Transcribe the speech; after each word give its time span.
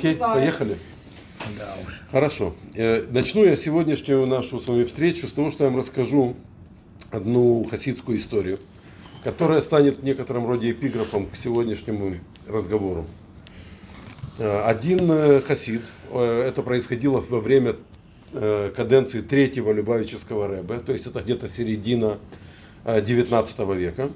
Окей, 0.00 0.14
поехали. 0.14 0.78
Да 1.58 1.76
уж. 1.86 2.00
Хорошо. 2.10 2.54
Э, 2.74 3.04
Начну 3.10 3.44
я 3.44 3.54
сегодняшнюю 3.54 4.26
нашу 4.26 4.58
с 4.58 4.66
вами 4.66 4.84
встречу 4.84 5.28
с 5.28 5.32
того, 5.32 5.50
что 5.50 5.64
я 5.64 5.70
вам 5.70 5.78
расскажу 5.78 6.36
одну 7.10 7.64
хасидскую 7.64 8.16
историю, 8.16 8.60
которая 9.24 9.60
станет 9.60 9.98
в 9.98 10.02
некотором 10.02 10.46
роде 10.46 10.70
эпиграфом 10.70 11.26
к 11.26 11.36
сегодняшнему 11.36 12.14
разговору. 12.48 13.04
Э, 14.38 14.62
Один 14.64 15.10
э, 15.12 15.42
хасид, 15.42 15.82
это 16.14 16.62
происходило 16.62 17.20
во 17.20 17.40
время 17.40 17.76
каденции 18.32 19.22
третьего 19.22 19.72
Любавического 19.72 20.46
рэбе, 20.48 20.78
то 20.78 20.92
есть 20.92 21.06
это 21.06 21.20
где-то 21.20 21.48
середина 21.48 22.18
э, 22.84 23.02
19 23.02 23.58
века. 23.76 24.10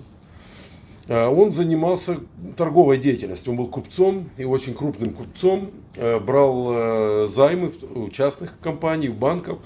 Э, 1.07 1.27
Он 1.27 1.53
занимался 1.53 2.19
торговой 2.57 2.99
деятельностью, 2.99 3.53
он 3.53 3.59
был 3.59 3.67
купцом 3.67 4.31
и 4.37 4.45
очень 4.45 4.75
крупным 4.75 5.11
купцом, 5.11 5.71
э, 5.97 6.19
брал 6.19 6.69
э, 6.71 7.29
займы 7.29 7.73
у 7.95 8.09
частных 8.09 8.59
компаний, 8.61 9.09
у 9.09 9.15
банков, 9.15 9.59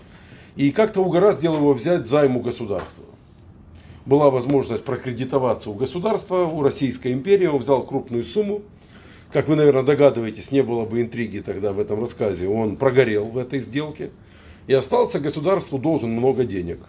и 0.56 0.70
как-то 0.73 1.02
угораздило 1.02 1.56
его 1.56 1.73
взять 1.73 2.06
займ 2.06 2.37
у 2.37 2.41
государства. 2.41 3.05
Была 4.06 4.30
возможность 4.30 4.84
прокредитоваться 4.84 5.70
у 5.70 5.74
государства, 5.74 6.45
у 6.45 6.62
Российской 6.62 7.12
империи, 7.12 7.47
он 7.47 7.59
взял 7.59 7.84
крупную 7.84 8.25
сумму, 8.25 8.62
как 9.33 9.47
вы, 9.48 9.56
наверное, 9.56 9.83
догадываетесь, 9.83 10.50
не 10.50 10.62
было 10.62 10.86
бы 10.86 11.02
интриги 11.02 11.41
тогда 11.41 11.73
в 11.73 11.78
этом 11.78 12.00
рассказе, 12.00 12.48
он 12.48 12.77
прогорел 12.77 13.27
в 13.27 13.36
этой 13.36 13.61
сделке. 13.61 14.11
И 14.66 14.73
остался 14.73 15.20
государству 15.20 15.78
должен 15.78 16.11
много 16.11 16.45
денег. 16.45 16.80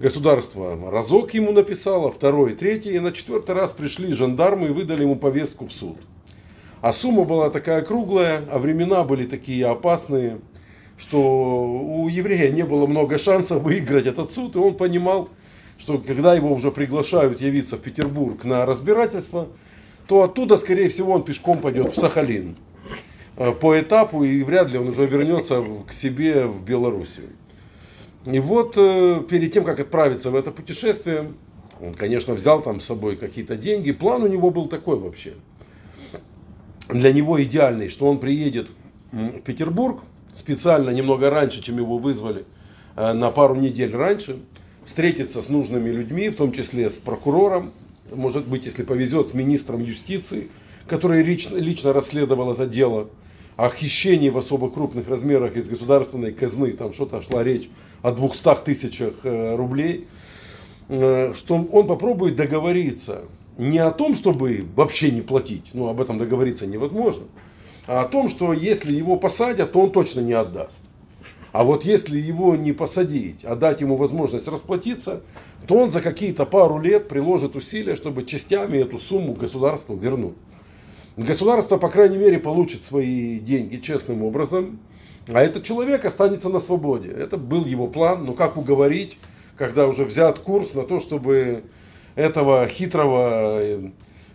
Государство 0.00 0.76
разок 0.90 1.34
ему 1.34 1.52
написало, 1.52 2.10
второй, 2.10 2.54
третий, 2.54 2.94
и 2.94 2.98
на 2.98 3.12
четвертый 3.12 3.54
раз 3.54 3.70
пришли 3.70 4.12
жандармы 4.12 4.66
и 4.66 4.70
выдали 4.70 5.02
ему 5.02 5.14
повестку 5.14 5.66
в 5.66 5.72
суд. 5.72 5.96
А 6.80 6.92
сумма 6.92 7.24
была 7.24 7.48
такая 7.48 7.80
круглая, 7.82 8.42
а 8.50 8.58
времена 8.58 9.04
были 9.04 9.24
такие 9.24 9.64
опасные, 9.66 10.40
что 10.98 11.64
у 11.64 12.08
еврея 12.08 12.50
не 12.50 12.64
было 12.64 12.86
много 12.86 13.18
шансов 13.18 13.62
выиграть 13.62 14.06
этот 14.06 14.32
суд, 14.32 14.56
и 14.56 14.58
он 14.58 14.76
понимал, 14.76 15.28
что 15.78 15.98
когда 15.98 16.34
его 16.34 16.52
уже 16.52 16.72
приглашают 16.72 17.40
явиться 17.40 17.76
в 17.76 17.80
Петербург 17.80 18.44
на 18.44 18.66
разбирательство, 18.66 19.48
то 20.08 20.24
оттуда, 20.24 20.58
скорее 20.58 20.88
всего, 20.88 21.12
он 21.12 21.24
пешком 21.24 21.58
пойдет 21.58 21.96
в 21.96 22.00
Сахалин 22.00 22.56
э, 23.36 23.52
по 23.52 23.78
этапу, 23.78 24.24
и 24.24 24.42
вряд 24.42 24.70
ли 24.70 24.78
он 24.78 24.88
уже 24.88 25.06
вернется 25.06 25.64
к 25.86 25.92
себе 25.92 26.46
в 26.46 26.64
Белоруссию. 26.64 27.30
И 28.26 28.38
вот 28.38 28.74
э, 28.76 29.22
перед 29.28 29.52
тем, 29.52 29.64
как 29.64 29.80
отправиться 29.80 30.30
в 30.30 30.36
это 30.36 30.50
путешествие, 30.50 31.32
он, 31.80 31.94
конечно, 31.94 32.34
взял 32.34 32.62
там 32.62 32.80
с 32.80 32.84
собой 32.84 33.16
какие-то 33.16 33.56
деньги. 33.56 33.92
План 33.92 34.22
у 34.22 34.26
него 34.26 34.50
был 34.50 34.66
такой 34.66 34.98
вообще. 34.98 35.34
Для 36.88 37.12
него 37.12 37.42
идеальный, 37.42 37.88
что 37.88 38.08
он 38.08 38.18
приедет 38.18 38.68
в 39.12 39.40
Петербург 39.40 40.00
специально 40.32 40.90
немного 40.90 41.30
раньше, 41.30 41.62
чем 41.62 41.76
его 41.78 41.98
вызвали, 41.98 42.44
э, 42.96 43.12
на 43.12 43.30
пару 43.30 43.54
недель 43.54 43.94
раньше, 43.94 44.38
встретиться 44.86 45.42
с 45.42 45.48
нужными 45.48 45.90
людьми, 45.90 46.28
в 46.30 46.36
том 46.36 46.52
числе 46.52 46.88
с 46.88 46.94
прокурором, 46.94 47.72
может 48.12 48.46
быть, 48.46 48.66
если 48.66 48.82
повезет, 48.82 49.28
с 49.28 49.34
министром 49.34 49.82
юстиции, 49.82 50.48
который 50.86 51.22
лично, 51.22 51.56
лично 51.56 51.92
расследовал 51.92 52.52
это 52.52 52.66
дело 52.66 53.08
о 53.56 53.68
хищении 53.68 54.30
в 54.30 54.38
особо 54.38 54.70
крупных 54.70 55.08
размерах 55.08 55.56
из 55.56 55.68
государственной 55.68 56.32
казны, 56.32 56.72
там 56.72 56.92
что-то 56.92 57.22
шла 57.22 57.42
речь 57.44 57.68
о 58.02 58.12
200 58.12 58.64
тысячах 58.64 59.14
э, 59.24 59.56
рублей, 59.56 60.06
э, 60.88 61.34
что 61.34 61.56
он 61.56 61.86
попробует 61.86 62.36
договориться 62.36 63.22
не 63.56 63.78
о 63.78 63.90
том, 63.90 64.16
чтобы 64.16 64.66
вообще 64.74 65.10
не 65.10 65.20
платить, 65.20 65.70
ну 65.72 65.88
об 65.88 66.00
этом 66.00 66.18
договориться 66.18 66.66
невозможно, 66.66 67.24
а 67.86 68.00
о 68.00 68.04
том, 68.04 68.28
что 68.28 68.52
если 68.52 68.92
его 68.92 69.16
посадят, 69.16 69.72
то 69.72 69.80
он 69.80 69.92
точно 69.92 70.20
не 70.20 70.32
отдаст. 70.32 70.82
А 71.52 71.62
вот 71.62 71.84
если 71.84 72.18
его 72.18 72.56
не 72.56 72.72
посадить, 72.72 73.44
а 73.44 73.54
дать 73.54 73.80
ему 73.80 73.94
возможность 73.94 74.48
расплатиться, 74.48 75.22
то 75.68 75.76
он 75.76 75.92
за 75.92 76.00
какие-то 76.00 76.46
пару 76.46 76.80
лет 76.80 77.06
приложит 77.06 77.54
усилия, 77.54 77.94
чтобы 77.94 78.24
частями 78.24 78.78
эту 78.78 78.98
сумму 78.98 79.34
государству 79.34 79.94
вернуть. 79.94 80.34
Государство, 81.16 81.76
по 81.76 81.88
крайней 81.88 82.16
мере, 82.16 82.38
получит 82.38 82.84
свои 82.84 83.38
деньги 83.38 83.76
честным 83.76 84.24
образом, 84.24 84.80
а 85.28 85.40
этот 85.40 85.64
человек 85.64 86.04
останется 86.04 86.48
на 86.48 86.60
свободе. 86.60 87.08
Это 87.08 87.36
был 87.36 87.64
его 87.64 87.86
план, 87.86 88.24
но 88.24 88.32
как 88.32 88.56
уговорить, 88.56 89.16
когда 89.56 89.86
уже 89.86 90.04
взят 90.04 90.40
курс 90.40 90.74
на 90.74 90.82
то, 90.82 91.00
чтобы 91.00 91.64
этого 92.16 92.66
хитрого 92.66 93.60
э, 93.60 93.90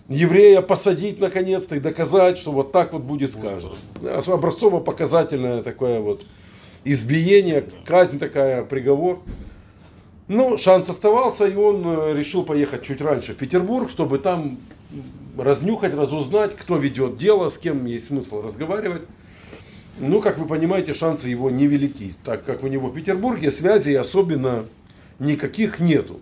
еврея 0.08 0.62
посадить 0.62 1.20
наконец-то 1.20 1.76
и 1.76 1.80
доказать, 1.80 2.38
что 2.38 2.52
вот 2.52 2.72
так 2.72 2.94
вот 2.94 3.04
будет 3.04 3.34
с 3.34 3.36
каждым. 3.36 3.74
Образцово-показательное 4.02 5.64
такое 5.64 6.00
вот 6.00 6.26
избиение, 6.86 7.66
казнь 7.86 8.20
такая, 8.20 8.64
приговор. 8.64 9.20
Ну, 10.28 10.58
шанс 10.58 10.90
оставался, 10.90 11.46
и 11.46 11.56
он 11.56 11.84
э, 11.86 12.14
решил 12.16 12.44
поехать 12.44 12.84
чуть 12.84 13.02
раньше 13.02 13.34
в 13.34 13.38
Петербург, 13.38 13.90
чтобы 13.90 14.20
там 14.20 14.60
разнюхать, 15.38 15.94
разузнать, 15.94 16.56
кто 16.56 16.78
ведет 16.78 17.18
дело, 17.18 17.50
с 17.50 17.58
кем 17.58 17.86
есть 17.86 18.08
смысл 18.08 18.42
разговаривать. 18.42 19.04
Ну, 20.00 20.22
как 20.22 20.38
вы 20.38 20.46
понимаете, 20.46 20.94
шансы 20.94 21.28
его 21.28 21.50
невелики, 21.50 22.16
так 22.24 22.46
как 22.46 22.64
у 22.64 22.68
него 22.68 22.88
в 22.88 22.94
Петербурге 22.94 23.52
связей 23.52 23.96
особенно 23.96 24.66
никаких 25.20 25.80
нету. 25.80 26.20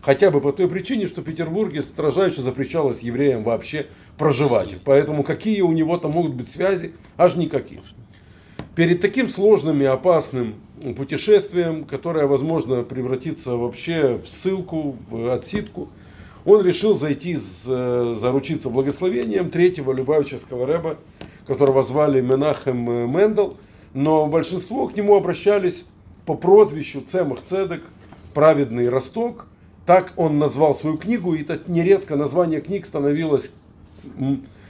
Хотя 0.00 0.30
бы 0.30 0.40
по 0.40 0.52
той 0.52 0.68
причине, 0.68 1.08
что 1.08 1.20
в 1.20 1.24
Петербурге 1.24 1.82
строжайше 1.82 2.42
запрещалось 2.42 3.00
евреям 3.00 3.42
вообще 3.42 3.86
проживать. 4.16 4.80
Поэтому 4.84 5.24
какие 5.24 5.62
у 5.62 5.72
него 5.72 5.98
там 5.98 6.12
могут 6.12 6.34
быть 6.34 6.48
связи? 6.48 6.92
Аж 7.16 7.34
никаких. 7.34 7.80
Перед 8.76 9.00
таким 9.00 9.28
сложным 9.28 9.82
и 9.82 9.84
опасным 9.84 10.54
путешествием, 10.96 11.84
которое, 11.84 12.26
возможно, 12.26 12.84
превратится 12.84 13.56
вообще 13.56 14.20
в 14.24 14.28
ссылку, 14.28 14.96
в 15.10 15.32
отсидку, 15.34 15.88
он 16.46 16.64
решил 16.64 16.96
зайти, 16.96 17.36
с, 17.36 17.64
э, 17.66 18.16
заручиться 18.18 18.70
благословением 18.70 19.50
третьего 19.50 19.92
Любавического 19.92 20.64
рэба, 20.64 20.96
которого 21.46 21.82
звали 21.82 22.20
Менахем 22.20 22.88
э, 22.88 23.06
Мендел, 23.06 23.56
но 23.92 24.26
большинство 24.26 24.86
к 24.86 24.96
нему 24.96 25.16
обращались 25.16 25.84
по 26.24 26.34
прозвищу 26.34 27.02
Цемах 27.02 27.42
Цедек, 27.42 27.82
праведный 28.32 28.88
росток. 28.88 29.46
Так 29.86 30.12
он 30.16 30.38
назвал 30.38 30.74
свою 30.74 30.96
книгу, 30.98 31.34
и 31.34 31.42
это 31.42 31.60
нередко 31.66 32.16
название 32.16 32.60
книг 32.60 32.86
становилось, 32.86 33.50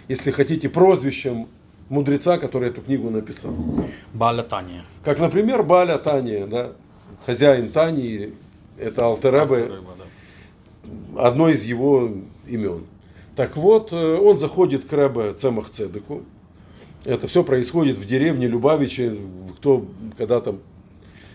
если 0.09 0.31
хотите, 0.31 0.69
прозвищем 0.69 1.48
мудреца, 1.88 2.38
который 2.38 2.70
эту 2.70 2.81
книгу 2.81 3.10
написал. 3.10 3.54
Баля 4.15 4.42
Таня. 4.42 4.84
Как, 5.04 5.19
например, 5.19 5.62
Баля 5.62 5.98
Тания, 5.98 6.47
да, 6.47 6.72
хозяин 7.25 7.70
Тани, 7.70 8.34
это 8.78 9.04
Алтеребе, 9.04 9.65
Рыба, 9.65 9.94
да. 9.98 10.04
Одно 11.19 11.49
из 11.49 11.62
его 11.65 12.10
имен. 12.47 12.84
Так 13.34 13.56
вот, 13.56 13.93
э, 13.93 14.16
он 14.16 14.38
заходит 14.38 14.87
к 14.87 14.93
Рэбе 14.93 15.34
Цемах 15.34 15.71
Цедеку. 15.71 16.22
Это 17.04 17.28
все 17.28 17.44
происходит 17.44 17.99
в 17.99 18.04
деревне 18.04 18.49
Любавичи, 18.49 19.19
кто 19.59 19.87
когда-то 20.16 20.56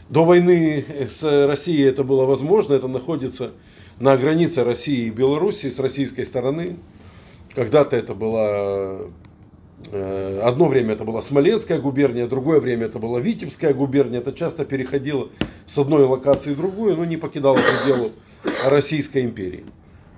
до 0.10 0.26
войны 0.26 0.86
с 1.20 1.48
Россией 1.48 1.84
это 1.84 2.04
было 2.04 2.26
возможно, 2.26 2.74
это 2.74 2.90
находится 2.90 3.52
на 4.00 4.18
границе 4.18 4.66
России 4.66 5.06
и 5.06 5.10
Белоруссии 5.10 5.70
с 5.70 5.80
российской 5.80 6.26
стороны. 6.26 6.78
Когда-то 7.56 7.96
это 7.96 8.14
была 8.14 8.98
э, 9.92 10.42
Одно 10.44 10.68
время 10.68 10.94
это 10.94 11.06
была 11.06 11.22
Смоленская 11.22 11.80
губерния, 11.80 12.28
другое 12.28 12.60
время 12.60 12.88
это 12.88 13.00
была 13.00 13.20
Витебская 13.20 13.74
губерния. 13.74 14.20
Это 14.20 14.34
часто 14.34 14.66
переходило 14.66 15.30
с 15.66 15.78
одной 15.78 16.04
локации 16.04 16.54
в 16.54 16.58
другую, 16.58 16.98
но 16.98 17.06
не 17.06 17.18
покидало 17.18 17.58
пределы 17.58 18.12
Российской 18.66 19.24
империи. 19.24 19.66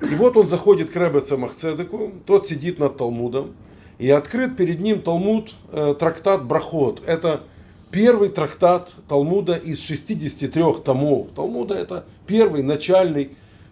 И 0.02 0.16
вот 0.16 0.36
он 0.38 0.48
заходит 0.48 0.90
к 0.90 0.96
Ребе 0.96 1.22
Цемахцедеку, 1.22 2.12
тот 2.26 2.48
сидит 2.48 2.80
над 2.80 2.98
Талмудом, 2.98 3.54
и 4.00 4.10
открыт 4.10 4.58
перед 4.58 4.80
ним 4.80 5.02
Талмуд, 5.02 5.54
э, 5.72 5.96
трактат 5.98 6.46
Брахот. 6.46 7.02
Это 7.06 7.44
первый 7.92 8.30
трактат 8.30 8.94
Талмуда 9.08 9.56
из 9.56 9.82
63 9.82 10.82
томов. 10.84 11.28
Талмуда 11.36 11.76
это 11.76 12.06
первый, 12.28 12.64
начальный, 12.64 13.30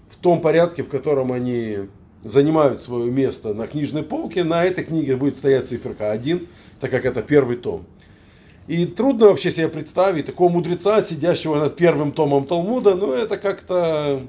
в 0.09 0.15
том 0.17 0.41
порядке, 0.41 0.83
в 0.83 0.89
котором 0.89 1.31
они 1.31 1.79
занимают 2.23 2.81
свое 2.81 3.11
место 3.11 3.53
на 3.53 3.67
книжной 3.67 4.03
полке. 4.03 4.43
На 4.43 4.63
этой 4.63 4.83
книге 4.83 5.15
будет 5.15 5.37
стоять 5.37 5.67
циферка 5.67 6.11
1, 6.11 6.47
так 6.79 6.91
как 6.91 7.05
это 7.05 7.21
первый 7.21 7.57
том. 7.57 7.85
И 8.67 8.85
трудно 8.85 9.27
вообще 9.27 9.51
себе 9.51 9.67
представить 9.67 10.27
такого 10.27 10.49
мудреца, 10.49 11.01
сидящего 11.01 11.55
над 11.57 11.75
первым 11.75 12.11
томом 12.11 12.45
Талмуда, 12.45 12.95
но 12.95 13.13
это 13.13 13.37
как-то 13.37 14.21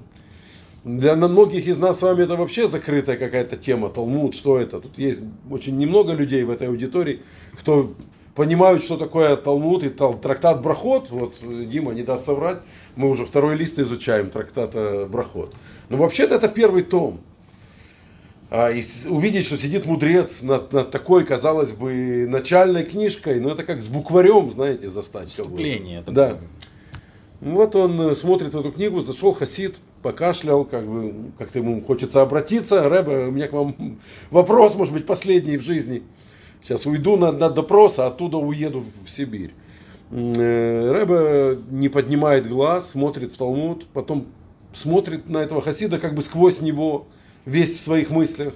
для 0.84 1.14
многих 1.14 1.67
из 1.69 1.76
нас 1.79 1.99
с 2.00 2.02
вами 2.02 2.25
это 2.25 2.37
вообще 2.37 2.67
закрытая 2.67 3.17
какая-то 3.17 3.56
тема, 3.56 3.88
Талмуд, 3.88 4.34
что 4.34 4.58
это? 4.58 4.81
Тут 4.81 4.99
есть 4.99 5.20
очень 5.50 5.79
немного 5.79 6.12
людей 6.12 6.43
в 6.43 6.50
этой 6.50 6.69
аудитории, 6.69 7.23
кто 7.56 7.93
понимают, 8.34 8.82
что 8.82 8.96
такое 8.96 9.37
Талмуд 9.37 9.84
и 9.84 9.90
тал- 9.90 10.19
трактат 10.19 10.61
Брахот. 10.61 11.11
Вот 11.11 11.37
Дима 11.40 11.93
не 11.93 12.02
даст 12.02 12.26
соврать, 12.26 12.62
мы 12.96 13.11
уже 13.11 13.25
второй 13.25 13.56
лист 13.56 13.79
изучаем 13.79 14.31
трактата 14.31 15.06
Брахот. 15.08 15.55
Но 15.88 15.99
вообще-то 15.99 16.34
это 16.34 16.49
первый 16.49 16.82
том. 16.82 17.20
а, 18.50 18.70
и 18.70 18.82
увидеть, 19.08 19.46
что 19.46 19.56
сидит 19.56 19.87
мудрец 19.87 20.43
над, 20.43 20.73
над 20.73 20.90
такой, 20.90 21.25
казалось 21.25 21.70
бы, 21.73 22.26
начальной 22.28 22.85
книжкой, 22.85 23.38
ну 23.40 23.50
это 23.50 23.62
как 23.62 23.82
с 23.82 23.87
букварем, 23.87 24.50
знаете, 24.50 24.90
застать. 24.90 25.28
Вступление. 25.28 26.02
Да. 26.06 26.38
Ну, 27.40 27.55
Вот 27.55 27.76
он 27.76 28.00
э, 28.00 28.14
смотрит 28.14 28.55
в 28.55 28.58
эту 28.61 28.73
книгу, 28.73 29.00
зашел 29.00 29.32
хасид, 29.32 29.76
покашлял, 30.02 30.64
как 30.64 30.87
бы, 30.87 31.14
как-то 31.38 31.60
ему 31.60 31.81
хочется 31.82 32.22
обратиться. 32.22 32.88
Рэбе, 32.88 33.28
у 33.28 33.31
меня 33.31 33.49
к 33.49 33.52
вам 33.52 33.99
вопрос, 34.31 34.75
может 34.75 34.93
быть, 34.93 35.06
последний 35.06 35.56
в 35.56 35.62
жизни. 35.62 36.02
Сейчас 36.62 36.87
уйду 36.87 37.16
на, 37.16 37.32
на 37.32 37.49
допрос, 37.49 37.99
а 37.99 38.06
оттуда 38.06 38.37
уеду 38.37 38.84
в 39.04 39.08
Сибирь. 39.08 39.52
Э, 40.10 40.90
Рэбе 40.90 41.60
не 41.70 41.88
поднимает 41.88 42.49
глаз, 42.49 42.90
смотрит 42.90 43.32
в 43.32 43.37
Талмуд, 43.37 43.87
потом 43.93 44.26
смотрит 44.75 45.28
на 45.28 45.38
этого 45.38 45.60
хасида 45.60 45.99
как 45.99 46.14
бы 46.14 46.22
сквозь 46.22 46.60
него, 46.60 47.06
весь 47.44 47.78
в 47.78 47.84
своих 47.84 48.10
мыслях. 48.10 48.54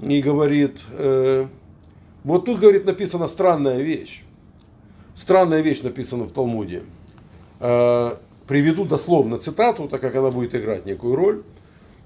И 0.00 0.22
говорит, 0.22 0.82
э, 0.90 1.46
вот 2.22 2.46
тут, 2.46 2.60
говорит, 2.60 2.84
написана 2.84 3.28
странная 3.28 3.80
вещь. 3.80 4.24
Странная 5.14 5.60
вещь 5.60 5.82
написана 5.82 6.24
в 6.24 6.32
Талмуде. 6.32 6.82
Э, 7.60 8.16
Приведу 8.46 8.84
дословно 8.84 9.38
цитату, 9.38 9.88
так 9.88 10.00
как 10.00 10.14
она 10.16 10.30
будет 10.30 10.54
играть 10.54 10.86
некую 10.86 11.16
роль. 11.16 11.42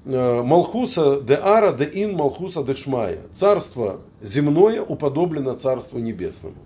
Э, 0.05 0.43
Малхуса 0.43 1.21
де 1.21 1.35
ара 1.35 1.73
де 1.73 1.85
ин 1.85 2.15
Малхуса 2.15 2.63
де 2.63 2.75
шмая. 2.75 3.19
Царство 3.35 4.01
земное 4.23 4.83
уподоблено 4.83 5.55
царству 5.55 5.99
небесному. 5.99 6.57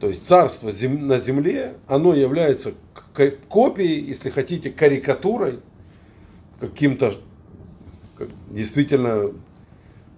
То 0.00 0.08
есть 0.08 0.26
царство 0.26 0.70
зем- 0.70 1.06
на 1.06 1.18
земле, 1.18 1.74
оно 1.86 2.14
является 2.14 2.72
копией, 3.48 4.00
если 4.00 4.30
хотите, 4.30 4.70
карикатурой, 4.70 5.60
каким-то 6.58 7.14
как, 8.16 8.28
действительно 8.50 9.30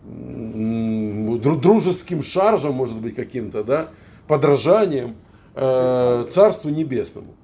дружеским 0.05 2.23
шаржем, 2.23 2.75
может 2.75 2.99
быть, 2.99 3.15
каким-то, 3.15 3.63
да, 3.63 3.91
подражанием 4.27 5.17
э, 5.55 6.27
Царству 6.33 6.71
Небесному. 6.71 7.35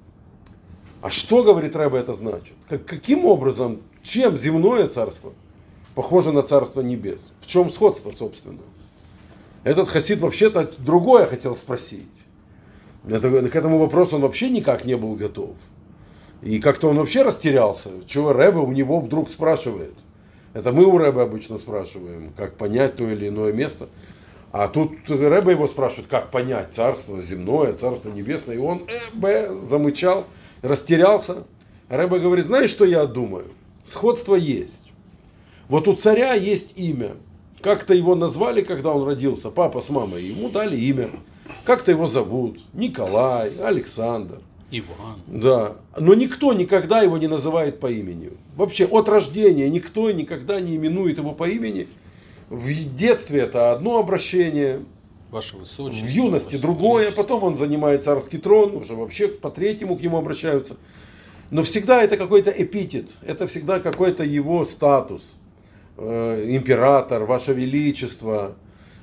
А 1.01 1.09
что, 1.09 1.43
говорит 1.43 1.75
Рэбе, 1.75 1.99
это 1.99 2.13
значит? 2.13 2.53
Как- 2.67 2.85
каким 2.85 3.25
образом, 3.25 3.79
чем 4.03 4.37
земное 4.37 4.87
царство 4.87 5.31
похоже 5.95 6.31
на 6.31 6.43
Царство 6.43 6.81
Небес? 6.81 7.31
В 7.41 7.47
чем 7.47 7.69
сходство, 7.71 8.11
собственно? 8.11 8.59
Этот 9.63 9.87
хасид 9.89 10.19
вообще-то 10.19 10.71
другое 10.79 11.25
хотел 11.25 11.55
спросить. 11.55 12.07
Это- 13.07 13.29
к 13.49 13.55
этому 13.55 13.77
вопросу 13.79 14.17
он 14.17 14.23
вообще 14.23 14.49
никак 14.49 14.85
не 14.85 14.95
был 14.95 15.15
готов. 15.15 15.51
И 16.41 16.59
как-то 16.59 16.89
он 16.89 16.97
вообще 16.97 17.21
растерялся. 17.21 17.89
Чего 18.05 18.33
Рэбе 18.33 18.59
у 18.59 18.71
него 18.71 18.99
вдруг 18.99 19.29
спрашивает? 19.29 19.93
Это 20.53 20.71
мы 20.71 20.85
у 20.85 20.97
Рэбе 20.97 21.21
обычно 21.21 21.57
спрашиваем, 21.57 22.31
как 22.35 22.55
понять 22.55 22.95
то 22.95 23.07
или 23.07 23.27
иное 23.27 23.51
место. 23.53 23.87
А 24.51 24.67
тут 24.67 24.91
Рэбе 25.09 25.51
его 25.51 25.67
спрашивает, 25.67 26.07
как 26.09 26.31
понять 26.31 26.73
царство 26.73 27.21
земное, 27.21 27.73
царство 27.73 28.09
небесное. 28.09 28.55
И 28.55 28.57
он 28.59 28.83
э, 28.87 28.99
б, 29.13 29.61
замычал, 29.63 30.25
растерялся. 30.61 31.43
Рэбе 31.89 32.19
говорит, 32.19 32.45
знаешь, 32.45 32.69
что 32.69 32.85
я 32.85 33.05
думаю? 33.05 33.45
Сходство 33.85 34.35
есть. 34.35 34.91
Вот 35.67 35.87
у 35.87 35.93
царя 35.93 36.33
есть 36.33 36.73
имя. 36.77 37.15
Как-то 37.61 37.93
его 37.93 38.15
назвали, 38.15 38.61
когда 38.61 38.91
он 38.91 39.05
родился, 39.05 39.49
папа 39.49 39.81
с 39.81 39.89
мамой. 39.89 40.23
Ему 40.23 40.49
дали 40.49 40.77
имя. 40.77 41.09
Как-то 41.63 41.91
его 41.91 42.07
зовут. 42.07 42.59
Николай, 42.73 43.57
Александр. 43.59 44.39
Иван. 44.71 45.19
Да, 45.25 45.77
но 45.97 46.13
никто 46.13 46.53
никогда 46.53 47.01
его 47.01 47.17
не 47.17 47.27
называет 47.27 47.79
по 47.79 47.91
имени. 47.91 48.31
Вообще 48.55 48.85
от 48.85 49.09
рождения 49.09 49.67
никто 49.69 50.11
никогда 50.11 50.59
не 50.59 50.75
именует 50.75 51.17
его 51.17 51.31
по 51.33 51.49
имени. 51.49 51.87
В 52.49 52.67
детстве 52.95 53.41
это 53.41 53.71
одно 53.71 53.97
обращение, 53.97 54.81
Ваше 55.31 55.57
Высочество. 55.57 56.05
в 56.05 56.09
юности 56.09 56.55
Ваше 56.55 56.57
другое, 56.57 57.11
потом 57.11 57.43
он 57.43 57.57
занимает 57.57 58.03
царский 58.03 58.37
трон, 58.37 58.75
уже 58.75 58.95
вообще 58.95 59.27
по 59.27 59.49
третьему 59.51 59.95
к 59.97 60.01
нему 60.01 60.17
обращаются. 60.17 60.77
Но 61.51 61.63
всегда 61.63 62.03
это 62.03 62.17
какой-то 62.17 62.51
эпитет, 62.51 63.11
это 63.21 63.47
всегда 63.47 63.79
какой-то 63.79 64.23
его 64.23 64.65
статус. 64.65 65.23
Э, 65.97 66.45
Император, 66.47 67.25
Ваше 67.25 67.53
Величество. 67.53 68.55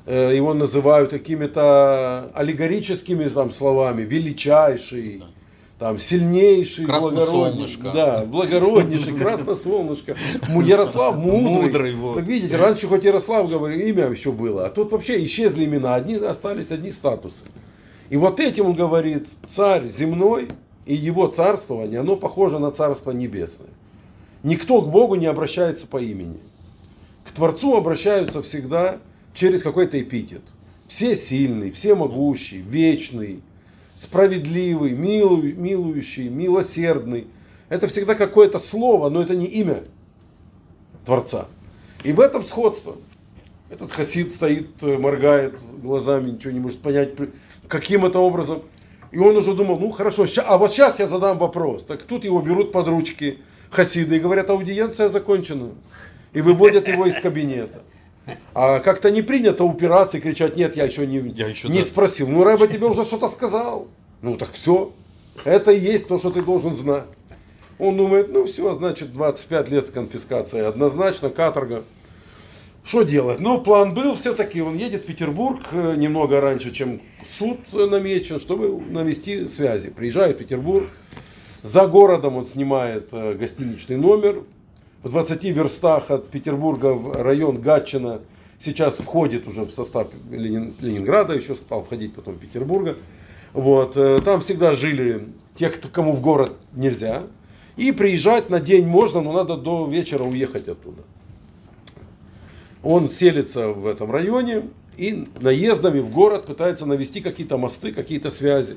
Э, 0.06 0.32
Его 0.34 0.54
называют 0.54 1.10
какими-то 1.10 2.30
аллегорическими 2.34 3.28
там, 3.28 3.50
словами. 3.50 4.02
Величайший, 4.02 5.22
там, 5.78 5.98
сильнейший. 5.98 6.86
Красносолнышко. 6.86 7.92
Да, 7.92 8.24
благороднейший, 8.24 9.14
красносолнышко. 9.14 10.16
Ярослав 10.48 11.16
мудрый. 11.18 11.94
Мудрый. 11.94 12.14
Так 12.14 12.24
видите, 12.24 12.56
раньше 12.56 12.86
хоть 12.88 13.04
Ярослав 13.04 13.50
говорил, 13.50 13.78
имя 13.86 14.08
еще 14.08 14.32
было, 14.32 14.66
а 14.66 14.70
тут 14.70 14.92
вообще 14.92 15.22
исчезли 15.24 15.64
имена, 15.64 15.94
одни 15.94 16.14
остались 16.14 16.70
одни 16.70 16.92
статусы. 16.92 17.44
И 18.08 18.16
вот 18.16 18.40
этим 18.40 18.66
он 18.66 18.74
говорит, 18.74 19.28
царь 19.48 19.88
земной 19.90 20.48
и 20.86 20.94
его 20.94 21.26
царствование, 21.26 22.00
оно 22.00 22.16
похоже 22.16 22.58
на 22.58 22.70
царство 22.70 23.10
небесное. 23.10 23.68
Никто 24.42 24.80
к 24.80 24.88
Богу 24.88 25.16
не 25.16 25.26
обращается 25.26 25.86
по 25.86 26.00
имени. 26.00 26.38
К 27.24 27.32
Творцу 27.32 27.76
обращаются 27.76 28.42
всегда 28.42 28.98
через 29.34 29.62
какой-то 29.62 30.00
эпитет. 30.00 30.42
Все 30.86 31.16
сильный, 31.16 31.72
все 31.72 31.96
могущий, 31.96 32.58
вечный, 32.58 33.42
справедливый, 33.96 34.92
милуй- 34.92 35.52
милующий, 35.54 36.28
милосердный. 36.28 37.26
Это 37.68 37.86
всегда 37.88 38.14
какое-то 38.14 38.58
слово, 38.58 39.08
но 39.08 39.20
это 39.22 39.34
не 39.34 39.46
имя 39.46 39.82
Творца. 41.04 41.46
И 42.04 42.12
в 42.12 42.20
этом 42.20 42.44
сходство. 42.44 42.96
Этот 43.68 43.90
хасид 43.90 44.32
стоит, 44.32 44.68
э, 44.82 44.96
моргает 44.96 45.54
глазами, 45.82 46.30
ничего 46.30 46.52
не 46.52 46.60
может 46.60 46.78
понять, 46.78 47.14
каким 47.66 48.04
это 48.06 48.20
образом. 48.20 48.62
И 49.10 49.18
он 49.18 49.36
уже 49.36 49.54
думал, 49.54 49.78
ну 49.80 49.90
хорошо, 49.90 50.26
ща- 50.26 50.44
а 50.46 50.56
вот 50.56 50.72
сейчас 50.72 51.00
я 51.00 51.08
задам 51.08 51.38
вопрос. 51.38 51.84
Так 51.84 52.02
тут 52.02 52.24
его 52.24 52.40
берут 52.40 52.70
под 52.70 52.86
ручки 52.86 53.38
хасиды 53.70 54.16
и 54.16 54.20
говорят, 54.20 54.50
аудиенция 54.50 55.08
закончена. 55.08 55.70
И 56.32 56.40
выводят 56.42 56.86
его 56.86 57.06
из 57.06 57.14
кабинета. 57.20 57.82
А 58.54 58.80
как-то 58.80 59.10
не 59.10 59.22
принято 59.22 59.64
упираться 59.64 60.18
и 60.18 60.20
кричать, 60.20 60.56
нет, 60.56 60.76
я 60.76 60.84
еще 60.84 61.06
не, 61.06 61.18
Я 61.30 61.48
еще, 61.48 61.68
не 61.68 61.80
да. 61.80 61.86
спросил. 61.86 62.28
Ну, 62.28 62.42
Рэба 62.42 62.66
тебе 62.66 62.86
уже 62.86 63.04
что-то 63.04 63.28
сказал. 63.28 63.88
Ну, 64.22 64.36
так 64.36 64.52
все. 64.52 64.92
Это 65.44 65.70
и 65.70 65.78
есть 65.78 66.08
то, 66.08 66.18
что 66.18 66.30
ты 66.30 66.42
должен 66.42 66.74
знать. 66.74 67.04
Он 67.78 67.96
думает, 67.96 68.32
ну 68.32 68.46
все, 68.46 68.72
значит 68.72 69.12
25 69.12 69.68
лет 69.68 69.86
с 69.88 69.90
конфискацией. 69.90 70.66
Однозначно, 70.66 71.28
каторга. 71.28 71.84
Что 72.84 73.02
делать? 73.02 73.40
Ну, 73.40 73.60
план 73.60 73.94
был 73.94 74.14
все-таки. 74.14 74.62
Он 74.62 74.76
едет 74.76 75.02
в 75.02 75.06
Петербург 75.06 75.60
э, 75.72 75.94
немного 75.96 76.40
раньше, 76.40 76.70
чем 76.70 77.00
суд 77.28 77.58
намечен, 77.72 78.40
чтобы 78.40 78.80
навести 78.80 79.48
связи. 79.48 79.90
Приезжает 79.90 80.36
в 80.36 80.38
Петербург. 80.38 80.88
За 81.62 81.86
городом 81.86 82.36
он 82.36 82.46
снимает 82.46 83.08
э, 83.12 83.34
гостиничный 83.34 83.96
номер. 83.96 84.44
В 85.06 85.10
20 85.10 85.44
верстах 85.44 86.10
от 86.10 86.30
Петербурга 86.30 86.94
в 86.94 87.22
район 87.22 87.60
Гатчина 87.60 88.22
сейчас 88.60 88.96
входит 88.96 89.46
уже 89.46 89.62
в 89.62 89.70
состав 89.70 90.08
Ленин- 90.32 90.74
Ленинграда, 90.80 91.32
еще 91.32 91.54
стал 91.54 91.84
входить 91.84 92.12
потом 92.12 92.36
Петербурга. 92.36 92.96
Вот, 93.52 93.96
э, 93.96 94.20
там 94.24 94.40
всегда 94.40 94.74
жили 94.74 95.28
те, 95.54 95.68
кому 95.68 96.12
в 96.12 96.20
город 96.20 96.54
нельзя. 96.72 97.22
И 97.76 97.92
приезжать 97.92 98.50
на 98.50 98.58
день 98.58 98.84
можно, 98.84 99.20
но 99.20 99.32
надо 99.32 99.56
до 99.56 99.86
вечера 99.86 100.24
уехать 100.24 100.66
оттуда. 100.66 101.02
Он 102.82 103.08
селится 103.08 103.68
в 103.68 103.86
этом 103.86 104.10
районе 104.10 104.62
и 104.96 105.28
наездами 105.38 106.00
в 106.00 106.10
город 106.10 106.46
пытается 106.46 106.84
навести 106.84 107.20
какие-то 107.20 107.58
мосты, 107.58 107.92
какие-то 107.92 108.30
связи. 108.30 108.76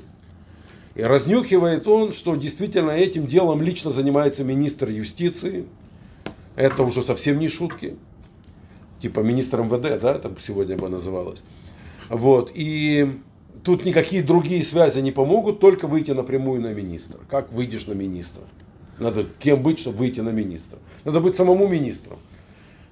И 0.93 1.01
разнюхивает 1.01 1.87
он, 1.87 2.13
что 2.13 2.35
действительно 2.35 2.91
этим 2.91 3.25
делом 3.25 3.63
лично 3.63 3.91
занимается 3.91 4.43
министр 4.43 4.89
юстиции. 4.89 5.65
Это 6.59 6.83
уже 6.83 7.03
совсем 7.03 7.39
не 7.39 7.47
шутки. 7.47 7.95
Типа 9.01 9.21
министр 9.21 9.61
МВД, 9.61 10.01
да, 10.01 10.19
там 10.19 10.35
сегодня 10.45 10.75
бы 10.75 10.89
называлось. 10.89 11.41
Вот. 12.09 12.51
И 12.53 13.21
тут 13.63 13.85
никакие 13.85 14.21
другие 14.21 14.65
связи 14.65 14.99
не 14.99 15.13
помогут, 15.13 15.61
только 15.61 15.87
выйти 15.87 16.11
напрямую 16.11 16.59
на 16.59 16.73
министра. 16.73 17.17
Как 17.29 17.53
выйдешь 17.53 17.87
на 17.87 17.93
министра? 17.93 18.43
Надо 18.97 19.25
кем 19.39 19.63
быть, 19.63 19.79
чтобы 19.79 19.99
выйти 19.99 20.19
на 20.19 20.31
министра? 20.31 20.79
Надо 21.05 21.21
быть 21.21 21.37
самому 21.37 21.65
министром. 21.65 22.17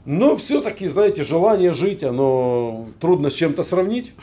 Но 0.05 0.37
все-таки, 0.37 0.87
знаете, 0.87 1.25
желание 1.25 1.73
жить, 1.73 2.05
оно 2.05 2.87
трудно 3.01 3.29
с 3.29 3.33
чем-то 3.33 3.65
сравнить. 3.65 4.13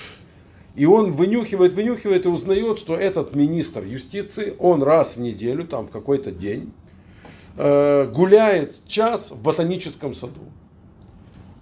И 0.75 0.87
он 0.87 1.13
вынюхивает, 1.13 1.75
вынюхивает 1.75 2.25
и 2.25 2.29
узнает, 2.29 2.79
что 2.79 2.97
этот 2.97 3.35
министр 3.35 3.85
юстиции, 3.85 4.55
он 4.59 4.83
раз 4.83 5.17
в 5.17 5.21
неделю, 5.21 5.67
там 5.67 5.89
в 5.89 5.91
какой-то 5.91 6.33
день, 6.33 6.73
э, 7.57 8.07
гуляет 8.13 8.87
час 8.87 9.31
в 9.31 9.41
ботаническом 9.41 10.15
саду. 10.15 10.41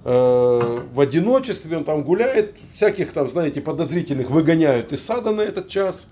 Э, 0.05 0.81
в 0.93 1.01
одиночестве 1.01 1.77
он 1.77 1.85
там 1.85 2.03
гуляет, 2.03 2.57
всяких 2.75 3.13
там, 3.13 3.29
знаете, 3.29 3.61
подозрительных 3.61 4.31
выгоняют 4.31 4.93
из 4.93 5.05
сада 5.05 5.31
на 5.31 5.43
этот 5.43 5.69
час. 5.69 6.09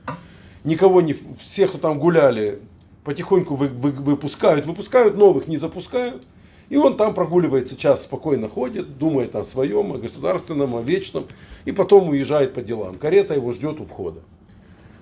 Никого 0.64 1.00
не, 1.00 1.16
всех, 1.40 1.70
кто 1.70 1.78
там 1.78 1.98
гуляли, 1.98 2.60
потихоньку 3.04 3.54
вы- 3.56 3.68
вы- 3.68 3.90
выпускают, 3.90 4.66
выпускают, 4.66 5.16
новых 5.16 5.48
не 5.48 5.56
запускают. 5.56 6.22
И 6.68 6.76
он 6.76 6.96
там 6.96 7.14
прогуливается 7.14 7.76
час, 7.76 8.04
спокойно 8.04 8.48
ходит, 8.48 8.96
думает 8.96 9.34
о 9.34 9.42
своем, 9.42 9.92
о 9.92 9.98
государственном, 9.98 10.76
о 10.76 10.82
вечном, 10.82 11.24
и 11.64 11.72
потом 11.72 12.10
уезжает 12.10 12.54
по 12.54 12.62
делам. 12.62 12.94
Карета 12.94 13.34
его 13.34 13.50
ждет 13.50 13.80
у 13.80 13.84
входа. 13.84 14.20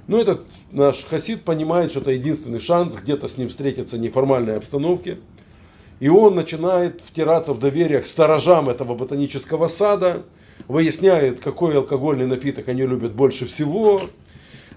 Ну, 0.09 0.19
этот 0.19 0.47
наш 0.73 1.05
хасид 1.05 1.43
понимает, 1.43 1.91
что 1.91 2.01
это 2.01 2.13
единственный 2.13 2.61
шанс 2.61 2.97
где-то 2.97 3.29
с 3.29 3.37
ним 3.37 3.51
встретиться 3.51 3.97
в 3.97 4.01
неформальной 4.01 4.57
обстановке. 4.57 5.19
И 6.01 6.09
он 6.09 6.35
начинает 6.35 7.03
втираться 7.05 7.53
в 7.53 7.61
доверие 7.61 8.01
к 8.01 8.07
сторожам 8.07 8.71
этого 8.71 8.95
ботанического 8.95 9.69
сада, 9.69 10.25
выясняет, 10.67 11.41
какой 11.41 11.77
алкогольный 11.77 12.27
напиток 12.27 12.69
они 12.69 12.87
любят 12.87 13.13
больше 13.13 13.45
всего, 13.45 14.01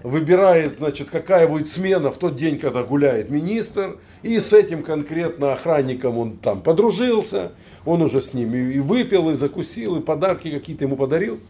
выбирает, 0.02 0.76
значит, 0.78 1.08
какая 1.08 1.48
будет 1.48 1.70
смена 1.70 2.12
в 2.12 2.18
тот 2.18 2.36
день, 2.36 2.58
когда 2.58 2.82
гуляет 2.82 3.30
министр, 3.30 3.98
и 4.22 4.38
с 4.38 4.52
этим 4.52 4.82
конкретно 4.82 5.54
охранником 5.54 6.18
он 6.18 6.36
там 6.36 6.60
подружился, 6.60 7.52
он 7.86 8.02
уже 8.02 8.20
с 8.20 8.34
ним 8.34 8.54
и 8.54 8.80
выпил, 8.80 9.30
и 9.30 9.34
закусил, 9.34 9.96
и 9.96 10.02
подарки 10.02 10.50
какие-то 10.50 10.84
ему 10.84 10.96
подарил, 10.96 11.40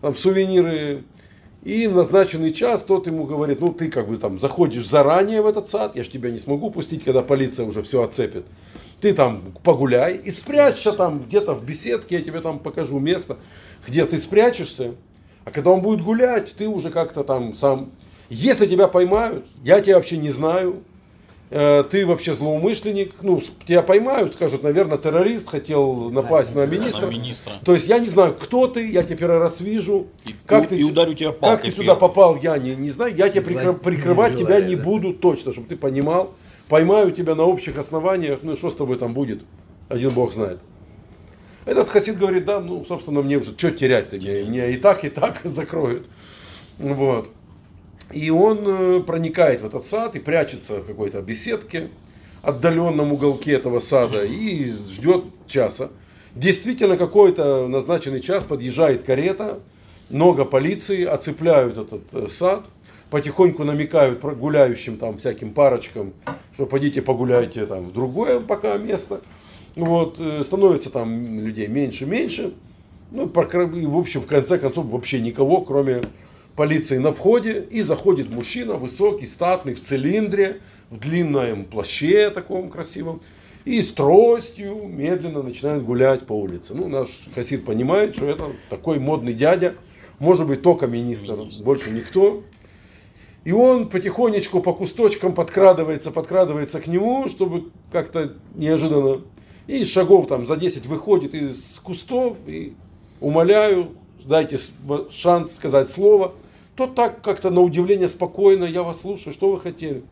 там 0.00 0.14
сувениры, 0.14 1.02
и 1.62 1.86
в 1.86 1.94
назначенный 1.94 2.52
час 2.52 2.82
тот 2.82 3.06
ему 3.06 3.24
говорит, 3.24 3.60
ну 3.60 3.72
ты 3.72 3.90
как 3.90 4.08
бы 4.08 4.16
там 4.16 4.38
заходишь 4.38 4.88
заранее 4.88 5.42
в 5.42 5.46
этот 5.46 5.68
сад, 5.68 5.96
я 5.96 6.04
ж 6.04 6.08
тебя 6.08 6.30
не 6.30 6.38
смогу 6.38 6.70
пустить, 6.70 7.04
когда 7.04 7.22
полиция 7.22 7.66
уже 7.66 7.82
все 7.82 8.02
оцепит. 8.02 8.46
Ты 9.00 9.12
там 9.12 9.52
погуляй 9.62 10.16
и 10.16 10.30
спрячься 10.30 10.92
там 10.92 11.24
где-то 11.24 11.54
в 11.54 11.64
беседке, 11.64 12.16
я 12.16 12.22
тебе 12.22 12.40
там 12.40 12.58
покажу 12.58 12.98
место, 12.98 13.36
где 13.86 14.04
ты 14.04 14.18
спрячешься, 14.18 14.94
а 15.44 15.50
когда 15.50 15.70
он 15.70 15.80
будет 15.80 16.02
гулять, 16.02 16.54
ты 16.56 16.68
уже 16.68 16.90
как-то 16.90 17.24
там 17.24 17.54
сам... 17.54 17.90
Если 18.28 18.66
тебя 18.66 18.88
поймают, 18.88 19.46
я 19.64 19.80
тебя 19.80 19.96
вообще 19.96 20.18
не 20.18 20.30
знаю, 20.30 20.82
ты 21.50 22.04
вообще 22.04 22.34
злоумышленник, 22.34 23.14
ну, 23.22 23.42
тебя 23.66 23.82
поймают, 23.82 24.34
скажут, 24.34 24.62
наверное, 24.62 24.98
террорист 24.98 25.48
хотел 25.48 26.10
напасть 26.10 26.54
да, 26.54 26.60
на, 26.60 26.66
министра. 26.66 27.06
на 27.06 27.10
министра. 27.10 27.52
То 27.64 27.74
есть 27.74 27.88
я 27.88 27.98
не 27.98 28.06
знаю, 28.06 28.34
кто 28.34 28.66
ты, 28.66 28.90
я 28.90 29.02
тебя 29.02 29.16
первый 29.16 29.38
раз 29.38 29.60
вижу. 29.60 30.08
И, 30.26 30.34
как 30.44 30.66
и, 30.66 30.68
ты, 30.68 30.78
и 30.78 30.84
ударю 30.84 31.14
тебя 31.14 31.32
Как 31.32 31.62
ты 31.62 31.70
сюда 31.70 31.94
попал, 31.94 32.36
я 32.36 32.58
не, 32.58 32.74
не 32.74 32.90
знаю. 32.90 33.16
Я 33.16 33.30
тебя 33.30 33.42
прикры, 33.42 33.72
прикрывать 33.72 34.34
не 34.34 34.44
тебя 34.44 34.60
не 34.60 34.76
да. 34.76 34.82
буду 34.82 35.14
точно, 35.14 35.52
чтобы 35.52 35.68
ты 35.68 35.76
понимал. 35.76 36.34
Поймаю 36.68 37.12
тебя 37.12 37.34
на 37.34 37.44
общих 37.44 37.78
основаниях, 37.78 38.40
ну 38.42 38.52
и 38.52 38.56
что 38.56 38.70
с 38.70 38.76
тобой 38.76 38.98
там 38.98 39.14
будет, 39.14 39.40
один 39.88 40.10
бог 40.10 40.34
знает. 40.34 40.58
Этот 41.64 41.88
хасид 41.88 42.18
говорит, 42.18 42.44
да, 42.44 42.60
ну, 42.60 42.84
собственно, 42.86 43.22
мне 43.22 43.36
уже 43.36 43.56
что 43.56 43.70
терять-то, 43.70 44.16
мне, 44.16 44.44
мне 44.44 44.72
и 44.72 44.76
так, 44.76 45.04
и 45.04 45.08
так 45.08 45.40
закроют. 45.44 46.06
Вот. 46.78 47.30
И 48.12 48.30
он 48.30 48.64
э, 48.64 49.00
проникает 49.00 49.60
в 49.60 49.66
этот 49.66 49.84
сад 49.84 50.16
и 50.16 50.18
прячется 50.18 50.80
в 50.80 50.86
какой-то 50.86 51.20
беседке, 51.20 51.90
отдаленном 52.42 53.12
уголке 53.12 53.52
этого 53.52 53.80
сада 53.80 54.24
и 54.24 54.70
ждет 54.70 55.24
часа. 55.46 55.90
Действительно, 56.34 56.96
какой-то 56.96 57.68
назначенный 57.68 58.20
час 58.20 58.44
подъезжает 58.44 59.02
карета, 59.02 59.60
много 60.08 60.44
полиции, 60.44 61.04
оцепляют 61.04 61.76
этот 61.76 62.02
э, 62.12 62.28
сад, 62.28 62.64
потихоньку 63.10 63.64
намекают 63.64 64.20
гуляющим 64.20 64.96
там 64.96 65.18
всяким 65.18 65.52
парочкам, 65.52 66.12
что 66.54 66.66
пойдите 66.66 67.02
погуляйте 67.02 67.66
там 67.66 67.86
в 67.86 67.92
другое 67.92 68.40
пока 68.40 68.76
место. 68.78 69.20
Вот, 69.76 70.16
э, 70.18 70.44
становится 70.44 70.90
там 70.90 71.40
людей 71.40 71.66
меньше 71.66 72.06
меньше. 72.06 72.54
Ну, 73.10 73.26
в 73.26 73.98
общем, 73.98 74.20
в 74.20 74.26
конце 74.26 74.58
концов, 74.58 74.86
вообще 74.86 75.20
никого, 75.20 75.62
кроме 75.62 76.02
полиции 76.58 76.98
на 76.98 77.12
входе. 77.12 77.66
И 77.70 77.82
заходит 77.82 78.30
мужчина, 78.30 78.74
высокий, 78.74 79.26
статный, 79.26 79.74
в 79.74 79.84
цилиндре, 79.84 80.60
в 80.90 80.98
длинном 80.98 81.64
плаще 81.64 82.30
таком 82.30 82.68
красивом. 82.68 83.22
И 83.64 83.80
с 83.80 83.92
тростью 83.92 84.82
медленно 84.86 85.42
начинает 85.42 85.84
гулять 85.84 86.26
по 86.26 86.32
улице. 86.32 86.74
Ну, 86.74 86.88
наш 86.88 87.08
хасид 87.32 87.64
понимает, 87.64 88.16
что 88.16 88.26
это 88.26 88.52
такой 88.70 88.98
модный 88.98 89.34
дядя. 89.34 89.76
Может 90.18 90.48
быть, 90.48 90.62
только 90.62 90.88
министр, 90.88 91.38
больше 91.60 91.90
никто. 91.90 92.42
И 93.44 93.52
он 93.52 93.88
потихонечку 93.88 94.60
по 94.60 94.74
кусточкам 94.74 95.34
подкрадывается, 95.34 96.10
подкрадывается 96.10 96.80
к 96.80 96.88
нему, 96.88 97.28
чтобы 97.28 97.70
как-то 97.92 98.34
неожиданно 98.56 99.22
и 99.68 99.84
шагов 99.84 100.26
там 100.26 100.46
за 100.46 100.56
10 100.56 100.86
выходит 100.86 101.34
из 101.34 101.78
кустов 101.84 102.36
и 102.46 102.74
умоляю, 103.20 103.90
дайте 104.24 104.58
шанс 105.12 105.54
сказать 105.54 105.90
слово. 105.90 106.32
Тот 106.78 106.94
так 106.94 107.22
как-то 107.22 107.50
на 107.50 107.60
удивление 107.60 108.06
спокойно, 108.06 108.62
я 108.62 108.84
вас 108.84 109.00
слушаю, 109.00 109.34
что 109.34 109.50
вы 109.50 109.58
хотели. 109.58 110.04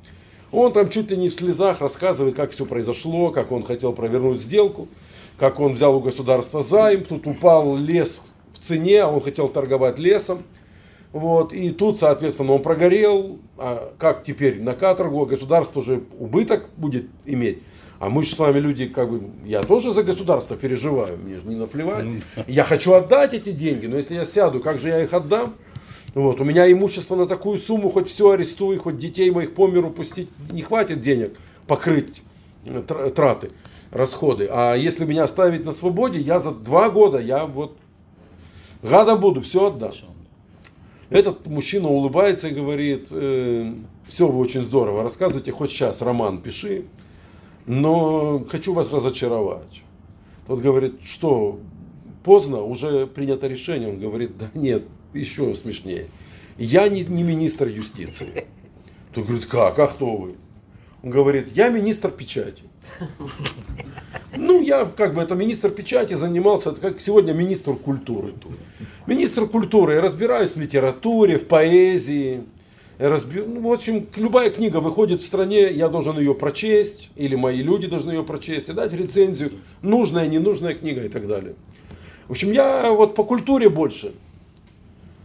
Он 0.50 0.72
там 0.72 0.88
чуть 0.88 1.08
ли 1.12 1.16
не 1.16 1.28
в 1.28 1.32
слезах 1.32 1.80
рассказывает, 1.80 2.34
как 2.34 2.50
все 2.50 2.66
произошло, 2.66 3.30
как 3.30 3.52
он 3.52 3.62
хотел 3.62 3.92
провернуть 3.92 4.40
сделку, 4.40 4.88
как 5.38 5.60
он 5.60 5.74
взял 5.74 5.94
у 5.94 6.00
государства 6.00 6.62
займ, 6.64 7.04
тут 7.04 7.28
упал 7.28 7.76
лес 7.76 8.20
в 8.52 8.66
цене, 8.66 9.02
а 9.02 9.08
он 9.08 9.20
хотел 9.20 9.46
торговать 9.46 10.00
лесом. 10.00 10.42
Вот, 11.12 11.52
и 11.52 11.70
тут, 11.70 12.00
соответственно, 12.00 12.54
он 12.54 12.62
прогорел, 12.62 13.38
а 13.56 13.92
как 13.96 14.24
теперь 14.24 14.60
на 14.60 14.74
каторгу, 14.74 15.22
а 15.22 15.26
государство 15.26 15.78
уже 15.78 16.02
убыток 16.18 16.68
будет 16.76 17.06
иметь. 17.26 17.60
А 18.00 18.08
мы 18.08 18.24
же 18.24 18.34
с 18.34 18.38
вами 18.40 18.58
люди, 18.58 18.88
как 18.88 19.08
бы, 19.08 19.22
я 19.44 19.62
тоже 19.62 19.92
за 19.92 20.02
государство 20.02 20.56
переживаю, 20.56 21.16
мне 21.16 21.36
же 21.36 21.46
не 21.46 21.54
наплевать. 21.54 22.06
Ну 22.06 22.20
я 22.48 22.64
хочу 22.64 22.92
отдать 22.94 23.34
эти 23.34 23.52
деньги, 23.52 23.86
но 23.86 23.98
если 23.98 24.16
я 24.16 24.24
сяду, 24.24 24.58
как 24.58 24.80
же 24.80 24.88
я 24.88 25.00
их 25.00 25.12
отдам? 25.12 25.54
Вот, 26.16 26.40
у 26.40 26.44
меня 26.44 26.72
имущество 26.72 27.14
на 27.14 27.26
такую 27.26 27.58
сумму, 27.58 27.90
хоть 27.90 28.08
все 28.08 28.30
арестуй, 28.30 28.78
хоть 28.78 28.98
детей 28.98 29.30
моих 29.30 29.54
по 29.54 29.68
миру 29.68 29.90
пустить, 29.90 30.30
не 30.50 30.62
хватит 30.62 31.02
денег 31.02 31.38
покрыть 31.66 32.22
э, 32.64 32.80
траты, 33.14 33.50
расходы. 33.90 34.48
А 34.50 34.76
если 34.76 35.04
меня 35.04 35.24
оставить 35.24 35.66
на 35.66 35.74
свободе, 35.74 36.18
я 36.18 36.38
за 36.38 36.52
два 36.52 36.88
года, 36.88 37.18
я 37.18 37.44
вот 37.44 37.76
гадом 38.82 39.20
буду, 39.20 39.42
все 39.42 39.66
отдам. 39.66 39.90
Этот 41.10 41.46
мужчина 41.46 41.88
улыбается 41.88 42.48
и 42.48 42.54
говорит, 42.54 43.08
э, 43.10 43.74
все 44.08 44.26
вы 44.26 44.38
очень 44.38 44.64
здорово 44.64 45.02
рассказывайте, 45.02 45.52
хоть 45.52 45.70
сейчас 45.70 46.00
роман 46.00 46.40
пиши, 46.40 46.86
но 47.66 48.42
хочу 48.48 48.72
вас 48.72 48.90
разочаровать. 48.90 49.82
Тот 50.46 50.60
говорит, 50.60 51.02
что 51.04 51.58
поздно, 52.24 52.62
уже 52.62 53.06
принято 53.06 53.46
решение. 53.48 53.90
Он 53.90 53.98
говорит, 53.98 54.38
да 54.38 54.48
нет, 54.54 54.84
еще 55.18 55.54
смешнее. 55.54 56.06
Я 56.58 56.88
не, 56.88 57.02
не 57.04 57.22
министр 57.22 57.68
юстиции. 57.68 58.46
Тот 59.12 59.26
говорит, 59.26 59.46
как, 59.46 59.78
а 59.78 59.86
кто 59.86 60.16
вы? 60.16 60.34
Он 61.02 61.10
говорит, 61.10 61.52
я 61.52 61.68
министр 61.68 62.10
печати. 62.10 62.62
Ну, 64.36 64.60
я 64.62 64.84
как 64.84 65.14
бы 65.14 65.22
это 65.22 65.34
министр 65.34 65.70
печати 65.70 66.14
занимался, 66.14 66.72
как 66.72 67.00
сегодня 67.00 67.32
министр 67.32 67.74
культуры. 67.74 68.32
Министр 69.06 69.46
культуры, 69.46 69.94
я 69.94 70.00
разбираюсь 70.00 70.50
в 70.50 70.60
литературе, 70.60 71.38
в 71.38 71.46
поэзии, 71.46 72.42
разби... 72.98 73.40
ну, 73.40 73.68
в 73.68 73.72
общем, 73.72 74.06
любая 74.16 74.50
книга 74.50 74.78
выходит 74.78 75.20
в 75.20 75.24
стране, 75.24 75.72
я 75.72 75.88
должен 75.88 76.18
ее 76.18 76.34
прочесть, 76.34 77.08
или 77.16 77.34
мои 77.34 77.62
люди 77.62 77.86
должны 77.86 78.10
ее 78.10 78.24
прочесть, 78.24 78.68
и 78.68 78.72
дать 78.72 78.92
рецензию, 78.92 79.52
нужная, 79.82 80.26
ненужная 80.28 80.74
книга 80.74 81.04
и 81.04 81.08
так 81.08 81.26
далее. 81.26 81.54
В 82.28 82.32
общем, 82.32 82.52
я 82.52 82.90
вот 82.90 83.14
по 83.14 83.24
культуре 83.24 83.68
больше, 83.68 84.12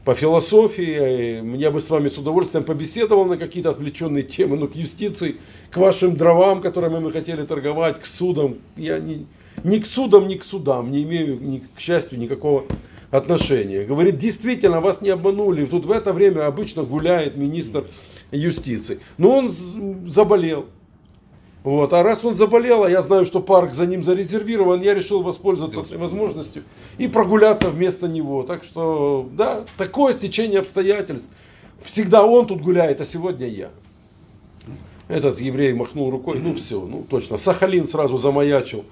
по 0.03 0.15
философии, 0.15 1.57
я 1.57 1.71
бы 1.71 1.79
с 1.79 1.89
вами 1.89 2.07
с 2.07 2.17
удовольствием 2.17 2.63
побеседовал 2.63 3.25
на 3.25 3.37
какие-то 3.37 3.69
отвлеченные 3.69 4.23
темы, 4.23 4.57
но 4.57 4.67
к 4.67 4.75
юстиции, 4.75 5.35
к 5.69 5.77
вашим 5.77 6.15
дровам, 6.15 6.61
которыми 6.61 6.99
мы 6.99 7.11
хотели 7.11 7.45
торговать, 7.45 7.99
к 8.01 8.07
судам, 8.07 8.57
я 8.75 8.99
не, 8.99 9.27
ни 9.63 9.77
к 9.77 9.85
судам, 9.85 10.27
ни 10.27 10.35
к 10.35 10.43
судам 10.43 10.91
не 10.91 11.03
имею, 11.03 11.39
ни, 11.39 11.59
к 11.59 11.79
счастью, 11.79 12.17
никакого 12.17 12.65
отношения. 13.11 13.83
Говорит, 13.83 14.17
действительно, 14.17 14.81
вас 14.81 15.01
не 15.01 15.09
обманули. 15.09 15.65
Тут 15.65 15.85
в 15.85 15.91
это 15.91 16.13
время 16.13 16.47
обычно 16.47 16.83
гуляет 16.83 17.37
министр 17.37 17.85
юстиции. 18.31 18.99
Но 19.17 19.37
он 19.37 19.53
заболел. 20.07 20.65
Вот. 21.63 21.93
А 21.93 22.01
раз 22.03 22.25
он 22.25 22.35
заболел, 22.35 22.83
а 22.83 22.89
я 22.89 23.01
знаю, 23.01 23.25
что 23.25 23.39
парк 23.39 23.73
за 23.73 23.85
ним 23.85 24.03
зарезервирован, 24.03 24.81
я 24.81 24.93
решил 24.93 25.21
воспользоваться 25.21 25.81
этой 25.81 25.97
возможностью 25.97 26.63
и 26.97 27.07
прогуляться 27.07 27.69
вместо 27.69 28.07
него. 28.07 28.43
Так 28.43 28.63
что, 28.63 29.29
да, 29.33 29.65
такое 29.77 30.13
стечение 30.13 30.59
обстоятельств. 30.59 31.29
Всегда 31.83 32.25
он 32.25 32.47
тут 32.47 32.61
гуляет, 32.61 33.01
а 33.01 33.05
сегодня 33.05 33.47
я. 33.47 33.69
Этот 35.07 35.41
еврей 35.41 35.73
махнул 35.73 36.09
рукой, 36.09 36.39
ну 36.39 36.55
все, 36.55 36.79
ну 36.79 37.05
точно. 37.07 37.37
Сахалин 37.37 37.87
сразу 37.87 38.17
замаячил 38.17 38.85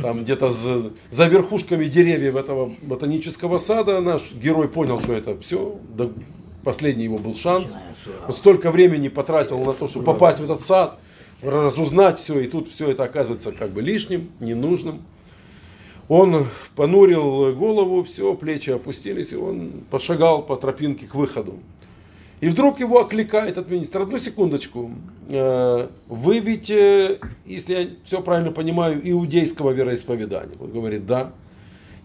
там 0.00 0.22
где-то 0.22 0.50
за, 0.50 0.92
за 1.10 1.26
верхушками 1.26 1.86
деревьев 1.86 2.36
этого 2.36 2.72
ботанического 2.82 3.58
сада 3.58 4.00
наш 4.00 4.32
герой 4.34 4.68
понял, 4.68 5.00
что 5.00 5.12
это 5.12 5.36
все, 5.40 5.76
да, 5.94 6.08
последний 6.62 7.04
его 7.04 7.18
был 7.18 7.34
шанс. 7.34 7.74
Он 8.26 8.32
столько 8.32 8.70
времени 8.70 9.08
потратил 9.08 9.58
на 9.58 9.72
то, 9.72 9.88
чтобы 9.88 10.06
попасть 10.06 10.38
в 10.40 10.44
этот 10.44 10.62
сад, 10.62 10.98
разузнать 11.44 12.18
все, 12.18 12.40
и 12.40 12.46
тут 12.46 12.70
все 12.70 12.88
это 12.88 13.04
оказывается 13.04 13.52
как 13.52 13.70
бы 13.70 13.82
лишним, 13.82 14.28
ненужным. 14.40 15.02
Он 16.08 16.46
понурил 16.76 17.54
голову, 17.54 18.02
все, 18.04 18.34
плечи 18.34 18.70
опустились, 18.70 19.32
и 19.32 19.36
он 19.36 19.72
пошагал 19.90 20.42
по 20.42 20.56
тропинке 20.56 21.06
к 21.06 21.14
выходу. 21.14 21.58
И 22.40 22.48
вдруг 22.48 22.78
его 22.78 23.00
окликает 23.00 23.56
министр. 23.70 24.02
Одну 24.02 24.18
секундочку. 24.18 24.90
Э, 25.28 25.88
вы 26.08 26.40
ведь, 26.40 26.68
если 26.68 27.72
я 27.72 27.88
все 28.04 28.20
правильно 28.20 28.50
понимаю, 28.50 29.00
иудейского 29.02 29.70
вероисповедания. 29.70 30.56
Он 30.60 30.70
говорит, 30.70 31.06
да. 31.06 31.32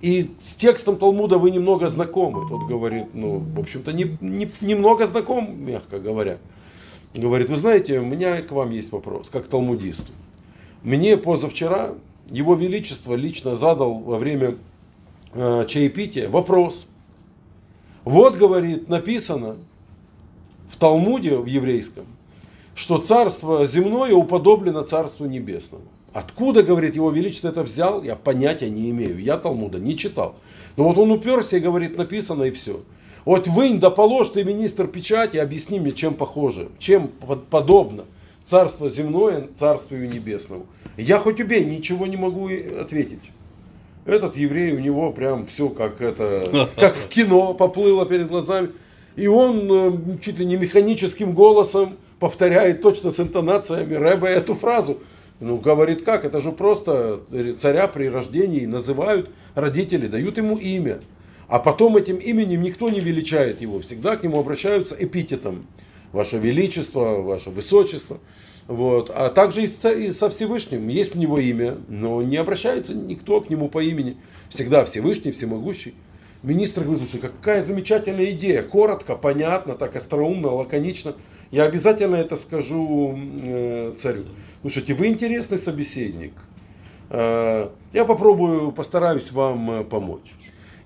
И 0.02 0.30
с 0.42 0.56
текстом 0.56 0.96
Талмуда 0.96 1.38
вы 1.38 1.52
немного 1.52 1.90
знакомы. 1.90 2.48
Тот 2.48 2.70
говорит, 2.70 3.08
ну, 3.14 3.40
в 3.40 3.60
общем-то, 3.60 3.92
не, 3.92 4.18
не, 4.22 4.50
немного 4.62 5.06
знаком, 5.08 5.62
мягко 5.62 6.00
говоря. 6.00 6.38
Говорит, 7.14 7.50
вы 7.50 7.58
знаете, 7.58 8.00
у 8.00 8.06
меня 8.06 8.42
к 8.42 8.52
вам 8.52 8.70
есть 8.72 8.92
вопрос, 8.92 9.30
как 9.30 9.48
талмудисту. 9.48 10.12
Мне 10.84 11.18
позавчера 11.18 11.96
его 12.30 12.56
Величество 12.56 13.16
лично 13.16 13.56
задал 13.56 13.96
во 13.96 14.18
время 14.18 14.58
э, 15.34 15.66
чаепития 15.68 16.30
вопрос. 16.30 16.86
Вот, 18.06 18.38
говорит, 18.38 18.88
написано 18.88 19.58
в 20.70 20.78
Талмуде, 20.78 21.36
в 21.36 21.48
еврейском, 21.48 22.06
что 22.76 23.00
царство 23.00 23.66
земное 23.66 24.14
уподоблено 24.14 24.84
царству 24.84 25.26
небесному. 25.26 25.84
Откуда, 26.14 26.64
говорит, 26.64 26.96
его 26.96 27.12
величество 27.12 27.50
это 27.50 27.64
взял, 27.64 28.04
я 28.04 28.16
понятия 28.16 28.70
не 28.70 28.90
имею. 28.90 29.22
Я 29.22 29.38
Талмуда 29.38 29.80
не 29.80 29.98
читал. 29.98 30.36
Но 30.76 30.86
вот 30.86 30.98
он 30.98 31.12
уперся 31.12 31.58
и 31.58 31.60
говорит, 31.60 31.98
написано 31.98 32.44
и 32.44 32.52
все. 32.52 32.82
Вот 33.26 33.48
вынь 33.48 33.80
да 33.80 33.90
положь 33.90 34.30
ты, 34.30 34.44
министр 34.44 34.88
печати, 34.88 35.38
объясни 35.38 35.80
мне, 35.80 35.92
чем 35.92 36.14
похоже, 36.14 36.70
чем 36.80 37.10
подобно 37.50 38.06
царство 38.46 38.90
земное 38.90 39.48
царствию 39.58 40.10
небесному. 40.10 40.66
Я 40.98 41.20
хоть 41.20 41.40
убей, 41.40 41.64
ничего 41.66 42.08
не 42.08 42.18
могу 42.18 42.50
ответить. 42.80 43.32
Этот 44.06 44.38
еврей, 44.38 44.74
у 44.74 44.80
него 44.80 45.12
прям 45.12 45.46
все 45.46 45.70
как 45.70 46.02
это, 46.02 46.70
как 46.76 46.96
в 46.96 47.10
кино 47.10 47.54
поплыло 47.54 48.06
перед 48.06 48.28
глазами. 48.28 48.70
И 49.16 49.28
он 49.28 49.68
э, 49.72 50.18
чуть 50.22 50.40
ли 50.40 50.46
не 50.46 50.58
механическим 50.58 51.34
голосом 51.34 51.98
повторяет 52.20 52.82
точно 52.82 53.12
с 53.12 53.20
интонациями 53.20 53.94
Рэба 53.94 54.28
эту 54.28 54.56
фразу. 54.56 55.00
Ну, 55.40 55.58
говорит, 55.58 56.04
как? 56.04 56.26
Это 56.26 56.42
же 56.42 56.52
просто 56.52 57.22
царя 57.60 57.88
при 57.88 58.10
рождении 58.10 58.66
называют 58.66 59.30
родители, 59.56 60.08
дают 60.08 60.38
ему 60.38 60.58
имя. 60.58 61.00
А 61.50 61.58
потом 61.58 61.98
этим 61.98 62.18
именем 62.18 62.62
никто 62.62 62.90
не 62.90 63.00
величает 63.00 63.60
его. 63.60 63.80
Всегда 63.80 64.16
к 64.16 64.24
нему 64.24 64.40
обращаются 64.40 64.96
эпитетом. 64.98 65.66
Ваше 66.12 66.38
Величество, 66.38 67.22
Ваше 67.22 67.50
Высочество. 67.50 68.20
Вот. 68.68 69.10
А 69.10 69.30
также 69.30 69.64
и 69.64 69.68
со 70.12 70.30
Всевышним. 70.30 70.88
Есть 70.88 71.16
у 71.16 71.20
него 71.20 71.40
имя, 71.40 71.78
но 71.88 72.22
не 72.22 72.38
обращается 72.38 72.94
никто 72.94 73.42
к 73.42 73.50
нему 73.50 73.68
по 73.68 73.84
имени. 73.84 74.18
Всегда 74.50 74.86
Всевышний, 74.86 75.32
Всемогущий. 75.32 75.96
Министр 76.44 76.84
говорит, 76.84 77.10
слушай, 77.10 77.20
какая 77.20 77.64
замечательная 77.64 78.32
идея. 78.32 78.62
Коротко, 78.62 79.16
понятно, 79.16 79.74
так 79.74 79.96
остроумно, 79.96 80.54
лаконично. 80.54 81.16
Я 81.52 81.64
обязательно 81.64 82.16
это 82.16 82.38
скажу 82.38 83.18
э, 83.18 83.96
царю. 84.00 84.26
Слушайте, 84.62 84.94
вы 84.94 85.08
интересный 85.08 85.58
собеседник. 85.58 86.34
Э, 87.10 87.70
я 87.92 88.06
попробую, 88.06 88.72
постараюсь 88.72 89.32
вам 89.32 89.72
э, 89.72 89.84
помочь. 89.84 90.32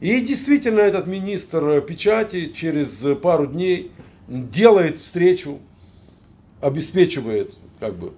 И 0.04 0.20
действительно 0.20 0.82
этот 0.82 1.08
министр 1.08 1.80
печати 1.80 2.52
через 2.54 2.90
пару 3.22 3.48
дней 3.48 3.90
делает 4.28 5.00
встречу, 5.00 5.60
обеспечивает 6.60 7.54
как 7.80 7.96
бы 7.96 8.12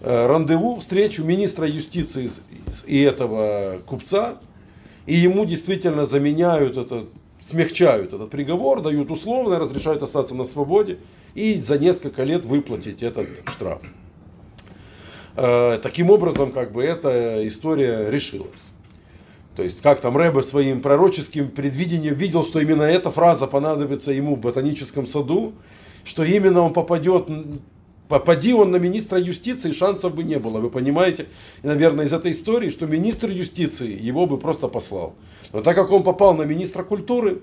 рандеву, 0.00 0.80
встречу 0.80 1.22
министра 1.22 1.68
юстиции 1.68 2.32
и 2.86 3.00
этого 3.02 3.78
купца. 3.86 4.38
И 5.06 5.14
ему 5.14 5.44
действительно 5.44 6.06
заменяют 6.06 6.76
это, 6.76 7.06
смягчают 7.40 8.12
этот 8.12 8.30
приговор, 8.30 8.82
дают 8.82 9.08
условно, 9.08 9.60
разрешают 9.60 10.02
остаться 10.02 10.34
на 10.34 10.44
свободе 10.44 10.98
и 11.36 11.54
за 11.60 11.78
несколько 11.78 12.24
лет 12.24 12.44
выплатить 12.44 13.00
этот 13.00 13.28
штраф. 13.46 13.80
Э, 15.36 15.78
таким 15.80 16.10
образом, 16.10 16.50
как 16.50 16.72
бы 16.72 16.82
эта 16.82 17.46
история 17.46 18.10
решилась. 18.10 18.64
То 19.58 19.64
есть, 19.64 19.80
как 19.80 20.00
там 20.00 20.16
Рэбе 20.16 20.44
своим 20.44 20.80
пророческим 20.80 21.50
предвидением 21.50 22.14
видел, 22.14 22.44
что 22.44 22.60
именно 22.60 22.84
эта 22.84 23.10
фраза 23.10 23.48
понадобится 23.48 24.12
ему 24.12 24.36
в 24.36 24.40
ботаническом 24.40 25.08
саду, 25.08 25.52
что 26.04 26.22
именно 26.22 26.60
он 26.60 26.72
попадет, 26.72 27.26
попади 28.06 28.52
он 28.52 28.70
на 28.70 28.76
министра 28.76 29.18
юстиции, 29.18 29.72
шансов 29.72 30.14
бы 30.14 30.22
не 30.22 30.38
было, 30.38 30.60
вы 30.60 30.70
понимаете? 30.70 31.26
Наверное, 31.64 32.06
из 32.06 32.12
этой 32.12 32.30
истории, 32.30 32.70
что 32.70 32.86
министр 32.86 33.30
юстиции 33.30 34.00
его 34.00 34.26
бы 34.26 34.38
просто 34.38 34.68
послал. 34.68 35.16
Но 35.52 35.60
так 35.60 35.74
как 35.74 35.90
он 35.90 36.04
попал 36.04 36.34
на 36.34 36.42
министра 36.42 36.84
культуры, 36.84 37.40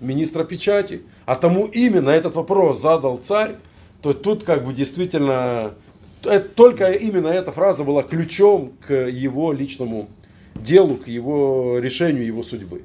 министра 0.00 0.44
печати, 0.44 1.02
а 1.26 1.36
тому 1.36 1.66
именно 1.66 2.08
этот 2.08 2.36
вопрос 2.36 2.80
задал 2.80 3.18
царь, 3.18 3.56
то 4.00 4.14
тут 4.14 4.44
как 4.44 4.64
бы 4.64 4.72
действительно 4.72 5.74
это, 6.24 6.48
только 6.48 6.90
именно 6.92 7.28
эта 7.28 7.52
фраза 7.52 7.84
была 7.84 8.02
ключом 8.02 8.72
к 8.86 8.94
его 8.94 9.52
личному 9.52 10.08
делу, 10.54 10.96
к 10.96 11.08
его 11.08 11.78
решению 11.78 12.26
его 12.26 12.42
судьбы. 12.42 12.82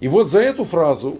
И 0.00 0.08
вот 0.08 0.30
за 0.30 0.40
эту 0.40 0.64
фразу 0.64 1.18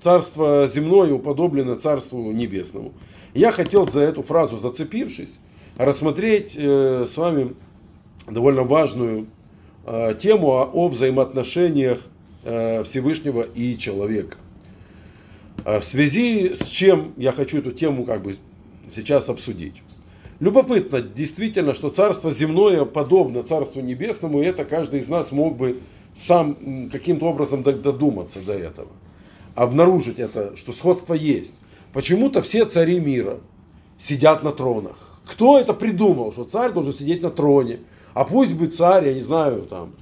«царство 0.00 0.66
земное 0.66 1.12
уподоблено 1.12 1.74
царству 1.74 2.32
небесному» 2.32 2.92
я 3.34 3.52
хотел 3.52 3.86
за 3.86 4.00
эту 4.00 4.22
фразу, 4.22 4.56
зацепившись, 4.56 5.38
рассмотреть 5.76 6.54
э, 6.56 7.06
с 7.08 7.16
вами 7.16 7.54
довольно 8.28 8.64
важную 8.64 9.26
э, 9.86 10.14
тему 10.18 10.48
о, 10.48 10.64
о 10.64 10.88
взаимоотношениях 10.88 12.00
э, 12.44 12.82
Всевышнего 12.84 13.42
и 13.42 13.76
человека. 13.76 14.38
А 15.64 15.80
в 15.80 15.84
связи 15.84 16.54
с 16.54 16.68
чем 16.68 17.12
я 17.16 17.32
хочу 17.32 17.58
эту 17.58 17.72
тему 17.72 18.04
как 18.04 18.22
бы 18.22 18.36
сейчас 18.90 19.28
обсудить. 19.28 19.82
Любопытно 20.40 21.00
действительно, 21.02 21.74
что 21.74 21.90
царство 21.90 22.30
земное 22.30 22.84
подобно 22.84 23.42
царству 23.42 23.80
небесному, 23.80 24.40
и 24.40 24.44
это 24.44 24.64
каждый 24.64 25.00
из 25.00 25.08
нас 25.08 25.32
мог 25.32 25.56
бы 25.56 25.80
сам 26.16 26.88
каким-то 26.90 27.26
образом 27.26 27.62
додуматься 27.62 28.40
до 28.40 28.52
этого. 28.52 28.88
Обнаружить 29.56 30.20
это, 30.20 30.56
что 30.56 30.72
сходство 30.72 31.14
есть. 31.14 31.54
Почему-то 31.92 32.42
все 32.42 32.64
цари 32.64 33.00
мира 33.00 33.38
сидят 33.98 34.44
на 34.44 34.52
тронах. 34.52 35.20
Кто 35.26 35.58
это 35.58 35.74
придумал, 35.74 36.32
что 36.32 36.44
царь 36.44 36.72
должен 36.72 36.94
сидеть 36.94 37.22
на 37.22 37.30
троне? 37.30 37.80
А 38.14 38.24
пусть 38.24 38.54
бы 38.54 38.68
царь, 38.68 39.08
я 39.08 39.14
не 39.14 39.20
знаю, 39.20 39.62
там, 39.62 39.92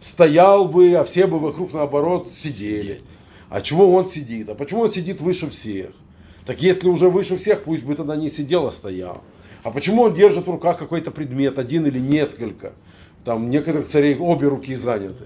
стоял 0.00 0.66
бы, 0.66 0.92
а 0.92 1.04
все 1.04 1.26
бы 1.26 1.38
вокруг 1.38 1.72
наоборот 1.72 2.30
сидели. 2.30 3.00
А 3.48 3.62
чего 3.62 3.92
он 3.94 4.06
сидит? 4.06 4.48
А 4.50 4.54
почему 4.54 4.82
он 4.82 4.92
сидит 4.92 5.22
выше 5.22 5.48
всех? 5.48 5.90
Так 6.44 6.60
если 6.60 6.88
уже 6.88 7.08
выше 7.08 7.38
всех, 7.38 7.64
пусть 7.64 7.84
бы 7.84 7.94
тогда 7.94 8.16
не 8.16 8.28
сидел, 8.28 8.66
а 8.66 8.72
стоял. 8.72 9.22
А 9.66 9.72
почему 9.72 10.02
он 10.02 10.14
держит 10.14 10.46
в 10.46 10.50
руках 10.50 10.78
какой-то 10.78 11.10
предмет, 11.10 11.58
один 11.58 11.86
или 11.86 11.98
несколько? 11.98 12.74
Там 13.24 13.50
некоторых 13.50 13.88
царей 13.88 14.16
обе 14.16 14.46
руки 14.46 14.76
заняты. 14.76 15.24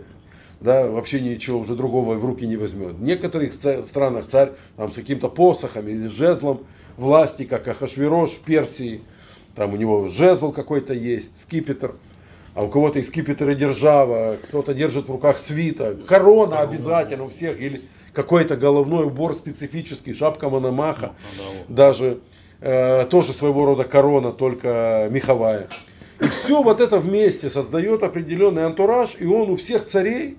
Да, 0.63 0.87
вообще 0.87 1.21
ничего 1.21 1.59
уже 1.59 1.75
другого 1.75 2.15
в 2.15 2.25
руки 2.25 2.47
не 2.47 2.57
возьмет. 2.57 2.95
В 2.95 3.03
некоторых 3.03 3.53
странах 3.53 4.29
царь 4.29 4.53
там, 4.79 4.91
с 4.93 4.95
каким-то 4.95 5.29
посохом 5.29 5.87
или 5.89 6.07
жезлом 6.07 6.61
власти, 6.97 7.45
как 7.45 7.69
Ахашвирош 7.69 8.31
в 8.31 8.41
Персии. 8.41 9.03
Там 9.55 9.75
у 9.75 9.77
него 9.77 10.09
жезл 10.09 10.53
какой-то 10.53 10.95
есть, 10.95 11.43
скипетр. 11.43 11.97
А 12.55 12.65
у 12.65 12.71
кого-то 12.71 12.99
и 12.99 13.03
скипетр 13.03 13.51
и 13.51 13.55
держава, 13.55 14.39
кто-то 14.43 14.73
держит 14.73 15.07
в 15.07 15.13
руках 15.13 15.37
свита. 15.37 15.99
Корона 16.09 16.61
обязательно 16.61 17.25
у 17.25 17.29
всех. 17.29 17.61
Или 17.61 17.83
какой-то 18.15 18.57
головной 18.57 19.05
убор 19.05 19.35
специфический, 19.35 20.15
шапка 20.15 20.49
Мономаха, 20.49 21.13
даже 21.69 22.21
э, 22.61 23.07
тоже 23.11 23.33
своего 23.33 23.65
рода 23.65 23.85
корона, 23.85 24.33
только 24.33 25.09
меховая. 25.11 25.69
И 26.21 26.25
все 26.25 26.63
вот 26.63 26.81
это 26.81 26.99
вместе 26.99 27.49
создает 27.49 28.03
определенный 28.03 28.65
антураж, 28.65 29.17
и 29.19 29.27
он 29.27 29.51
у 29.51 29.57
всех 29.57 29.87
царей, 29.87 30.37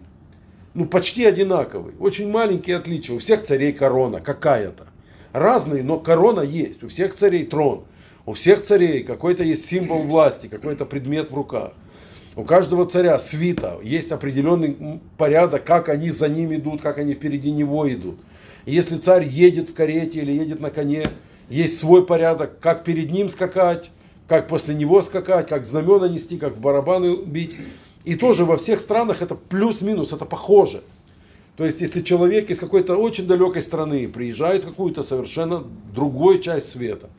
ну, 0.73 0.85
почти 0.85 1.25
одинаковый. 1.25 1.93
Очень 1.99 2.29
маленькие 2.29 2.77
отличия. 2.77 3.15
У 3.15 3.19
всех 3.19 3.43
царей 3.43 3.73
корона 3.73 4.21
какая-то. 4.21 4.85
Разные, 5.33 5.83
но 5.83 5.99
корона 5.99 6.41
есть. 6.41 6.83
У 6.83 6.87
всех 6.87 7.15
царей 7.15 7.45
трон. 7.45 7.85
У 8.25 8.33
всех 8.33 8.63
царей 8.63 9.03
какой-то 9.03 9.43
есть 9.43 9.67
символ 9.67 10.03
власти, 10.03 10.47
какой-то 10.47 10.85
предмет 10.85 11.31
в 11.31 11.35
руках. 11.35 11.73
У 12.35 12.43
каждого 12.43 12.85
царя 12.85 13.17
свита 13.19 13.79
есть 13.83 14.11
определенный 14.11 15.01
порядок, 15.17 15.65
как 15.65 15.89
они 15.89 16.11
за 16.11 16.29
ним 16.29 16.53
идут, 16.53 16.81
как 16.81 16.97
они 16.97 17.13
впереди 17.13 17.51
него 17.51 17.91
идут. 17.91 18.19
Если 18.65 18.97
царь 18.97 19.25
едет 19.25 19.69
в 19.69 19.73
карете 19.73 20.19
или 20.19 20.31
едет 20.31 20.59
на 20.59 20.69
коне, 20.69 21.09
есть 21.51 21.79
свой 21.79 22.05
порядок, 22.05 22.59
как 22.59 22.83
перед 22.83 23.11
ним 23.11 23.29
скакать, 23.29 23.91
как 24.27 24.47
после 24.47 24.73
него 24.73 25.01
скакать, 25.01 25.47
как 25.47 25.65
знамена 25.65 26.07
нести, 26.07 26.37
как 26.37 26.55
в 26.55 26.61
барабаны 26.61 27.15
бить. 27.17 27.55
И 28.05 28.15
тоже 28.15 28.45
во 28.45 28.57
всех 28.57 28.79
странах 28.79 29.21
это 29.21 29.35
плюс-минус, 29.35 30.13
это 30.13 30.25
похоже. 30.25 30.81
То 31.57 31.65
есть, 31.65 31.81
если 31.81 31.99
человек 31.99 32.49
из 32.49 32.59
какой-то 32.59 32.95
очень 32.95 33.27
далекой 33.27 33.61
страны 33.61 34.07
приезжает 34.07 34.63
в 34.63 34.69
какую-то 34.69 35.03
совершенно 35.03 35.63
другую 35.93 36.39
часть 36.39 36.71
света, 36.71 37.09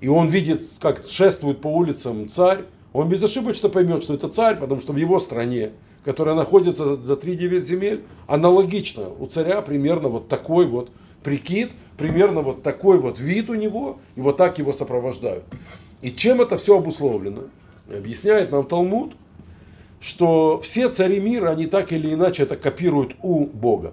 и 0.00 0.08
он 0.08 0.28
видит, 0.28 0.66
как 0.80 1.04
шествует 1.04 1.60
по 1.60 1.68
улицам 1.68 2.28
царь, 2.28 2.64
он 2.92 3.08
безошибочно 3.08 3.68
поймет, 3.68 4.02
что 4.02 4.14
это 4.14 4.28
царь, 4.28 4.58
потому 4.58 4.80
что 4.80 4.92
в 4.92 4.96
его 4.96 5.20
стране, 5.20 5.70
которая 6.04 6.34
находится 6.34 6.96
за 6.96 7.14
3-9 7.14 7.62
земель, 7.62 8.02
аналогично 8.26 9.08
у 9.08 9.26
царя 9.26 9.62
примерно 9.62 10.08
вот 10.08 10.28
такой 10.28 10.66
вот 10.66 10.90
прикид, 11.26 11.72
примерно 11.98 12.40
вот 12.40 12.62
такой 12.62 13.00
вот 13.00 13.18
вид 13.18 13.50
у 13.50 13.54
него, 13.54 13.98
и 14.14 14.20
вот 14.20 14.36
так 14.36 14.58
его 14.58 14.72
сопровождают. 14.72 15.42
И 16.00 16.12
чем 16.12 16.40
это 16.40 16.56
все 16.56 16.78
обусловлено? 16.78 17.46
Объясняет 17.92 18.52
нам 18.52 18.64
Талмуд, 18.64 19.16
что 20.00 20.60
все 20.60 20.88
цари 20.88 21.18
мира, 21.18 21.50
они 21.50 21.66
так 21.66 21.92
или 21.92 22.14
иначе 22.14 22.44
это 22.44 22.56
копируют 22.56 23.16
у 23.22 23.44
Бога. 23.44 23.92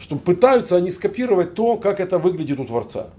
Что 0.00 0.16
пытаются 0.16 0.76
они 0.76 0.90
скопировать 0.90 1.54
то, 1.54 1.76
как 1.76 2.00
это 2.00 2.18
выглядит 2.18 2.58
у 2.58 2.64
Творца. 2.64 3.10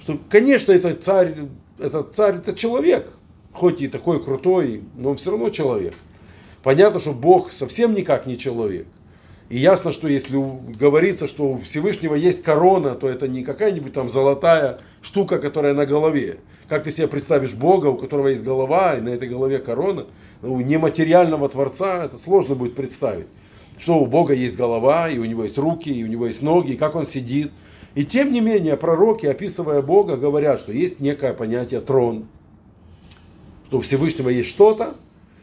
Что, 0.00 0.18
конечно, 0.30 0.72
это 0.72 0.94
царь, 0.94 1.34
этот 1.78 2.14
царь 2.14 2.36
это 2.36 2.54
человек, 2.54 3.12
хоть 3.52 3.82
и 3.82 3.88
такой 3.88 4.24
крутой, 4.24 4.84
но 4.96 5.10
он 5.10 5.16
все 5.18 5.32
равно 5.32 5.50
человек. 5.50 5.92
Понятно, 6.62 6.98
что 6.98 7.12
Бог 7.12 7.52
совсем 7.52 7.92
никак 7.92 8.24
не 8.24 8.38
человек. 8.38 8.86
И 9.50 9.58
ясно, 9.58 9.90
что 9.90 10.06
если 10.06 10.40
говорится, 10.78 11.26
что 11.26 11.50
у 11.50 11.58
Всевышнего 11.58 12.14
есть 12.14 12.44
корона, 12.44 12.94
то 12.94 13.08
это 13.08 13.26
не 13.26 13.42
какая-нибудь 13.42 13.92
там 13.92 14.08
золотая 14.08 14.78
штука, 15.02 15.40
которая 15.40 15.74
на 15.74 15.86
голове. 15.86 16.38
Как 16.68 16.84
ты 16.84 16.92
себе 16.92 17.08
представишь 17.08 17.54
Бога, 17.54 17.88
у 17.88 17.96
которого 17.96 18.28
есть 18.28 18.44
голова, 18.44 18.94
и 18.94 19.00
на 19.00 19.08
этой 19.08 19.28
голове 19.28 19.58
корона, 19.58 20.06
у 20.40 20.60
нематериального 20.60 21.48
Творца 21.48 22.04
это 22.04 22.16
сложно 22.16 22.54
будет 22.54 22.76
представить. 22.76 23.26
Что 23.76 23.98
у 23.98 24.06
Бога 24.06 24.34
есть 24.34 24.56
голова, 24.56 25.10
и 25.10 25.18
у 25.18 25.24
него 25.24 25.42
есть 25.42 25.58
руки, 25.58 25.90
и 25.90 26.04
у 26.04 26.06
него 26.06 26.26
есть 26.26 26.42
ноги, 26.42 26.72
и 26.72 26.76
как 26.76 26.94
он 26.94 27.04
сидит. 27.04 27.50
И 27.96 28.04
тем 28.04 28.32
не 28.32 28.40
менее, 28.40 28.76
пророки, 28.76 29.26
описывая 29.26 29.82
Бога, 29.82 30.16
говорят, 30.16 30.60
что 30.60 30.70
есть 30.70 31.00
некое 31.00 31.32
понятие 31.32 31.80
трон. 31.80 32.26
Что 33.66 33.78
у 33.78 33.80
Всевышнего 33.80 34.28
есть 34.28 34.48
что-то, 34.48 34.94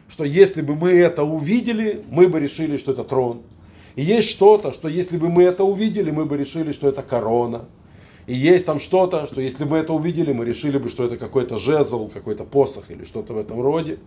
что 0.08 0.24
если 0.24 0.62
бы 0.62 0.74
мы 0.74 0.92
это 0.92 1.24
увидели, 1.24 2.00
мы 2.08 2.26
бы 2.28 2.40
решили, 2.40 2.78
что 2.78 2.92
это 2.92 3.04
трон. 3.04 3.42
И 3.98 4.02
есть 4.02 4.30
что-то, 4.30 4.70
что 4.70 4.86
если 4.86 5.16
бы 5.16 5.28
мы 5.28 5.42
это 5.42 5.64
увидели, 5.64 6.12
мы 6.12 6.24
бы 6.24 6.36
решили, 6.36 6.70
что 6.70 6.86
это 6.86 7.02
корона. 7.02 7.64
И 8.28 8.32
есть 8.32 8.64
там 8.64 8.78
что-то, 8.78 9.26
что 9.26 9.40
если 9.40 9.64
бы 9.64 9.70
мы 9.70 9.78
это 9.78 9.92
увидели, 9.92 10.32
мы 10.32 10.44
решили 10.44 10.78
бы, 10.78 10.88
что 10.88 11.04
это 11.04 11.16
какой-то 11.16 11.58
жезл, 11.58 12.06
какой-то 12.06 12.44
посох 12.44 12.92
или 12.92 13.02
что-то 13.02 13.32
в 13.32 13.38
этом 13.38 13.60
роде. 13.60 13.98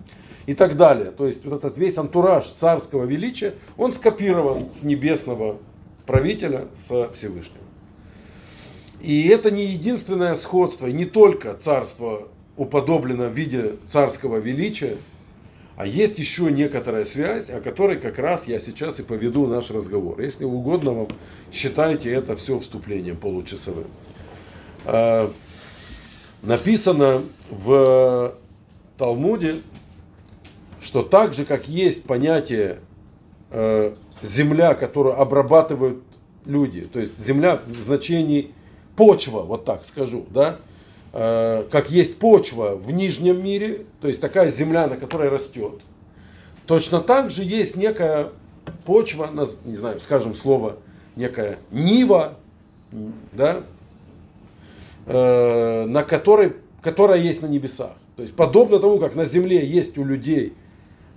И 0.45 0.53
так 0.53 0.77
далее. 0.77 1.11
То 1.11 1.27
есть 1.27 1.43
вот 1.43 1.57
этот 1.57 1.77
весь 1.77 1.97
антураж 1.97 2.45
царского 2.57 3.03
величия, 3.03 3.55
он 3.75 3.91
скопирован 3.91 4.71
с 4.71 4.81
небесного 4.81 5.57
правителя 6.05 6.69
с 6.87 7.11
Всевышнего. 7.13 7.65
И 9.01 9.27
это 9.27 9.51
не 9.51 9.65
единственное 9.65 10.35
сходство, 10.35 10.87
не 10.87 11.03
только 11.03 11.53
царство 11.55 12.29
уподоблено 12.55 13.27
в 13.27 13.33
виде 13.33 13.75
царского 13.91 14.37
величия, 14.37 14.95
а 15.81 15.85
есть 15.87 16.19
еще 16.19 16.51
некоторая 16.51 17.05
связь, 17.05 17.49
о 17.49 17.59
которой 17.59 17.97
как 17.97 18.19
раз 18.19 18.47
я 18.47 18.59
сейчас 18.59 18.99
и 18.99 19.03
поведу 19.03 19.47
наш 19.47 19.71
разговор. 19.71 20.21
Если 20.21 20.45
угодно 20.45 20.91
вам, 20.91 21.07
считайте 21.51 22.11
это 22.11 22.35
все 22.35 22.59
вступлением 22.59 23.17
получасовым. 23.17 23.87
А, 24.85 25.33
написано 26.43 27.23
в 27.49 28.35
Талмуде, 28.99 29.55
что 30.83 31.01
так 31.01 31.33
же, 31.33 31.45
как 31.45 31.67
есть 31.67 32.03
понятие 32.03 32.77
э, 33.49 33.95
земля, 34.21 34.75
которую 34.75 35.19
обрабатывают 35.19 36.03
люди, 36.45 36.81
то 36.81 36.99
есть 36.99 37.17
земля 37.17 37.59
в 37.65 37.73
значении 37.73 38.51
почва, 38.95 39.41
вот 39.41 39.65
так 39.65 39.87
скажу, 39.87 40.27
да, 40.29 40.59
как 41.11 41.89
есть 41.89 42.17
почва 42.19 42.75
в 42.75 42.91
нижнем 42.91 43.43
мире, 43.43 43.85
то 43.99 44.07
есть 44.07 44.21
такая 44.21 44.49
земля, 44.49 44.87
на 44.87 44.95
которой 44.95 45.29
растет, 45.29 45.81
точно 46.65 47.01
так 47.01 47.29
же 47.29 47.43
есть 47.43 47.75
некая 47.75 48.29
почва, 48.85 49.29
не 49.65 49.75
знаю, 49.75 49.99
скажем 49.99 50.35
слово, 50.35 50.77
некая 51.15 51.57
нива, 51.71 52.37
да, 53.31 53.63
э, 55.05 55.85
на 55.85 56.03
которой, 56.03 56.53
которая 56.81 57.19
есть 57.19 57.41
на 57.41 57.47
небесах. 57.47 57.93
То 58.15 58.23
есть 58.23 58.35
подобно 58.35 58.79
тому, 58.79 58.99
как 58.99 59.15
на 59.15 59.25
земле 59.25 59.65
есть 59.65 59.97
у 59.97 60.03
людей 60.03 60.53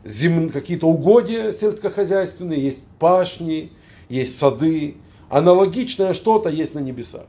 зем, 0.04 0.50
какие-то 0.50 0.86
угодья 0.86 1.52
сельскохозяйственные, 1.52 2.62
есть 2.62 2.80
пашни, 2.98 3.72
есть 4.08 4.38
сады, 4.38 4.96
аналогичное 5.28 6.14
что-то 6.14 6.48
есть 6.48 6.74
на 6.74 6.78
небесах. 6.78 7.26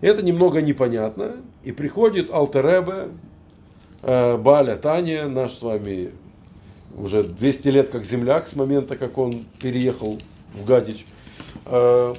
Это 0.00 0.22
немного 0.22 0.60
непонятно. 0.60 1.36
И 1.64 1.72
приходит 1.72 2.30
Алтеребе, 2.30 3.08
э, 4.02 4.36
Баля 4.36 4.76
Таня, 4.76 5.26
наш 5.28 5.54
с 5.54 5.62
вами 5.62 6.10
уже 6.96 7.24
200 7.24 7.68
лет 7.68 7.90
как 7.90 8.04
земляк 8.04 8.48
с 8.48 8.56
момента, 8.56 8.96
как 8.96 9.18
он 9.18 9.44
переехал 9.60 10.18
в 10.54 10.64
Гадич. 10.64 11.06
Э, 11.64 12.14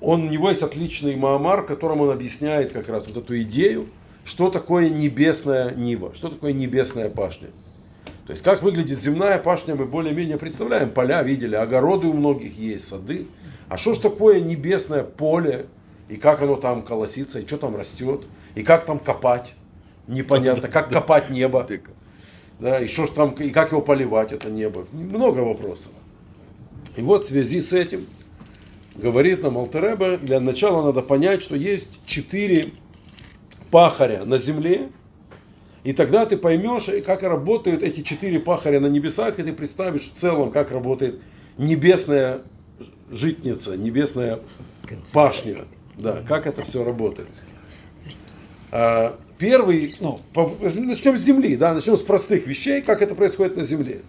он, 0.00 0.22
у 0.24 0.30
него 0.30 0.48
есть 0.48 0.62
отличный 0.62 1.16
Маамар, 1.16 1.64
которым 1.66 2.00
он 2.02 2.10
объясняет 2.10 2.72
как 2.72 2.88
раз 2.88 3.06
вот 3.08 3.16
эту 3.16 3.40
идею, 3.42 3.88
что 4.24 4.50
такое 4.50 4.88
небесная 4.90 5.74
нива, 5.74 6.12
что 6.14 6.28
такое 6.28 6.52
небесная 6.52 7.08
пашня. 7.08 7.48
То 8.26 8.32
есть 8.32 8.44
как 8.44 8.62
выглядит 8.62 9.00
земная 9.00 9.38
пашня, 9.38 9.74
мы 9.74 9.86
более-менее 9.86 10.36
представляем. 10.36 10.90
Поля 10.90 11.22
видели, 11.22 11.54
огороды 11.54 12.08
у 12.08 12.12
многих 12.12 12.58
есть, 12.58 12.86
сады. 12.86 13.26
А 13.68 13.78
что 13.78 13.94
ж 13.94 13.98
такое 13.98 14.40
небесное 14.40 15.02
поле, 15.02 15.66
и 16.08 16.16
как 16.16 16.42
оно 16.42 16.56
там 16.56 16.82
колосится, 16.82 17.40
и 17.40 17.46
что 17.46 17.58
там 17.58 17.76
растет, 17.76 18.24
и 18.54 18.62
как 18.62 18.86
там 18.86 18.98
копать, 18.98 19.54
непонятно, 20.06 20.68
как 20.68 20.90
копать 20.90 21.30
небо, 21.30 21.66
да, 22.58 22.80
и 22.80 22.88
что 22.88 23.06
ж 23.06 23.10
там, 23.10 23.30
и 23.32 23.50
как 23.50 23.72
его 23.72 23.80
поливать, 23.80 24.32
это 24.32 24.50
небо, 24.50 24.86
много 24.92 25.40
вопросов. 25.40 25.92
И 26.96 27.02
вот 27.02 27.24
в 27.24 27.28
связи 27.28 27.60
с 27.60 27.72
этим 27.72 28.06
говорит 28.96 29.42
нам 29.42 29.58
Алтереба, 29.58 30.16
для 30.16 30.40
начала 30.40 30.84
надо 30.84 31.02
понять, 31.02 31.42
что 31.42 31.54
есть 31.54 31.88
четыре 32.06 32.72
пахаря 33.70 34.24
на 34.24 34.38
земле, 34.38 34.88
и 35.84 35.92
тогда 35.92 36.26
ты 36.26 36.36
поймешь, 36.36 36.86
как 37.04 37.22
работают 37.22 37.82
эти 37.82 38.00
четыре 38.00 38.40
пахаря 38.40 38.80
на 38.80 38.88
небесах, 38.88 39.38
и 39.38 39.42
ты 39.42 39.52
представишь 39.52 40.10
в 40.12 40.20
целом, 40.20 40.50
как 40.50 40.72
работает 40.72 41.20
небесная 41.56 42.40
житница, 43.10 43.76
небесная 43.76 44.40
пашня. 45.12 45.58
Да, 45.98 46.22
как 46.26 46.46
это 46.46 46.62
все 46.62 46.84
работает. 46.84 47.28
А, 48.70 49.18
первый, 49.36 49.92
ну, 50.00 50.18
начнем 50.32 51.18
с 51.18 51.22
земли, 51.22 51.56
да, 51.56 51.74
начнем 51.74 51.96
с 51.96 52.02
простых 52.02 52.46
вещей, 52.46 52.82
как 52.82 53.02
это 53.02 53.14
происходит 53.14 53.56
на 53.56 53.64
земле. 53.64 54.02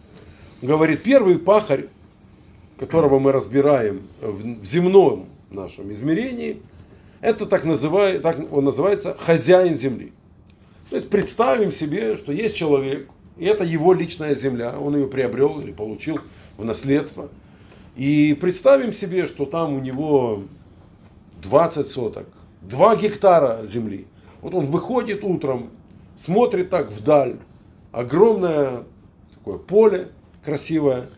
Говорит, 0.62 1.02
первый 1.02 1.40
пахарь, 1.40 1.86
которого 2.78 3.18
мы 3.18 3.32
разбираем 3.32 4.04
в, 4.22 4.62
в 4.62 4.66
земном 4.66 5.28
нашем 5.50 5.92
измерении, 5.92 6.62
это 7.22 7.46
так, 7.46 7.64
называет, 7.64 8.22
так 8.22 8.40
он 8.52 8.66
называется 8.66 9.18
хозяин 9.20 9.76
земли. 9.76 10.14
То 10.90 10.96
есть 10.96 11.10
представим 11.10 11.72
себе, 11.72 12.18
что 12.18 12.32
есть 12.32 12.56
человек, 12.56 13.10
и 13.38 13.46
это 13.46 13.64
его 13.64 13.94
личная 13.94 14.36
земля, 14.36 14.78
он 14.80 14.96
ее 14.96 15.08
приобрел 15.08 15.60
или 15.60 15.72
получил 15.72 16.20
в 16.58 16.64
наследство. 16.64 17.30
И 17.96 18.38
представим 18.40 18.94
себе, 18.94 19.26
что 19.28 19.46
там 19.46 19.74
у 19.74 19.80
него 19.80 20.44
20 21.42 21.88
соток, 21.88 22.28
2 22.62 22.96
гектара 22.98 23.66
земли. 23.66 24.08
Вот 24.42 24.54
он 24.54 24.68
выходит 24.68 25.24
утром, 25.24 25.70
смотрит 26.18 26.70
так 26.70 26.92
вдаль, 26.92 27.38
огромное 27.92 28.84
такое 29.34 29.58
поле 29.58 30.10
красивое. 30.44 31.10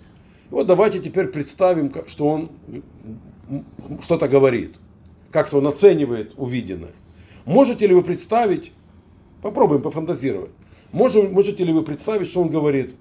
И 0.50 0.54
вот 0.54 0.68
давайте 0.68 1.00
теперь 1.00 1.28
представим, 1.28 1.92
что 2.08 2.28
он 2.28 2.50
что-то 4.02 4.28
говорит, 4.28 4.76
как-то 5.32 5.58
он 5.58 5.68
оценивает 5.68 6.34
увиденное. 6.38 6.94
Можете 7.46 7.88
ли 7.88 7.94
вы 7.94 8.02
представить, 8.02 8.72
попробуем 9.42 9.82
пофантазировать, 9.82 10.52
можете, 10.92 11.28
можете 11.28 11.64
ли 11.64 11.74
вы 11.74 11.84
представить, 11.84 12.28
что 12.28 12.42
он 12.42 12.50
говорит, 12.50 12.96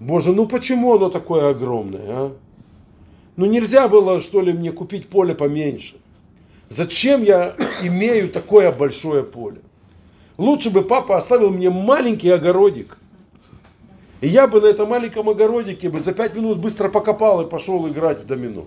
Боже, 0.00 0.32
ну 0.32 0.46
почему 0.46 0.94
оно 0.94 1.10
такое 1.10 1.50
огромное, 1.50 2.06
а? 2.08 2.36
Ну 3.36 3.46
нельзя 3.46 3.88
было, 3.88 4.20
что 4.20 4.40
ли, 4.40 4.52
мне 4.52 4.72
купить 4.72 5.08
поле 5.08 5.34
поменьше? 5.34 5.96
Зачем 6.70 7.22
я 7.22 7.56
имею 7.82 8.28
такое 8.28 8.70
большое 8.70 9.22
поле? 9.22 9.60
Лучше 10.36 10.70
бы 10.70 10.82
папа 10.82 11.16
оставил 11.16 11.50
мне 11.50 11.70
маленький 11.70 12.30
огородик. 12.30 12.98
И 14.20 14.28
я 14.28 14.46
бы 14.46 14.60
на 14.60 14.66
этом 14.66 14.88
маленьком 14.88 15.28
огородике 15.28 15.88
бы 15.88 16.00
за 16.00 16.12
пять 16.12 16.34
минут 16.34 16.58
быстро 16.58 16.88
покопал 16.88 17.40
и 17.40 17.48
пошел 17.48 17.88
играть 17.88 18.20
в 18.20 18.26
домино. 18.26 18.66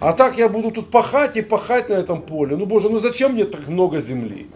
А 0.00 0.14
так 0.14 0.38
я 0.38 0.48
буду 0.48 0.70
тут 0.70 0.90
пахать 0.90 1.36
и 1.36 1.42
пахать 1.42 1.90
на 1.90 1.94
этом 1.94 2.22
поле. 2.22 2.56
Ну, 2.56 2.64
боже, 2.66 2.88
ну 2.88 3.00
зачем 3.00 3.34
мне 3.34 3.44
так 3.44 3.68
много 3.68 4.00
земли? 4.00 4.48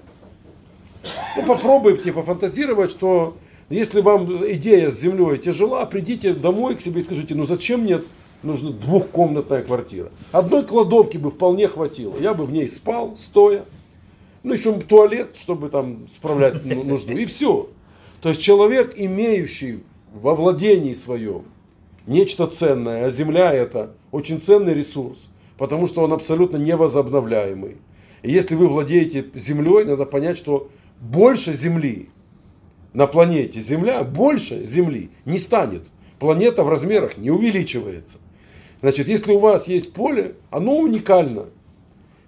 Ну, 1.37 1.45
попробуйте 1.45 2.13
пофантазировать, 2.13 2.91
что 2.91 3.37
если 3.69 4.01
вам 4.01 4.27
идея 4.53 4.91
с 4.91 4.99
землей 4.99 5.39
тяжела, 5.39 5.85
придите 5.85 6.33
домой 6.33 6.77
к 6.77 6.81
себе 6.81 7.01
и 7.01 7.05
скажите, 7.05 7.35
ну 7.35 7.45
зачем 7.45 7.81
мне 7.81 8.01
нужна 8.45 8.71
двухкомнатная 8.71 9.63
квартира. 9.63 10.11
Одной 10.33 10.65
кладовки 10.65 11.17
бы 11.17 11.31
вполне 11.31 11.69
хватило. 11.69 12.15
Я 12.19 12.35
бы 12.35 12.47
в 12.47 12.53
ней 12.53 12.69
спал, 12.69 13.17
стоя. 13.17 13.65
Ну, 14.43 14.53
еще 14.53 14.73
туалет, 14.75 15.37
чтобы 15.37 15.69
там 15.71 16.09
справлять 16.15 16.65
ну, 16.65 16.85
нужду. 16.85 17.13
И 17.13 17.25
все. 17.25 17.69
То 18.21 18.29
есть 18.29 18.41
человек, 18.41 18.95
имеющий 18.97 19.81
во 20.13 20.35
владении 20.35 20.93
своем 20.93 21.43
нечто 22.07 22.47
ценное, 22.47 23.07
а 23.07 23.11
земля 23.11 23.53
это 23.53 23.95
очень 24.13 24.41
ценный 24.41 24.75
ресурс, 24.75 25.29
потому 25.57 25.87
что 25.87 26.03
он 26.03 26.13
абсолютно 26.13 26.59
невозобновляемый. 26.59 27.79
И 28.23 28.31
если 28.31 28.55
вы 28.55 28.69
владеете 28.69 29.27
землей, 29.35 29.85
надо 29.85 30.05
понять, 30.07 30.39
что 30.39 30.69
больше 31.01 31.55
земли 31.55 32.09
на 32.95 33.07
планете 33.09 33.61
Земля, 33.61 34.05
больше 34.05 34.65
земли 34.65 35.11
не 35.25 35.39
станет. 35.39 35.91
Планета 36.19 36.63
в 36.63 36.69
размерах 36.69 37.19
не 37.19 37.31
увеличивается. 37.31 38.19
Значит, 38.85 39.09
если 39.09 39.33
у 39.33 39.39
вас 39.39 39.67
есть 39.67 39.95
поле, 39.95 40.35
оно 40.51 40.77
уникально. 40.77 41.47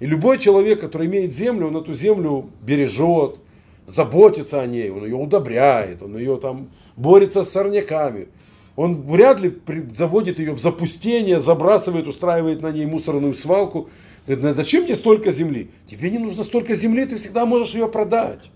И 0.00 0.06
любой 0.06 0.38
человек, 0.38 0.80
который 0.80 1.06
имеет 1.06 1.34
землю, 1.34 1.66
он 1.66 1.76
эту 1.76 1.92
землю 1.92 2.48
бережет, 2.62 3.40
заботится 3.86 4.62
о 4.62 4.66
ней, 4.66 4.88
он 4.88 5.04
ее 5.04 5.16
удобряет, 5.16 6.02
он 6.02 6.16
ее 6.16 6.38
там 6.38 6.70
борется 6.96 7.44
с 7.44 7.50
сорняками. 7.50 8.28
Он 8.74 9.02
вряд 9.02 9.38
ли 9.38 9.54
заводит 9.94 10.38
ее 10.38 10.52
в 10.52 10.58
запустение, 10.58 11.40
забрасывает, 11.40 12.06
устраивает 12.06 12.62
на 12.62 12.72
ней 12.72 12.86
мусорную 12.86 13.34
свалку. 13.34 13.90
Говорит, 14.26 14.56
зачем 14.56 14.84
мне 14.84 14.96
столько 14.96 15.32
земли? 15.32 15.68
Тебе 15.86 16.10
не 16.10 16.16
нужно 16.16 16.42
столько 16.42 16.74
земли, 16.74 17.04
ты 17.04 17.18
всегда 17.18 17.44
можешь 17.44 17.74
ее 17.74 17.86
продать. 17.86 18.50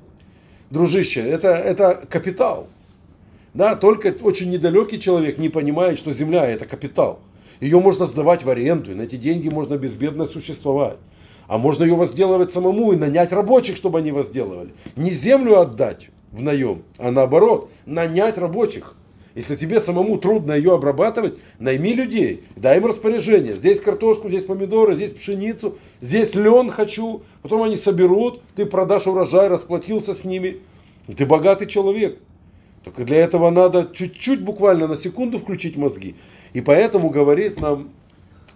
Дружище, 0.70 1.20
это, 1.20 1.48
это 1.48 2.06
капитал. 2.08 2.68
Да, 3.52 3.76
только 3.76 4.14
очень 4.22 4.48
недалекий 4.48 4.98
человек 4.98 5.36
не 5.36 5.50
понимает, 5.50 5.98
что 5.98 6.12
земля 6.12 6.46
это 6.46 6.64
капитал. 6.64 7.20
Ее 7.60 7.78
можно 7.78 8.06
сдавать 8.06 8.42
в 8.42 8.50
аренду, 8.50 8.92
и 8.92 8.94
на 8.94 9.02
эти 9.02 9.16
деньги 9.16 9.48
можно 9.48 9.76
безбедно 9.76 10.26
существовать. 10.26 10.96
А 11.46 11.58
можно 11.58 11.84
ее 11.84 11.94
возделывать 11.94 12.52
самому 12.52 12.92
и 12.92 12.96
нанять 12.96 13.32
рабочих, 13.32 13.76
чтобы 13.76 13.98
они 13.98 14.12
возделывали. 14.12 14.70
Не 14.96 15.10
землю 15.10 15.58
отдать 15.58 16.08
в 16.32 16.40
наем, 16.40 16.82
а 16.96 17.10
наоборот, 17.10 17.70
нанять 17.86 18.38
рабочих. 18.38 18.94
Если 19.34 19.56
тебе 19.56 19.78
самому 19.80 20.18
трудно 20.18 20.52
ее 20.52 20.74
обрабатывать, 20.74 21.38
найми 21.58 21.92
людей, 21.92 22.44
дай 22.56 22.78
им 22.78 22.86
распоряжение. 22.86 23.56
Здесь 23.56 23.80
картошку, 23.80 24.28
здесь 24.28 24.44
помидоры, 24.44 24.96
здесь 24.96 25.12
пшеницу, 25.12 25.78
здесь 26.00 26.34
лен 26.34 26.70
хочу. 26.70 27.22
Потом 27.42 27.62
они 27.62 27.76
соберут, 27.76 28.42
ты 28.56 28.66
продашь 28.66 29.06
урожай, 29.06 29.48
расплатился 29.48 30.14
с 30.14 30.24
ними. 30.24 30.58
И 31.06 31.14
ты 31.14 31.26
богатый 31.26 31.66
человек. 31.66 32.18
Только 32.84 33.04
для 33.04 33.18
этого 33.18 33.50
надо 33.50 33.90
чуть-чуть 33.92 34.42
буквально 34.42 34.88
на 34.88 34.96
секунду 34.96 35.38
включить 35.38 35.76
мозги. 35.76 36.16
И 36.52 36.60
поэтому 36.60 37.10
говорит 37.10 37.60
нам 37.60 37.90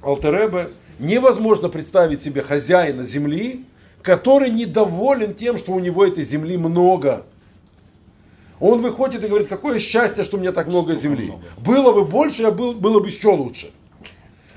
Алтеребе, 0.03 0.71
невозможно 0.99 1.69
представить 1.69 2.23
себе 2.23 2.43
хозяина 2.43 3.05
земли, 3.05 3.65
который 4.03 4.51
недоволен 4.51 5.35
тем, 5.35 5.59
что 5.59 5.73
у 5.73 5.81
него 5.81 6.05
этой 6.05 6.25
земли 6.25 6.57
много. 6.57 7.25
Он 8.61 8.83
выходит 8.83 9.25
и 9.25 9.29
говорит, 9.29 9.49
какое 9.49 9.79
счастье, 9.79 10.25
что 10.25 10.37
у 10.37 10.41
меня 10.41 10.53
так 10.53 10.69
много 10.69 10.95
земли. 10.95 11.33
Было 11.59 11.93
бы 11.93 12.05
больше, 12.05 12.43
я 12.43 12.51
был, 12.51 12.73
было 12.73 13.01
бы 13.01 13.09
еще 13.09 13.29
лучше. 13.29 13.71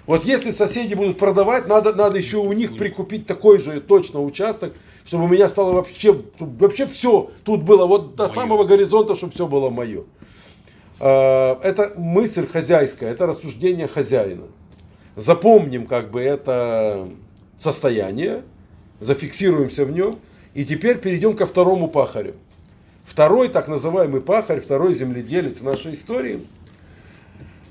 Вот 0.05 0.23
если 0.23 0.51
соседи 0.51 0.93
будут 0.93 1.17
продавать, 1.17 1.67
надо, 1.67 1.93
надо 1.93 2.17
еще 2.17 2.37
у 2.37 2.53
них 2.53 2.77
прикупить 2.77 3.27
такой 3.27 3.59
же 3.59 3.81
точно 3.81 4.21
участок, 4.21 4.73
чтобы 5.05 5.25
у 5.25 5.27
меня 5.27 5.49
стало 5.49 5.73
вообще, 5.73 6.15
вообще 6.39 6.87
все 6.87 7.31
тут 7.43 7.63
было, 7.63 7.85
вот 7.85 8.15
до 8.15 8.23
мое. 8.23 8.33
самого 8.33 8.63
горизонта, 8.63 9.15
чтобы 9.15 9.33
все 9.33 9.47
было 9.47 9.69
мое. 9.69 10.03
А, 10.99 11.59
это 11.63 11.93
мысль 11.95 12.47
хозяйская, 12.47 13.11
это 13.11 13.25
рассуждение 13.25 13.87
хозяина 13.87 14.43
запомним 15.17 15.87
как 15.87 16.11
бы 16.11 16.21
это 16.21 17.09
состояние, 17.59 18.43
зафиксируемся 19.01 19.83
в 19.83 19.91
нем, 19.91 20.19
и 20.53 20.63
теперь 20.63 20.99
перейдем 20.99 21.35
ко 21.35 21.45
второму 21.45 21.89
пахарю. 21.89 22.35
Второй 23.03 23.49
так 23.49 23.67
называемый 23.67 24.21
пахарь, 24.21 24.61
второй 24.61 24.93
земледелец 24.93 25.59
в 25.59 25.63
нашей 25.63 25.95
истории, 25.95 26.41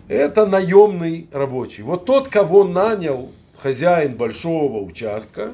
это 0.09 0.45
наемный 0.45 1.29
рабочий. 1.33 1.83
Вот 1.83 2.05
тот, 2.05 2.29
кого 2.29 2.65
нанял 2.65 3.31
хозяин 3.57 4.15
большого 4.15 4.83
участка, 4.83 5.53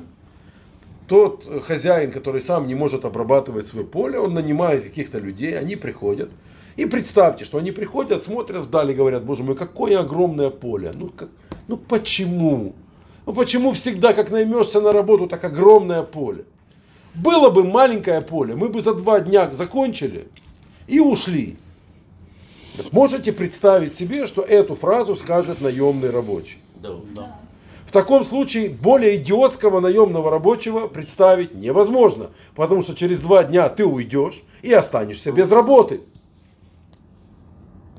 тот 1.07 1.47
хозяин, 1.65 2.11
который 2.11 2.41
сам 2.41 2.67
не 2.67 2.75
может 2.75 3.05
обрабатывать 3.05 3.67
свое 3.67 3.87
поле, 3.87 4.19
он 4.19 4.35
нанимает 4.35 4.83
каких-то 4.83 5.19
людей, 5.19 5.59
они 5.59 5.77
приходят. 5.77 6.31
И 6.77 6.87
представьте, 6.87 7.45
что 7.45 7.59
они 7.59 7.71
приходят, 7.71 8.23
смотрят 8.23 8.67
вдали, 8.67 8.95
говорят, 8.95 9.25
боже 9.25 9.45
мой, 9.45 9.57
какое 9.57 10.01
огромное 10.01 10.51
поле. 10.51 10.93
Ну, 10.95 11.09
как, 11.09 11.29
ну 11.69 11.77
почему? 11.77 12.75
Ну 13.27 13.33
почему 13.33 13.73
всегда, 13.73 14.15
как 14.15 14.31
наймешься 14.31 14.81
на 14.81 14.93
работу, 14.93 15.27
так 15.27 15.45
огромное 15.45 16.03
поле? 16.03 16.45
Было 17.15 17.51
бы 17.51 17.65
маленькое 17.65 18.23
поле, 18.23 18.55
мы 18.55 18.69
бы 18.69 18.81
за 18.81 18.95
два 18.95 19.21
дня 19.21 19.51
закончили 19.53 20.29
и 20.87 20.99
ушли. 20.99 21.57
Можете 22.91 23.33
представить 23.33 23.95
себе, 23.95 24.27
что 24.27 24.41
эту 24.43 24.77
фразу 24.77 25.15
скажет 25.15 25.61
наемный 25.61 26.11
рабочий? 26.11 26.57
Да. 26.81 26.95
да. 27.15 27.37
В 27.87 27.93
таком 27.93 28.25
случае 28.25 28.71
более 28.71 29.17
идиотского 29.17 29.81
наемного 29.81 30.31
рабочего 30.31 30.89
представить 30.89 31.55
невозможно, 31.55 32.31
потому 32.55 32.83
что 32.83 32.95
через 32.95 33.21
два 33.21 33.45
дня 33.45 33.69
ты 33.69 33.85
уйдешь 33.85 34.43
и 34.63 34.73
останешься 34.73 35.31
без 35.31 35.53
работы. 35.53 36.01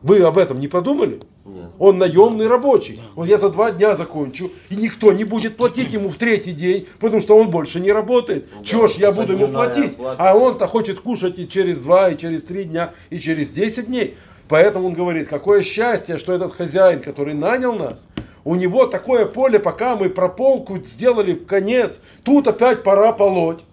Вы 0.03 0.19
об 0.19 0.37
этом 0.37 0.59
не 0.59 0.67
подумали? 0.67 1.21
Нет. 1.45 1.71
Он 1.79 1.97
наемный 1.97 2.47
рабочий. 2.47 3.01
Он 3.15 3.25
я 3.25 3.37
за 3.37 3.49
два 3.49 3.71
дня 3.71 3.95
закончу, 3.95 4.51
и 4.69 4.75
никто 4.75 5.13
не 5.13 5.23
будет 5.23 5.55
платить 5.55 5.93
ему 5.93 6.09
в 6.09 6.15
третий 6.17 6.51
день, 6.51 6.87
потому 6.99 7.21
что 7.21 7.37
он 7.37 7.49
больше 7.49 7.79
не 7.79 7.91
работает. 7.91 8.47
Ну, 8.53 8.63
Чего 8.65 8.87
ж 8.87 8.95
я 8.95 9.13
буду 9.13 9.33
ему 9.33 9.47
платить? 9.47 9.97
А 10.17 10.35
он-то 10.35 10.67
хочет 10.67 10.99
кушать 10.99 11.39
и 11.39 11.47
через 11.47 11.79
два, 11.79 12.09
и 12.09 12.17
через 12.17 12.43
три 12.43 12.65
дня, 12.65 12.93
и 13.09 13.19
через 13.19 13.49
десять 13.49 13.87
дней. 13.87 14.17
Поэтому 14.49 14.87
он 14.87 14.93
говорит, 14.93 15.29
какое 15.29 15.63
счастье, 15.63 16.17
что 16.17 16.33
этот 16.33 16.53
хозяин, 16.53 17.01
который 17.01 17.33
нанял 17.33 17.73
нас, 17.73 18.05
у 18.43 18.55
него 18.55 18.87
такое 18.87 19.25
поле, 19.25 19.57
пока 19.57 19.95
мы 19.95 20.09
прополку 20.09 20.79
сделали 20.79 21.31
в 21.33 21.45
конец, 21.45 22.01
тут 22.23 22.49
опять 22.49 22.83
пора 22.83 23.13
полоть. 23.13 23.63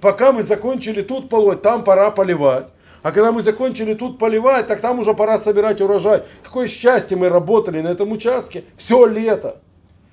Пока 0.00 0.30
мы 0.32 0.44
закончили 0.44 1.02
тут 1.02 1.28
полоть, 1.28 1.62
там 1.62 1.82
пора 1.82 2.12
поливать. 2.12 2.68
А 3.02 3.12
когда 3.12 3.32
мы 3.32 3.42
закончили 3.42 3.94
тут 3.94 4.18
поливать, 4.18 4.66
так 4.66 4.80
там 4.80 4.98
уже 4.98 5.14
пора 5.14 5.38
собирать 5.38 5.80
урожай. 5.80 6.22
Какое 6.42 6.68
счастье 6.68 7.16
мы 7.16 7.28
работали 7.28 7.80
на 7.80 7.88
этом 7.88 8.12
участке 8.12 8.64
все 8.76 9.06
лето. 9.06 9.60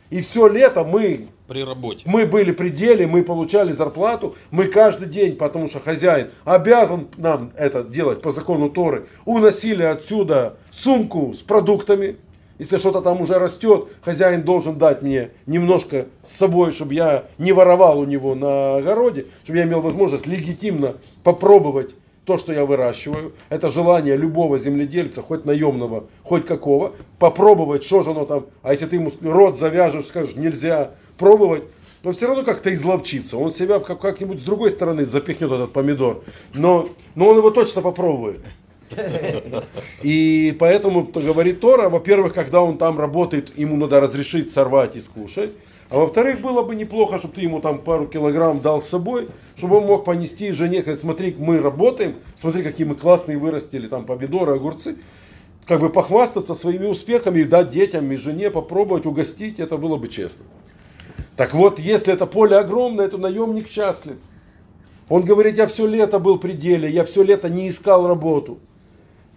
И 0.09 0.21
все 0.21 0.47
лето 0.47 0.85
мы 0.85 1.27
при 1.47 1.63
работе. 1.63 2.03
Мы 2.05 2.25
были 2.25 2.51
при 2.51 2.69
деле, 2.69 3.07
мы 3.07 3.23
получали 3.23 3.73
зарплату, 3.73 4.35
мы 4.51 4.65
каждый 4.65 5.09
день, 5.09 5.35
потому 5.35 5.67
что 5.67 5.81
хозяин 5.81 6.29
обязан 6.45 7.07
нам 7.17 7.51
это 7.57 7.83
делать 7.83 8.21
по 8.21 8.31
закону 8.31 8.69
Торы, 8.69 9.07
уносили 9.25 9.83
отсюда 9.83 10.55
сумку 10.71 11.33
с 11.33 11.39
продуктами. 11.39 12.17
Если 12.57 12.77
что-то 12.77 13.01
там 13.01 13.21
уже 13.21 13.37
растет, 13.37 13.89
хозяин 14.01 14.43
должен 14.43 14.77
дать 14.79 15.01
мне 15.01 15.31
немножко 15.45 16.07
с 16.23 16.37
собой, 16.37 16.71
чтобы 16.71 16.93
я 16.93 17.25
не 17.37 17.51
воровал 17.51 17.99
у 17.99 18.05
него 18.05 18.33
на 18.33 18.77
огороде, 18.77 19.27
чтобы 19.43 19.59
я 19.59 19.65
имел 19.65 19.81
возможность 19.81 20.25
легитимно 20.25 20.95
попробовать 21.23 21.93
то, 22.27 22.37
что 22.37 22.51
я 22.51 22.65
выращиваю, 22.65 23.31
это 23.47 23.69
желание 23.69 24.17
любого 24.17 24.59
земледельца, 24.59 25.21
хоть 25.21 25.45
наемного, 25.45 26.07
хоть 26.23 26.45
какого, 26.45 26.91
попробовать, 27.19 27.85
что 27.85 28.03
же 28.03 28.11
оно 28.11 28.25
там, 28.25 28.47
а 28.61 28.73
если 28.73 28.85
ты 28.85 28.97
ему 28.97 29.13
рот 29.21 29.57
завяжешь, 29.57 30.07
скажешь, 30.07 30.35
нельзя 30.35 30.91
пробовать, 31.17 31.63
то 32.03 32.11
все 32.11 32.27
равно 32.27 32.43
как-то 32.43 32.73
изловчится. 32.73 33.37
Он 33.37 33.53
себя 33.53 33.79
как-нибудь 33.79 34.41
с 34.41 34.43
другой 34.43 34.71
стороны 34.71 35.05
запихнет 35.05 35.49
этот 35.53 35.71
помидор, 35.71 36.21
но, 36.53 36.89
но 37.15 37.29
он 37.29 37.37
его 37.37 37.49
точно 37.49 37.81
попробует. 37.81 38.41
И 40.03 40.55
поэтому 40.59 41.03
говорит 41.03 41.61
Тора, 41.61 41.87
во-первых, 41.87 42.33
когда 42.33 42.61
он 42.61 42.77
там 42.77 42.99
работает, 42.99 43.57
ему 43.57 43.77
надо 43.77 44.01
разрешить 44.01 44.51
сорвать 44.51 44.97
и 44.97 45.01
скушать. 45.01 45.51
А 45.89 45.99
во-вторых, 45.99 46.41
было 46.41 46.63
бы 46.63 46.75
неплохо, 46.75 47.17
чтобы 47.17 47.35
ты 47.35 47.41
ему 47.41 47.61
там 47.61 47.79
пару 47.79 48.07
килограмм 48.07 48.59
дал 48.59 48.81
с 48.81 48.89
собой, 48.89 49.29
чтобы 49.55 49.77
он 49.77 49.85
мог 49.85 50.03
понести 50.03 50.51
жене, 50.51 50.81
сказать, 50.81 50.99
смотри, 50.99 51.33
мы 51.37 51.59
работаем, 51.59 52.15
смотри, 52.35 52.61
какие 52.61 52.85
мы 52.85 52.95
классные 52.95 53.37
вырастили, 53.37 53.87
там 53.87 54.05
помидоры, 54.05 54.55
огурцы. 54.55 54.97
Как 55.65 55.79
бы 55.79 55.89
похвастаться 55.89 56.55
своими 56.55 56.85
успехами 56.87 57.39
и 57.39 57.45
дать 57.45 57.71
детям 57.71 58.11
и 58.11 58.17
жене 58.17 58.51
попробовать 58.51 59.05
угостить, 59.05 59.59
это 59.59 59.77
было 59.77 59.97
бы 59.97 60.07
честно. 60.09 60.45
Так 61.37 61.53
вот, 61.53 61.79
если 61.79 62.13
это 62.13 62.25
поле 62.25 62.57
огромное, 62.57 63.07
то 63.07 63.17
наемник 63.17 63.67
счастлив. 63.67 64.17
Он 65.09 65.23
говорит, 65.23 65.55
я 65.55 65.67
все 65.67 65.85
лето 65.85 66.19
был 66.19 66.37
при 66.37 66.51
деле, 66.51 66.89
я 66.89 67.05
все 67.05 67.23
лето 67.23 67.47
не 67.47 67.69
искал 67.69 68.07
работу. 68.07 68.59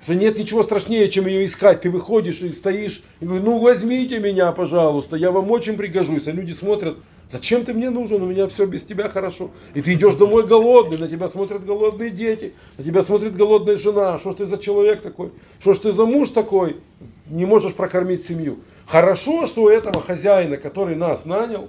Что 0.03 0.15
нет 0.15 0.39
ничего 0.39 0.63
страшнее, 0.63 1.09
чем 1.11 1.27
ее 1.27 1.45
искать. 1.45 1.83
Ты 1.83 1.91
выходишь 1.91 2.41
и 2.41 2.51
стоишь 2.53 3.03
и 3.21 3.27
говоришь, 3.27 3.45
ну 3.45 3.59
возьмите 3.59 4.19
меня, 4.19 4.51
пожалуйста, 4.53 5.17
я 5.17 5.31
вам 5.31 5.51
очень 5.51 5.77
пригожусь. 5.77 6.27
А 6.27 6.33
люди 6.33 6.53
смотрят, 6.53 6.97
зачем 7.31 7.65
ты 7.67 7.75
мне 7.75 7.91
нужен, 7.91 8.23
у 8.23 8.27
меня 8.27 8.49
все 8.49 8.65
без 8.65 8.85
тебя 8.85 9.11
хорошо. 9.11 9.51
И 9.75 9.83
ты 9.83 9.93
идешь 9.93 10.15
домой 10.15 10.47
голодный, 10.47 10.97
на 10.97 11.07
тебя 11.07 11.29
смотрят 11.29 11.67
голодные 11.67 12.11
дети, 12.11 12.55
на 12.79 12.85
тебя 12.85 13.03
смотрит 13.03 13.37
голодная 13.37 13.77
жена. 13.77 14.19
Что 14.19 14.33
ж 14.33 14.37
ты 14.37 14.47
за 14.47 14.57
человек 14.57 15.03
такой? 15.03 15.33
Что 15.61 15.75
ж 15.75 15.79
ты 15.79 15.93
за 15.93 16.07
муж 16.07 16.31
такой? 16.31 16.79
Не 17.27 17.45
можешь 17.45 17.75
прокормить 17.75 18.25
семью. 18.25 18.61
Хорошо, 18.87 19.47
что 19.47 19.65
у 19.65 19.69
этого 19.69 20.01
хозяина, 20.01 20.57
который 20.57 20.97
нас 20.97 21.27
нанял, 21.27 21.69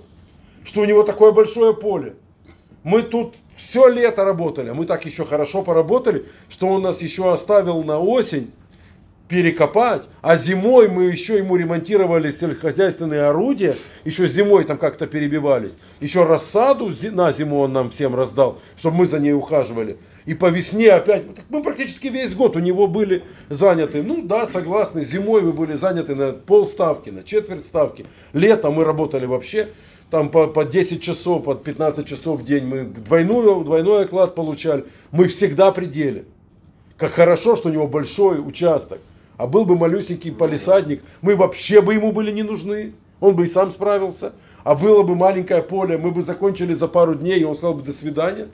что 0.64 0.82
у 0.82 0.86
него 0.86 1.04
такое 1.04 1.34
большое 1.34 1.74
поле. 1.74 2.16
Мы 2.84 3.04
тут 3.04 3.36
все 3.56 3.88
лето 3.88 4.24
работали, 4.24 4.72
мы 4.72 4.86
так 4.86 5.06
еще 5.06 5.24
хорошо 5.24 5.62
поработали, 5.62 6.26
что 6.50 6.68
он 6.68 6.82
нас 6.82 7.02
еще 7.02 7.32
оставил 7.32 7.84
на 7.84 8.00
осень 8.00 8.52
перекопать, 9.32 10.04
а 10.22 10.36
зимой 10.36 10.90
мы 10.90 11.06
еще 11.06 11.38
ему 11.38 11.56
ремонтировали 11.56 12.32
сельскохозяйственные 12.32 13.22
орудия, 13.22 13.78
еще 14.04 14.28
зимой 14.28 14.66
там 14.66 14.78
как-то 14.78 15.08
перебивались, 15.08 15.78
еще 16.02 16.26
рассаду 16.26 16.92
на 17.12 17.32
зиму 17.32 17.60
он 17.60 17.72
нам 17.72 17.92
всем 17.92 18.14
раздал, 18.14 18.60
чтобы 18.76 18.98
мы 18.98 19.06
за 19.06 19.20
ней 19.20 19.32
ухаживали. 19.32 19.98
И 20.26 20.34
по 20.34 20.48
весне 20.48 20.92
опять, 20.92 21.24
мы 21.50 21.64
практически 21.64 22.08
весь 22.08 22.34
год 22.36 22.56
у 22.56 22.60
него 22.60 22.88
были 22.88 23.24
заняты. 23.50 24.04
Ну 24.04 24.22
да, 24.22 24.46
согласны, 24.46 25.02
зимой 25.02 25.42
вы 25.42 25.54
были 25.54 25.76
заняты 25.76 26.14
на 26.14 26.34
полставки, 26.34 27.10
на 27.10 27.24
четверть 27.24 27.66
ставки. 27.66 28.06
Летом 28.34 28.74
мы 28.74 28.84
работали 28.84 29.26
вообще 29.26 29.70
там 30.12 30.30
по, 30.30 30.48
по 30.48 30.66
10 30.66 31.02
часов, 31.02 31.46
по 31.46 31.56
15 31.56 32.06
часов 32.06 32.42
в 32.42 32.44
день. 32.44 32.66
Мы 32.66 32.84
двойную, 32.84 33.64
двойной 33.64 34.04
оклад 34.04 34.36
получали. 34.36 34.84
Мы 35.12 35.28
всегда 35.28 35.72
при 35.72 35.86
деле. 35.86 36.26
Как 36.98 37.14
хорошо, 37.14 37.56
что 37.56 37.70
у 37.70 37.72
него 37.72 37.88
большой 37.88 38.46
участок. 38.46 39.00
А 39.38 39.48
был 39.48 39.66
бы 39.66 39.76
малюсенький 39.76 40.32
полисадник, 40.32 41.02
мы 41.22 41.36
вообще 41.36 41.82
бы 41.82 41.96
ему 41.96 42.12
были 42.12 42.32
не 42.32 42.44
нужны. 42.44 42.92
Он 43.22 43.36
бы 43.36 43.46
и 43.46 43.48
сам 43.48 43.72
справился. 43.72 44.34
А 44.64 44.76
было 44.76 45.02
бы 45.02 45.16
маленькое 45.16 45.64
поле, 45.64 45.98
мы 45.98 46.12
бы 46.12 46.22
закончили 46.22 46.76
за 46.76 46.88
пару 46.88 47.16
дней, 47.16 47.40
и 47.40 47.44
он 47.44 47.56
сказал 47.56 47.74
бы 47.74 47.82
до 47.82 47.94
свидания. 47.94 48.50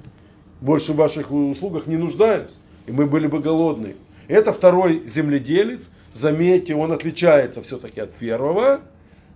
Больше 0.61 0.93
в 0.93 0.95
ваших 0.95 1.31
услугах 1.31 1.87
не 1.87 1.97
нуждаюсь. 1.97 2.51
И 2.85 2.91
мы 2.91 3.07
были 3.07 3.27
бы 3.27 3.39
голодные. 3.39 3.95
Это 4.27 4.53
второй 4.53 5.03
земледелец. 5.07 5.89
Заметьте, 6.13 6.75
он 6.75 6.91
отличается 6.91 7.63
все-таки 7.63 7.99
от 7.99 8.13
первого. 8.13 8.79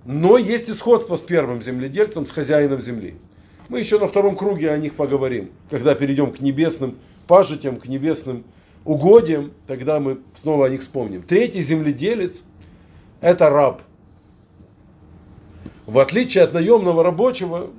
Но 0.05 0.37
есть 0.37 0.69
и 0.69 0.73
сходство 0.73 1.15
с 1.15 1.21
первым 1.21 1.61
земледельцем, 1.61 2.25
с 2.25 2.31
хозяином 2.31 2.81
земли. 2.81 3.15
Мы 3.69 3.79
еще 3.79 3.99
на 3.99 4.07
втором 4.07 4.35
круге 4.35 4.71
о 4.71 4.77
них 4.77 4.95
поговорим, 4.95 5.49
когда 5.69 5.95
перейдем 5.95 6.31
к 6.31 6.39
небесным 6.39 6.95
пажитям, 7.27 7.79
к 7.79 7.85
небесным 7.85 8.43
угодием, 8.83 9.53
тогда 9.67 9.99
мы 9.99 10.19
снова 10.35 10.65
о 10.65 10.69
них 10.69 10.81
вспомним. 10.81 11.21
Третий 11.21 11.61
земледелец– 11.61 12.43
это 13.21 13.49
раб. 13.49 13.81
В 15.85 15.99
отличие 15.99 16.43
от 16.43 16.53
наемного 16.53 17.03
рабочего, 17.03 17.69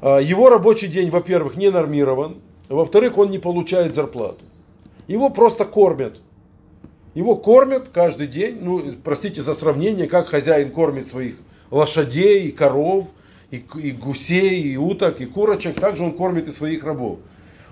а, 0.00 0.18
его 0.18 0.50
рабочий 0.50 0.86
день, 0.86 1.10
во-первых, 1.10 1.56
не 1.56 1.70
нормирован, 1.70 2.36
во-вторых, 2.68 3.16
он 3.16 3.30
не 3.30 3.38
получает 3.38 3.94
зарплату. 3.94 4.44
Его 5.06 5.30
просто 5.30 5.64
кормят. 5.64 6.20
Его 7.18 7.34
кормят 7.34 7.88
каждый 7.92 8.28
день, 8.28 8.58
ну, 8.60 8.80
простите 9.02 9.42
за 9.42 9.54
сравнение, 9.54 10.06
как 10.06 10.28
хозяин 10.28 10.70
кормит 10.70 11.08
своих 11.08 11.34
лошадей, 11.68 12.46
и 12.46 12.52
коров, 12.52 13.08
и, 13.50 13.60
и 13.82 13.90
гусей, 13.90 14.62
и 14.62 14.76
уток, 14.76 15.20
и 15.20 15.26
курочек, 15.26 15.80
также 15.80 16.04
он 16.04 16.12
кормит 16.12 16.46
и 16.46 16.52
своих 16.52 16.84
рабов. 16.84 17.18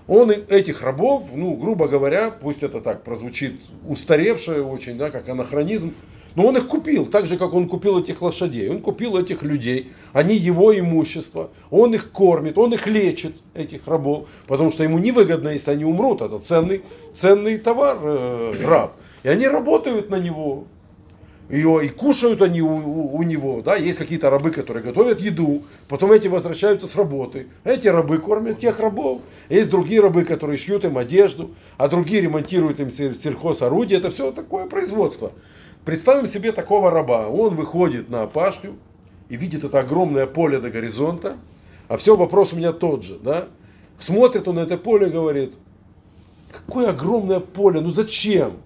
Он 0.08 0.32
этих 0.32 0.82
рабов, 0.82 1.28
ну, 1.32 1.54
грубо 1.54 1.86
говоря, 1.86 2.32
пусть 2.32 2.64
это 2.64 2.80
так 2.80 3.04
прозвучит 3.04 3.60
устаревшее 3.86 4.64
очень, 4.64 4.98
да, 4.98 5.12
как 5.12 5.28
анахронизм, 5.28 5.94
но 6.34 6.44
он 6.44 6.56
их 6.56 6.66
купил, 6.66 7.06
так 7.06 7.28
же, 7.28 7.36
как 7.36 7.54
он 7.54 7.68
купил 7.68 8.00
этих 8.00 8.22
лошадей. 8.22 8.68
Он 8.68 8.80
купил 8.80 9.16
этих 9.16 9.42
людей, 9.42 9.92
они 10.12 10.34
его 10.34 10.76
имущество, 10.76 11.50
он 11.70 11.94
их 11.94 12.10
кормит, 12.10 12.58
он 12.58 12.74
их 12.74 12.88
лечит, 12.88 13.36
этих 13.54 13.86
рабов, 13.86 14.26
потому 14.48 14.72
что 14.72 14.82
ему 14.82 14.98
невыгодно, 14.98 15.50
если 15.50 15.70
они 15.70 15.84
умрут, 15.84 16.20
это 16.20 16.40
ценный, 16.40 16.82
ценный 17.14 17.58
товар, 17.58 17.96
э, 18.02 18.54
раб. 18.64 18.96
И 19.26 19.28
они 19.28 19.48
работают 19.48 20.08
на 20.08 20.20
него, 20.20 20.66
ее 21.50 21.84
и 21.84 21.88
кушают 21.88 22.42
они 22.42 22.62
у, 22.62 22.76
у, 22.76 23.16
у 23.16 23.22
него, 23.24 23.60
да, 23.60 23.74
есть 23.74 23.98
какие-то 23.98 24.30
рабы, 24.30 24.52
которые 24.52 24.84
готовят 24.84 25.20
еду, 25.20 25.64
потом 25.88 26.12
эти 26.12 26.28
возвращаются 26.28 26.86
с 26.86 26.94
работы, 26.94 27.48
эти 27.64 27.88
рабы 27.88 28.18
кормят 28.18 28.60
тех 28.60 28.78
рабов, 28.78 29.22
есть 29.48 29.68
другие 29.68 30.00
рабы, 30.00 30.24
которые 30.24 30.58
шьют 30.58 30.84
им 30.84 30.96
одежду, 30.96 31.50
а 31.76 31.88
другие 31.88 32.20
ремонтируют 32.20 32.78
им 32.78 32.92
сельхозорудие, 32.92 33.98
это 33.98 34.12
все 34.12 34.30
такое 34.30 34.68
производство. 34.68 35.32
Представим 35.84 36.28
себе 36.28 36.52
такого 36.52 36.92
раба, 36.92 37.26
он 37.26 37.56
выходит 37.56 38.08
на 38.08 38.28
пашню 38.28 38.76
и 39.28 39.36
видит 39.36 39.64
это 39.64 39.80
огромное 39.80 40.28
поле 40.28 40.60
до 40.60 40.70
горизонта, 40.70 41.34
а 41.88 41.96
все 41.96 42.14
вопрос 42.14 42.52
у 42.52 42.56
меня 42.56 42.72
тот 42.72 43.02
же, 43.02 43.18
да, 43.18 43.48
смотрит 43.98 44.46
он 44.46 44.54
на 44.54 44.60
это 44.60 44.78
поле 44.78 45.08
и 45.08 45.10
говорит, 45.10 45.54
какое 46.52 46.90
огромное 46.90 47.40
поле, 47.40 47.80
ну 47.80 47.90
зачем? 47.90 48.58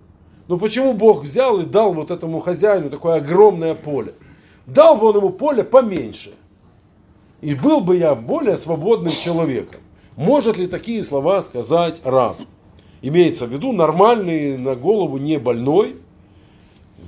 Но 0.51 0.57
ну, 0.57 0.63
почему 0.63 0.95
Бог 0.95 1.23
взял 1.23 1.61
и 1.61 1.65
дал 1.65 1.95
вот 1.95 2.11
этому 2.11 2.41
хозяину 2.41 2.91
такое 2.91 3.19
огромное 3.19 3.77
поле? 3.77 4.15
Дал 4.67 4.97
бы 4.97 5.07
он 5.07 5.19
ему 5.19 5.31
поле 5.31 5.63
поменьше. 5.63 6.33
И 7.41 7.55
был 7.55 7.81
бы 7.81 7.97
я 7.97 8.17
более 8.17 8.57
свободным 8.57 9.13
человеком. 9.13 9.81
Может 10.17 10.59
ли 10.59 10.67
такие 10.67 11.05
слова 11.05 11.43
сказать 11.43 12.01
раб? 12.03 12.37
Имеется 13.01 13.47
в 13.47 13.53
виду 13.53 13.71
нормальный, 13.71 14.59
на 14.59 14.75
голову 14.75 15.19
не 15.19 15.39
больной. 15.39 15.99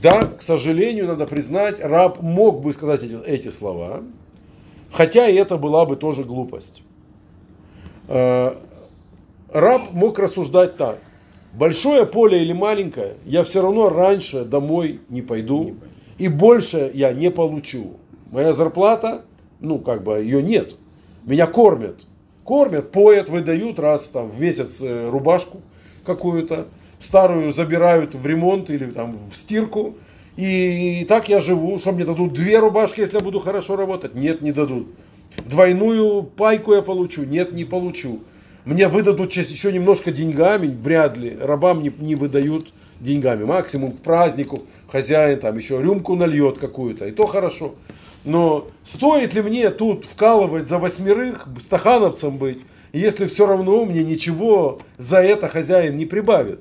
Да, 0.01 0.23
к 0.23 0.43
сожалению, 0.43 1.09
надо 1.09 1.27
признать, 1.27 1.81
раб 1.81 2.23
мог 2.23 2.61
бы 2.61 2.73
сказать 2.73 3.03
эти, 3.03 3.19
эти 3.27 3.49
слова, 3.49 4.05
хотя 4.93 5.27
и 5.27 5.35
это 5.35 5.57
была 5.57 5.85
бы 5.85 5.97
тоже 5.97 6.23
глупость. 6.23 6.85
Э, 8.07 8.55
раб 9.53 9.81
мог 9.95 10.21
рассуждать 10.21 10.77
так 10.77 11.01
большое 11.53 12.07
поле 12.07 12.43
или 12.43 12.53
маленькое, 12.53 13.15
я 13.25 13.45
все 13.45 13.63
равно 13.63 13.89
раньше 13.89 14.45
домой 14.45 15.01
не 15.09 15.23
пойду. 15.23 15.77
И 16.19 16.29
больше 16.29 16.91
я 16.95 17.13
не 17.13 17.31
получу. 17.31 17.97
Моя 18.31 18.53
зарплата, 18.53 19.23
ну, 19.61 19.79
как 19.79 20.03
бы, 20.03 20.21
ее 20.21 20.43
нет. 20.43 20.77
Меня 21.25 21.47
кормят. 21.47 22.07
Кормят, 22.45 22.91
поят, 22.91 23.29
выдают 23.29 23.79
раз 23.79 24.09
там 24.09 24.29
в 24.29 24.41
месяц 24.41 24.81
э, 24.81 25.09
рубашку 25.11 25.63
какую-то. 26.05 26.67
Старую 26.99 27.53
забирают 27.53 28.15
в 28.15 28.27
ремонт 28.27 28.71
или 28.71 28.87
там 28.91 29.19
в 29.31 29.37
стирку. 29.37 29.95
И, 30.37 31.01
и 31.01 31.05
так 31.05 31.29
я 31.29 31.41
живу. 31.41 31.79
Что 31.79 31.93
мне 31.93 32.05
дадут 32.05 32.33
две 32.33 32.59
рубашки, 32.59 33.01
если 33.01 33.17
я 33.17 33.21
буду 33.23 33.39
хорошо 33.41 33.77
работать? 33.77 34.15
Нет, 34.15 34.43
не 34.43 34.53
дадут. 34.53 34.89
Двойную 35.45 36.23
пайку 36.23 36.75
я 36.75 36.83
получу? 36.83 37.25
Нет, 37.25 37.53
не 37.53 37.65
получу. 37.65 38.21
Мне 38.65 38.87
выдадут 38.89 39.33
еще 39.33 39.73
немножко 39.73 40.13
деньгами, 40.13 40.69
вряд 40.69 41.17
ли. 41.17 41.37
Рабам 41.41 41.83
не, 41.83 41.93
не 41.99 42.15
выдают 42.15 42.69
деньгами. 43.01 43.45
Максимум 43.45 43.93
к 43.93 43.99
празднику 43.99 44.63
хозяин 44.89 45.41
там 45.41 45.57
еще 45.57 45.81
рюмку 45.81 46.15
нальет 46.15 46.59
какую-то. 46.59 47.07
И 47.07 47.11
то 47.11 47.27
хорошо. 47.27 47.75
Но 48.25 48.69
стоит 48.85 49.35
ли 49.35 49.43
мне 49.43 49.71
тут 49.71 50.05
вкалывать 50.05 50.69
за 50.69 50.79
восьмерых, 50.79 51.49
стахановцем 51.61 52.39
быть, 52.39 52.61
если 52.93 53.27
все 53.27 53.47
равно 53.47 53.85
мне 53.85 54.05
ничего 54.05 54.81
за 54.97 55.19
это 55.19 55.49
хозяин 55.49 55.97
не 55.97 56.07
прибавит? 56.07 56.61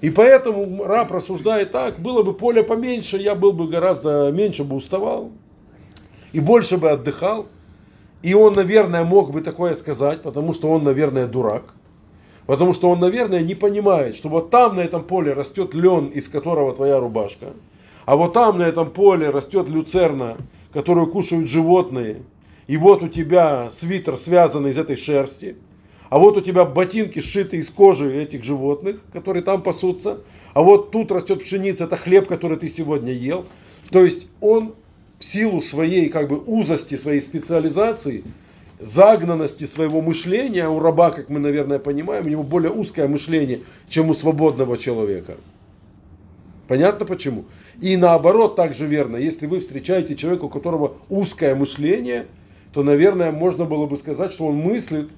И 0.00 0.10
поэтому 0.10 0.84
раб 0.84 1.10
рассуждает 1.10 1.72
так, 1.72 1.98
было 1.98 2.22
бы 2.22 2.32
поле 2.32 2.62
поменьше, 2.62 3.18
я 3.18 3.34
был 3.34 3.52
бы 3.52 3.66
гораздо 3.66 4.30
меньше 4.30 4.64
бы 4.64 4.76
уставал 4.76 5.32
и 6.32 6.40
больше 6.40 6.78
бы 6.78 6.90
отдыхал. 6.90 7.48
И 8.22 8.34
он, 8.34 8.54
наверное, 8.54 9.04
мог 9.04 9.30
бы 9.30 9.40
такое 9.40 9.74
сказать, 9.74 10.22
потому 10.22 10.52
что 10.54 10.70
он, 10.70 10.84
наверное, 10.84 11.26
дурак. 11.26 11.74
Потому 12.46 12.74
что 12.74 12.90
он, 12.90 12.98
наверное, 12.98 13.42
не 13.42 13.54
понимает, 13.54 14.16
что 14.16 14.28
вот 14.28 14.50
там 14.50 14.76
на 14.76 14.80
этом 14.80 15.04
поле 15.04 15.34
растет 15.34 15.74
лен, 15.74 16.06
из 16.06 16.28
которого 16.28 16.74
твоя 16.74 16.98
рубашка. 16.98 17.48
А 18.06 18.16
вот 18.16 18.32
там 18.32 18.58
на 18.58 18.62
этом 18.62 18.90
поле 18.90 19.28
растет 19.28 19.68
люцерна, 19.68 20.38
которую 20.72 21.08
кушают 21.08 21.48
животные. 21.48 22.22
И 22.66 22.76
вот 22.76 23.02
у 23.02 23.08
тебя 23.08 23.70
свитер, 23.70 24.16
связанный 24.16 24.70
из 24.70 24.78
этой 24.78 24.96
шерсти. 24.96 25.56
А 26.08 26.18
вот 26.18 26.38
у 26.38 26.40
тебя 26.40 26.64
ботинки, 26.64 27.20
сшитые 27.20 27.60
из 27.60 27.68
кожи 27.68 28.14
этих 28.14 28.44
животных, 28.44 28.96
которые 29.12 29.42
там 29.42 29.62
пасутся. 29.62 30.20
А 30.54 30.62
вот 30.62 30.90
тут 30.90 31.12
растет 31.12 31.42
пшеница, 31.42 31.84
это 31.84 31.96
хлеб, 31.96 32.28
который 32.28 32.56
ты 32.56 32.68
сегодня 32.68 33.12
ел. 33.12 33.44
То 33.90 34.02
есть 34.02 34.26
он 34.40 34.74
в 35.18 35.24
силу 35.24 35.60
своей 35.62 36.08
как 36.08 36.28
бы 36.28 36.38
узости, 36.38 36.96
своей 36.96 37.20
специализации, 37.20 38.24
загнанности 38.80 39.64
своего 39.64 40.00
мышления, 40.00 40.68
у 40.68 40.78
раба, 40.78 41.10
как 41.10 41.28
мы, 41.28 41.40
наверное, 41.40 41.78
понимаем, 41.78 42.26
у 42.26 42.28
него 42.28 42.42
более 42.42 42.70
узкое 42.70 43.08
мышление, 43.08 43.60
чем 43.88 44.10
у 44.10 44.14
свободного 44.14 44.78
человека. 44.78 45.36
Понятно 46.68 47.06
почему? 47.06 47.46
И 47.80 47.96
наоборот, 47.96 48.56
также 48.56 48.86
верно, 48.86 49.16
если 49.16 49.46
вы 49.46 49.60
встречаете 49.60 50.14
человека, 50.16 50.44
у 50.44 50.48
которого 50.48 50.94
узкое 51.08 51.54
мышление, 51.54 52.26
то, 52.72 52.82
наверное, 52.82 53.32
можно 53.32 53.64
было 53.64 53.86
бы 53.86 53.96
сказать, 53.96 54.32
что 54.32 54.46
он 54.46 54.56
мыслит, 54.56 55.08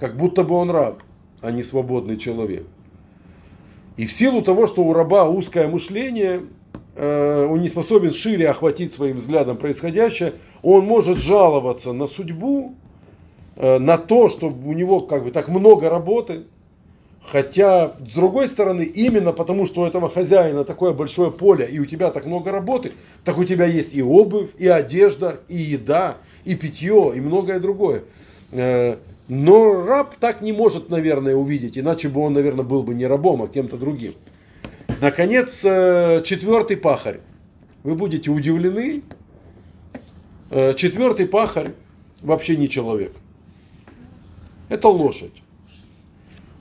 как 0.00 0.16
будто 0.16 0.42
бы 0.42 0.54
он 0.54 0.70
раб, 0.70 1.02
а 1.40 1.50
не 1.50 1.62
свободный 1.62 2.16
человек. 2.16 2.64
И 3.96 4.06
в 4.06 4.12
силу 4.12 4.42
того, 4.42 4.66
что 4.66 4.82
у 4.82 4.92
раба 4.92 5.28
узкое 5.28 5.68
мышление, 5.68 6.42
он 7.50 7.60
не 7.60 7.68
способен 7.68 8.12
шире 8.12 8.48
охватить 8.48 8.94
своим 8.94 9.18
взглядом 9.18 9.56
происходящее, 9.56 10.34
он 10.62 10.84
может 10.84 11.18
жаловаться 11.18 11.92
на 11.92 12.08
судьбу, 12.08 12.74
э, 13.56 13.78
на 13.78 13.98
то, 13.98 14.28
что 14.28 14.48
у 14.48 14.72
него 14.72 15.00
как 15.00 15.24
бы 15.24 15.30
так 15.30 15.48
много 15.48 15.90
работы, 15.90 16.44
Хотя, 17.28 17.96
с 18.08 18.14
другой 18.14 18.46
стороны, 18.46 18.82
именно 18.82 19.32
потому, 19.32 19.66
что 19.66 19.80
у 19.80 19.84
этого 19.84 20.08
хозяина 20.08 20.64
такое 20.64 20.92
большое 20.92 21.32
поле, 21.32 21.66
и 21.66 21.80
у 21.80 21.84
тебя 21.84 22.12
так 22.12 22.24
много 22.24 22.52
работы, 22.52 22.92
так 23.24 23.36
у 23.36 23.42
тебя 23.42 23.66
есть 23.66 23.94
и 23.94 24.02
обувь, 24.02 24.50
и 24.58 24.68
одежда, 24.68 25.40
и 25.48 25.56
еда, 25.56 26.18
и 26.44 26.54
питье, 26.54 27.12
и 27.16 27.20
многое 27.20 27.58
другое. 27.58 28.04
Э, 28.52 28.96
но 29.26 29.84
раб 29.84 30.14
так 30.20 30.40
не 30.40 30.52
может, 30.52 30.88
наверное, 30.88 31.34
увидеть, 31.34 31.76
иначе 31.76 32.08
бы 32.08 32.20
он, 32.20 32.34
наверное, 32.34 32.64
был 32.64 32.84
бы 32.84 32.94
не 32.94 33.06
рабом, 33.06 33.42
а 33.42 33.48
кем-то 33.48 33.76
другим. 33.76 34.14
Наконец, 35.00 35.60
э, 35.62 36.22
четвертый 36.24 36.78
пахарь. 36.78 37.20
Вы 37.82 37.94
будете 37.94 38.30
удивлены. 38.30 39.02
Э, 40.50 40.72
четвертый 40.74 41.26
пахарь 41.26 41.72
вообще 42.22 42.56
не 42.56 42.68
человек. 42.68 43.12
Это 44.70 44.88
лошадь. 44.88 45.42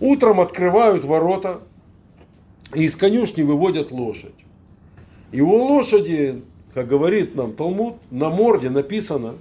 Утром 0.01 0.41
открывают 0.41 1.05
ворота, 1.05 1.61
и 2.73 2.83
из 2.83 2.95
конюшни 2.95 3.41
выводят 3.41 3.91
лошадь. 3.91 4.36
И 5.31 5.39
у 5.39 5.55
лошади, 5.55 6.43
как 6.73 6.89
говорит 6.89 7.36
нам 7.36 7.53
Талмуд, 7.53 7.95
на 8.11 8.29
морде 8.29 8.69
написано, 8.69 9.36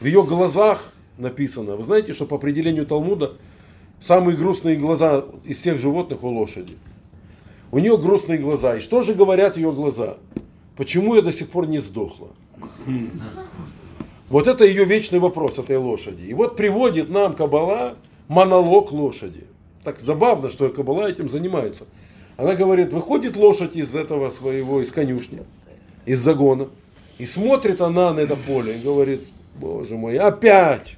в 0.00 0.04
ее 0.04 0.22
глазах 0.22 0.92
написано. 1.18 1.74
Вы 1.74 1.82
знаете, 1.82 2.14
что 2.14 2.26
по 2.26 2.36
определению 2.36 2.86
Талмуда 2.86 3.32
самые 4.00 4.36
грустные 4.36 4.76
глаза 4.76 5.24
из 5.44 5.58
всех 5.58 5.80
животных 5.80 6.22
у 6.22 6.28
лошади. 6.28 6.74
У 7.72 7.78
нее 7.78 7.96
грустные 7.96 8.38
глаза. 8.38 8.76
И 8.76 8.80
что 8.80 9.02
же 9.02 9.14
говорят 9.14 9.56
ее 9.56 9.72
глаза? 9.72 10.18
Почему 10.76 11.14
я 11.16 11.22
до 11.22 11.32
сих 11.32 11.48
пор 11.48 11.66
не 11.66 11.80
сдохла? 11.80 12.28
Вот 14.28 14.46
это 14.46 14.64
ее 14.64 14.84
вечный 14.84 15.18
вопрос 15.18 15.58
этой 15.58 15.78
лошади. 15.78 16.22
И 16.22 16.34
вот 16.34 16.56
приводит 16.56 17.08
нам 17.08 17.34
Кабала 17.34 17.96
монолог 18.28 18.92
лошади. 18.92 19.44
Так 19.84 20.00
забавно, 20.00 20.50
что 20.50 20.68
Кабала 20.68 21.08
этим 21.08 21.28
занимается. 21.28 21.84
Она 22.36 22.54
говорит, 22.54 22.92
выходит 22.92 23.36
лошадь 23.36 23.74
из 23.74 23.94
этого 23.94 24.30
своего, 24.30 24.80
из 24.82 24.90
конюшни, 24.90 25.42
из 26.04 26.20
загона, 26.20 26.68
и 27.18 27.26
смотрит 27.26 27.80
она 27.80 28.12
на 28.12 28.20
это 28.20 28.36
поле 28.36 28.76
и 28.76 28.82
говорит, 28.82 29.22
боже 29.54 29.96
мой, 29.96 30.16
опять, 30.16 30.96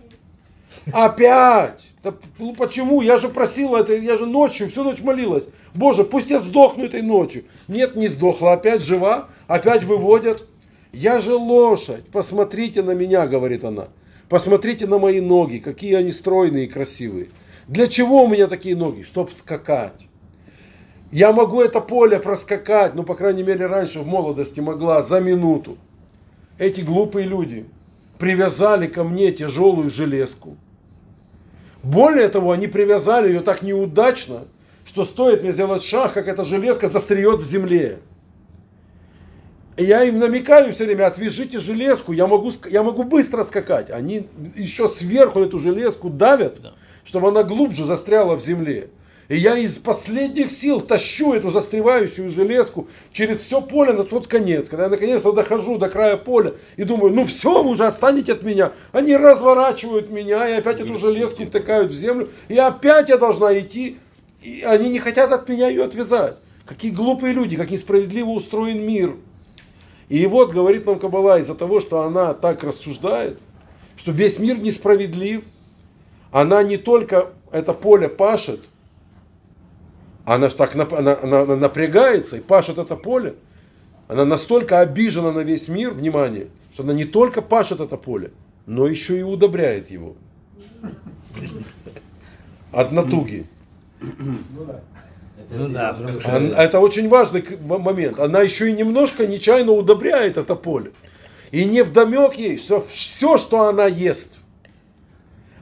опять, 0.93 1.89
да, 2.05 2.13
ну 2.39 2.55
почему, 2.55 3.01
я 3.01 3.17
же 3.17 3.31
просила 3.31 3.79
это, 3.79 3.95
я 3.97 4.19
же 4.19 4.27
ночью, 4.27 4.69
всю 4.69 4.85
ночь 4.85 5.01
молилась, 5.01 5.49
боже, 5.73 6.05
пусть 6.05 6.29
я 6.29 6.39
сдохну 6.39 6.85
этой 6.85 7.01
ночью. 7.01 7.45
Нет, 7.67 7.97
не 7.97 8.09
сдохла, 8.09 8.53
опять 8.53 8.83
жива, 8.83 9.29
опять 9.47 9.85
выводят. 9.85 10.45
Я 10.93 11.21
же 11.21 11.35
лошадь, 11.35 12.07
посмотрите 12.13 12.83
на 12.83 12.93
меня, 12.93 13.27
говорит 13.27 13.65
она. 13.65 13.89
Посмотрите 14.29 14.87
на 14.87 14.99
мои 14.99 15.21
ноги, 15.21 15.59
какие 15.59 15.95
они 15.95 16.13
стройные 16.13 16.67
и 16.67 16.69
красивые. 16.69 17.29
Для 17.69 17.87
чего 17.89 18.25
у 18.25 18.29
меня 18.29 18.47
такие 18.47 18.77
ноги? 18.77 19.03
Чтоб 19.03 19.33
скакать. 19.33 20.07
Я 21.11 21.33
могу 21.33 21.63
это 21.63 21.81
поле 21.81 22.19
проскакать, 22.19 22.95
ну, 22.95 23.03
по 23.03 23.15
крайней 23.15 23.43
мере, 23.43 23.67
раньше 23.67 24.01
в 24.01 24.07
молодости 24.07 24.61
могла, 24.61 25.03
за 25.03 25.21
минуту. 25.21 25.79
Эти 26.59 26.83
глупые 26.83 27.27
люди 27.27 27.67
привязали 28.19 28.89
ко 28.89 29.05
мне 29.05 29.33
тяжелую 29.33 29.91
железку. 29.91 30.57
Более 31.85 32.29
того, 32.29 32.53
они 32.53 32.67
привязали 32.67 33.29
ее 33.29 33.41
так 33.41 33.61
неудачно, 33.63 34.45
что 34.87 35.05
стоит 35.05 35.43
мне 35.43 35.53
сделать 35.53 35.85
шаг, 35.85 36.15
как 36.15 36.29
эта 36.29 36.43
железка 36.43 36.89
застреет 36.89 37.41
в 37.41 37.45
земле. 37.45 37.99
И 39.77 39.85
я 39.85 40.05
им 40.05 40.19
намекаю 40.19 40.73
все 40.73 40.87
время, 40.87 41.07
отвяжите 41.07 41.59
железку, 41.59 42.13
я 42.13 42.27
могу, 42.27 42.53
я 42.71 42.83
могу 42.83 43.03
быстро 43.03 43.45
скакать. 43.45 43.91
Они 43.91 44.29
еще 44.57 44.89
сверху 44.89 45.41
эту 45.41 45.59
железку 45.59 46.09
давят, 46.09 46.61
чтобы 47.05 47.29
она 47.29 47.43
глубже 47.43 47.85
застряла 47.85 48.37
в 48.37 48.43
земле. 48.43 48.89
И 49.29 49.37
я 49.37 49.57
из 49.57 49.79
последних 49.79 50.51
сил 50.51 50.81
тащу 50.81 51.33
эту 51.33 51.51
застревающую 51.51 52.31
железку 52.31 52.89
через 53.13 53.39
все 53.39 53.63
поле 53.63 53.93
на 53.93 54.05
тот 54.05 54.27
конец. 54.27 54.69
Когда 54.69 54.85
я 54.85 54.91
наконец-то 54.91 55.33
дохожу 55.33 55.79
до 55.79 55.89
края 55.89 56.17
поля 56.17 56.55
и 56.77 56.85
думаю, 56.85 57.15
ну 57.15 57.25
все, 57.25 57.63
уже 57.63 57.87
отстанете 57.87 58.33
от 58.33 58.43
меня. 58.43 58.73
Они 58.93 59.17
разворачивают 59.17 60.11
меня 60.11 60.49
и 60.49 60.53
опять 60.53 60.81
эту 60.81 60.97
железку 60.97 61.47
втыкают 61.47 61.91
в 61.91 61.95
землю. 61.95 62.29
И 62.49 62.59
опять 62.59 63.09
я 63.09 63.17
должна 63.17 63.59
идти. 63.59 63.99
И 64.43 64.63
они 64.63 64.91
не 64.91 64.99
хотят 64.99 65.33
от 65.33 65.49
меня 65.49 65.69
ее 65.69 65.85
отвязать. 65.85 66.37
Какие 66.67 66.91
глупые 66.91 67.33
люди, 67.33 67.57
как 67.57 67.71
несправедливо 67.71 68.31
устроен 68.31 68.81
мир. 68.87 69.15
И 70.11 70.27
вот 70.27 70.53
говорит 70.53 70.85
нам 70.85 70.99
Кабала 70.99 71.39
из-за 71.39 71.55
того, 71.55 71.81
что 71.81 72.03
она 72.03 72.35
так 72.35 72.63
рассуждает, 72.63 73.39
что 73.97 74.13
весь 74.13 74.39
мир 74.39 74.59
несправедлив. 74.59 75.45
Она 76.31 76.63
не 76.63 76.77
только 76.77 77.31
это 77.53 77.73
поле 77.73 78.09
пашет, 78.09 78.61
она 80.25 80.49
же 80.49 80.55
так 80.55 80.75
она, 80.75 80.87
она, 80.91 81.41
она 81.43 81.57
напрягается 81.57 82.37
и 82.37 82.41
пашет 82.41 82.79
это 82.79 82.97
поле. 82.97 83.35
Она 84.09 84.25
настолько 84.25 84.81
обижена 84.81 85.33
на 85.33 85.41
весь 85.41 85.69
мир, 85.69 85.93
внимание, 85.93 86.49
что 86.73 86.83
она 86.83 86.93
не 86.93 87.05
только 87.05 87.43
пашет 87.43 87.81
это 87.81 87.97
поле, 87.97 88.31
но 88.67 88.87
еще 88.87 89.19
и 89.19 89.23
удобряет 89.23 89.91
его. 89.91 90.15
От 92.73 92.93
натуги. 92.93 93.47
Ну 94.01 95.69
да, 95.69 95.97
это 96.57 96.81
очень 96.81 97.09
важный 97.09 97.45
момент. 97.61 98.19
Она 98.19 98.41
еще 98.41 98.71
и 98.71 98.73
немножко 98.73 99.27
нечаянно 99.27 99.73
удобряет 99.73 100.37
это 100.37 100.55
поле. 100.55 100.93
И 101.51 101.65
не 101.65 101.83
вдомек 101.83 102.35
ей, 102.35 102.59
что 102.59 102.81
все, 102.91 103.39
что 103.39 103.69
она 103.69 103.87
ест, 103.87 104.33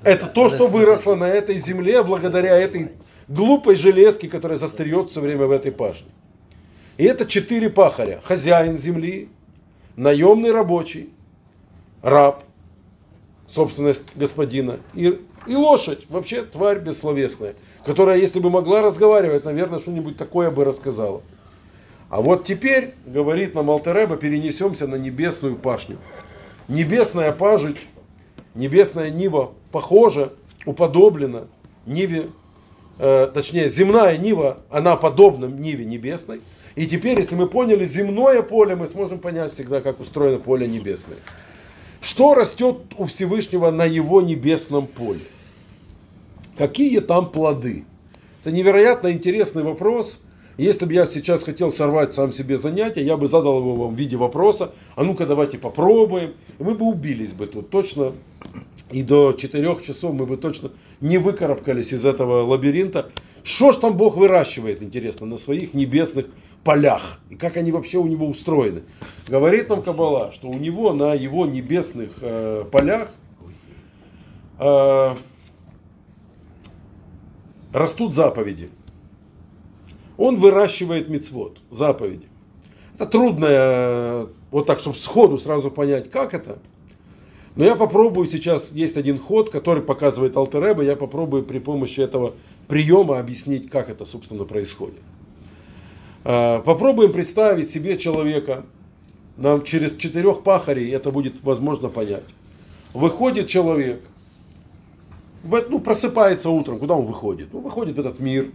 это 0.05 0.27
то, 0.27 0.49
что 0.49 0.67
выросло 0.67 1.15
на 1.15 1.29
этой 1.29 1.59
земле 1.59 2.03
благодаря 2.03 2.57
этой 2.57 2.93
глупой 3.33 3.77
железки, 3.77 4.29
которая 4.29 4.59
застреет 4.59 5.11
все 5.11 5.21
время 5.21 5.47
в 5.47 5.53
этой 5.53 5.73
пашне. 5.73 6.09
И 6.99 7.05
это 7.05 7.27
четыре 7.27 7.71
пахаря. 7.71 8.21
Хозяин 8.25 8.79
земли, 8.79 9.29
наемный 9.97 10.53
рабочий, 10.53 11.11
раб, 12.03 12.45
собственность 13.49 14.05
господина, 14.15 14.81
и, 14.95 15.21
и 15.47 15.57
лошадь, 15.57 16.07
вообще 16.09 16.43
тварь 16.43 16.79
бессловесная, 16.79 17.55
которая, 17.85 18.19
если 18.19 18.41
бы 18.41 18.51
могла 18.51 18.83
разговаривать, 18.83 19.45
наверное, 19.45 19.79
что-нибудь 19.79 20.17
такое 20.17 20.51
бы 20.51 20.65
рассказала. 20.65 21.23
А 22.09 22.21
вот 22.21 22.45
теперь, 22.45 22.93
говорит 23.07 23.55
нам 23.55 23.71
Алтереба, 23.71 24.17
перенесемся 24.17 24.87
на 24.87 24.97
небесную 24.97 25.57
пашню. 25.57 25.97
Небесная 26.69 27.33
пажить, 27.33 27.79
небесная 28.55 29.11
нива 29.11 29.53
похожа, 29.71 30.33
уподоблена 30.67 31.47
ниве 31.87 32.29
э, 33.03 33.31
точнее, 33.35 33.69
земная 33.69 34.17
нива, 34.17 34.59
она 34.71 34.97
подобна 34.97 35.47
ниве 35.47 35.85
небесной. 35.85 36.41
И 36.77 36.87
теперь, 36.87 37.19
если 37.19 37.35
мы 37.35 37.49
поняли 37.49 37.85
земное 37.85 38.43
поле, 38.43 38.77
мы 38.77 38.87
сможем 38.87 39.19
понять 39.19 39.53
всегда, 39.53 39.81
как 39.81 40.01
устроено 40.01 40.39
поле 40.39 40.67
небесное. 40.67 41.19
Что 42.01 42.35
растет 42.35 42.79
у 42.97 43.07
Всевышнего 43.07 43.71
на 43.71 43.85
его 43.85 44.23
небесном 44.23 44.87
поле? 44.87 45.21
Какие 46.57 47.01
там 47.01 47.31
плоды? 47.31 47.85
Это 48.43 48.55
невероятно 48.55 49.13
интересный 49.13 49.65
вопрос. 49.65 50.21
Если 50.57 50.85
бы 50.85 50.93
я 50.93 51.07
сейчас 51.07 51.43
хотел 51.43 51.73
сорвать 51.73 52.15
сам 52.15 52.33
себе 52.33 52.57
занятие, 52.57 53.05
я 53.05 53.17
бы 53.17 53.27
задал 53.27 53.59
его 53.59 53.75
вам 53.75 53.95
в 53.95 53.99
виде 53.99 54.17
вопроса. 54.17 54.71
А 54.97 55.03
ну-ка 55.03 55.27
давайте 55.27 55.59
попробуем. 55.59 56.35
И 56.59 56.63
мы 56.63 56.75
бы 56.75 56.87
убились 56.87 57.33
бы 57.33 57.47
тут 57.47 57.71
точно 57.71 58.13
и 58.91 59.03
до 59.03 59.33
4 59.33 59.81
часов 59.85 60.15
мы 60.15 60.27
бы 60.27 60.37
точно 60.37 60.71
не 61.01 61.19
выкарабкались 61.19 61.93
из 61.93 62.05
этого 62.05 62.45
лабиринта. 62.45 63.11
Что 63.43 63.73
ж 63.73 63.77
там 63.77 63.97
Бог 63.97 64.17
выращивает, 64.17 64.83
интересно, 64.83 65.27
на 65.27 65.39
своих 65.39 65.75
небесных 65.75 66.27
полях? 66.65 67.21
И 67.31 67.35
как 67.35 67.57
они 67.57 67.73
вообще 67.73 67.99
у 67.99 68.07
него 68.07 68.27
устроены? 68.27 68.83
Говорит 69.27 69.69
нам 69.69 69.83
Кабала, 69.83 70.33
что 70.33 70.49
у 70.49 70.55
него 70.55 70.93
на 70.93 71.15
его 71.15 71.47
небесных 71.47 72.13
э, 72.21 72.65
полях 72.71 73.11
э, 74.59 75.15
растут 77.73 78.15
заповеди. 78.15 78.71
Он 80.19 80.37
выращивает 80.37 81.09
мицвод, 81.09 81.59
заповеди. 81.71 82.27
Это 82.95 83.07
трудно, 83.07 84.29
вот 84.51 84.67
так, 84.67 84.79
чтобы 84.79 84.99
сходу 84.99 85.39
сразу 85.39 85.71
понять, 85.71 86.11
как 86.11 86.35
это– 86.35 86.59
но 87.55 87.65
я 87.65 87.77
попробую 87.77 88.27
сейчас, 88.27 88.73
есть 88.73 88.97
один 88.97 89.19
ход, 89.19 89.51
который 89.51 89.83
показывает 89.83 90.37
Алтереба, 90.37 90.83
я 90.83 90.97
попробую 90.97 91.43
при 91.43 91.59
помощи 91.59 92.01
этого 92.01 92.35
приема 92.67 93.19
объяснить, 93.19 93.69
как 93.69 93.91
это, 93.91 94.07
собственно, 94.07 94.45
происходит. 94.45 95.01
А, 96.25 96.61
попробуем 96.63 97.13
представить 97.13 97.71
себе 97.71 97.99
человека, 97.99 98.65
нам 99.37 99.65
через 99.65 99.97
четырех 99.97 100.43
пахарей 100.43 100.91
это 100.95 101.11
будет 101.11 101.43
возможно 101.43 101.89
понять. 101.89 102.25
Выходит 102.95 103.49
человек, 103.49 104.03
ну, 105.45 105.79
просыпается 105.79 106.49
утром, 106.49 106.79
куда 106.79 106.95
он 106.95 107.05
выходит? 107.05 107.49
Ну, 107.53 107.61
выходит 107.61 107.97
в 107.97 108.01
этот 108.01 108.19
мир, 108.19 108.51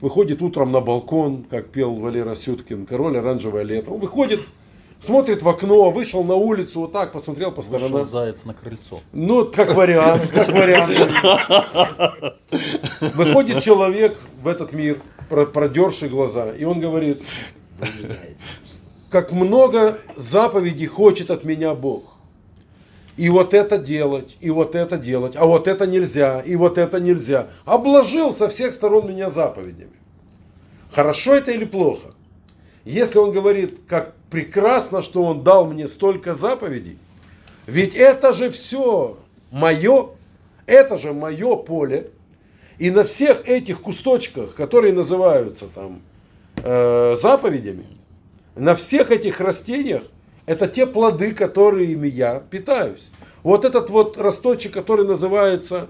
выходит 0.00 0.42
утром 0.42 0.72
на 0.72 0.80
балкон, 0.80 1.44
как 1.48 1.68
пел 1.68 1.94
Валера 1.94 2.34
Сюткин, 2.34 2.84
король 2.84 3.16
оранжевое 3.16 3.62
лето. 3.62 3.92
Он 3.92 4.00
выходит 4.00 4.40
смотрит 5.00 5.42
в 5.42 5.48
окно, 5.48 5.90
вышел 5.90 6.24
на 6.24 6.34
улицу, 6.34 6.80
вот 6.80 6.92
так 6.92 7.12
посмотрел 7.12 7.52
по 7.52 7.62
сторонам. 7.62 7.92
Вышел 7.92 8.08
заяц 8.08 8.44
на 8.44 8.54
крыльцо. 8.54 9.00
Ну, 9.12 9.46
как 9.46 9.74
вариант, 9.74 10.30
как 10.32 10.48
вариант. 10.48 10.92
Выходит 13.14 13.62
человек 13.62 14.16
в 14.42 14.48
этот 14.48 14.72
мир, 14.72 15.00
продерший 15.28 16.08
глаза, 16.08 16.52
и 16.52 16.64
он 16.64 16.80
говорит, 16.80 17.22
как 19.10 19.32
много 19.32 19.98
заповедей 20.16 20.86
хочет 20.86 21.30
от 21.30 21.44
меня 21.44 21.74
Бог. 21.74 22.04
И 23.16 23.30
вот 23.30 23.54
это 23.54 23.78
делать, 23.78 24.36
и 24.40 24.50
вот 24.50 24.74
это 24.74 24.98
делать, 24.98 25.36
а 25.36 25.46
вот 25.46 25.68
это 25.68 25.86
нельзя, 25.86 26.40
и 26.40 26.54
вот 26.54 26.76
это 26.76 27.00
нельзя. 27.00 27.46
Обложил 27.64 28.34
со 28.34 28.48
всех 28.48 28.74
сторон 28.74 29.08
меня 29.08 29.30
заповедями. 29.30 29.96
Хорошо 30.92 31.34
это 31.34 31.50
или 31.50 31.64
плохо? 31.64 32.15
Если 32.92 33.18
он 33.18 33.32
говорит, 33.32 33.80
как 33.88 34.14
прекрасно, 34.30 35.02
что 35.02 35.24
он 35.24 35.42
дал 35.42 35.66
мне 35.66 35.88
столько 35.88 36.34
заповедей, 36.34 36.98
ведь 37.66 37.96
это 37.96 38.32
же 38.32 38.48
все 38.50 39.18
мое, 39.50 40.10
это 40.66 40.96
же 40.96 41.12
мое 41.12 41.56
поле, 41.56 42.10
и 42.78 42.90
на 42.90 43.02
всех 43.02 43.48
этих 43.48 43.80
кусточках, 43.80 44.54
которые 44.54 44.92
называются 44.92 45.66
там 45.74 46.00
э, 46.62 47.16
заповедями, 47.20 47.86
на 48.54 48.76
всех 48.76 49.10
этих 49.10 49.40
растениях, 49.40 50.04
это 50.46 50.68
те 50.68 50.86
плоды, 50.86 51.32
которыми 51.32 52.06
я 52.06 52.38
питаюсь. 52.38 53.10
Вот 53.42 53.64
этот 53.64 53.90
вот 53.90 54.16
росточек, 54.16 54.72
который 54.72 55.04
называется 55.04 55.88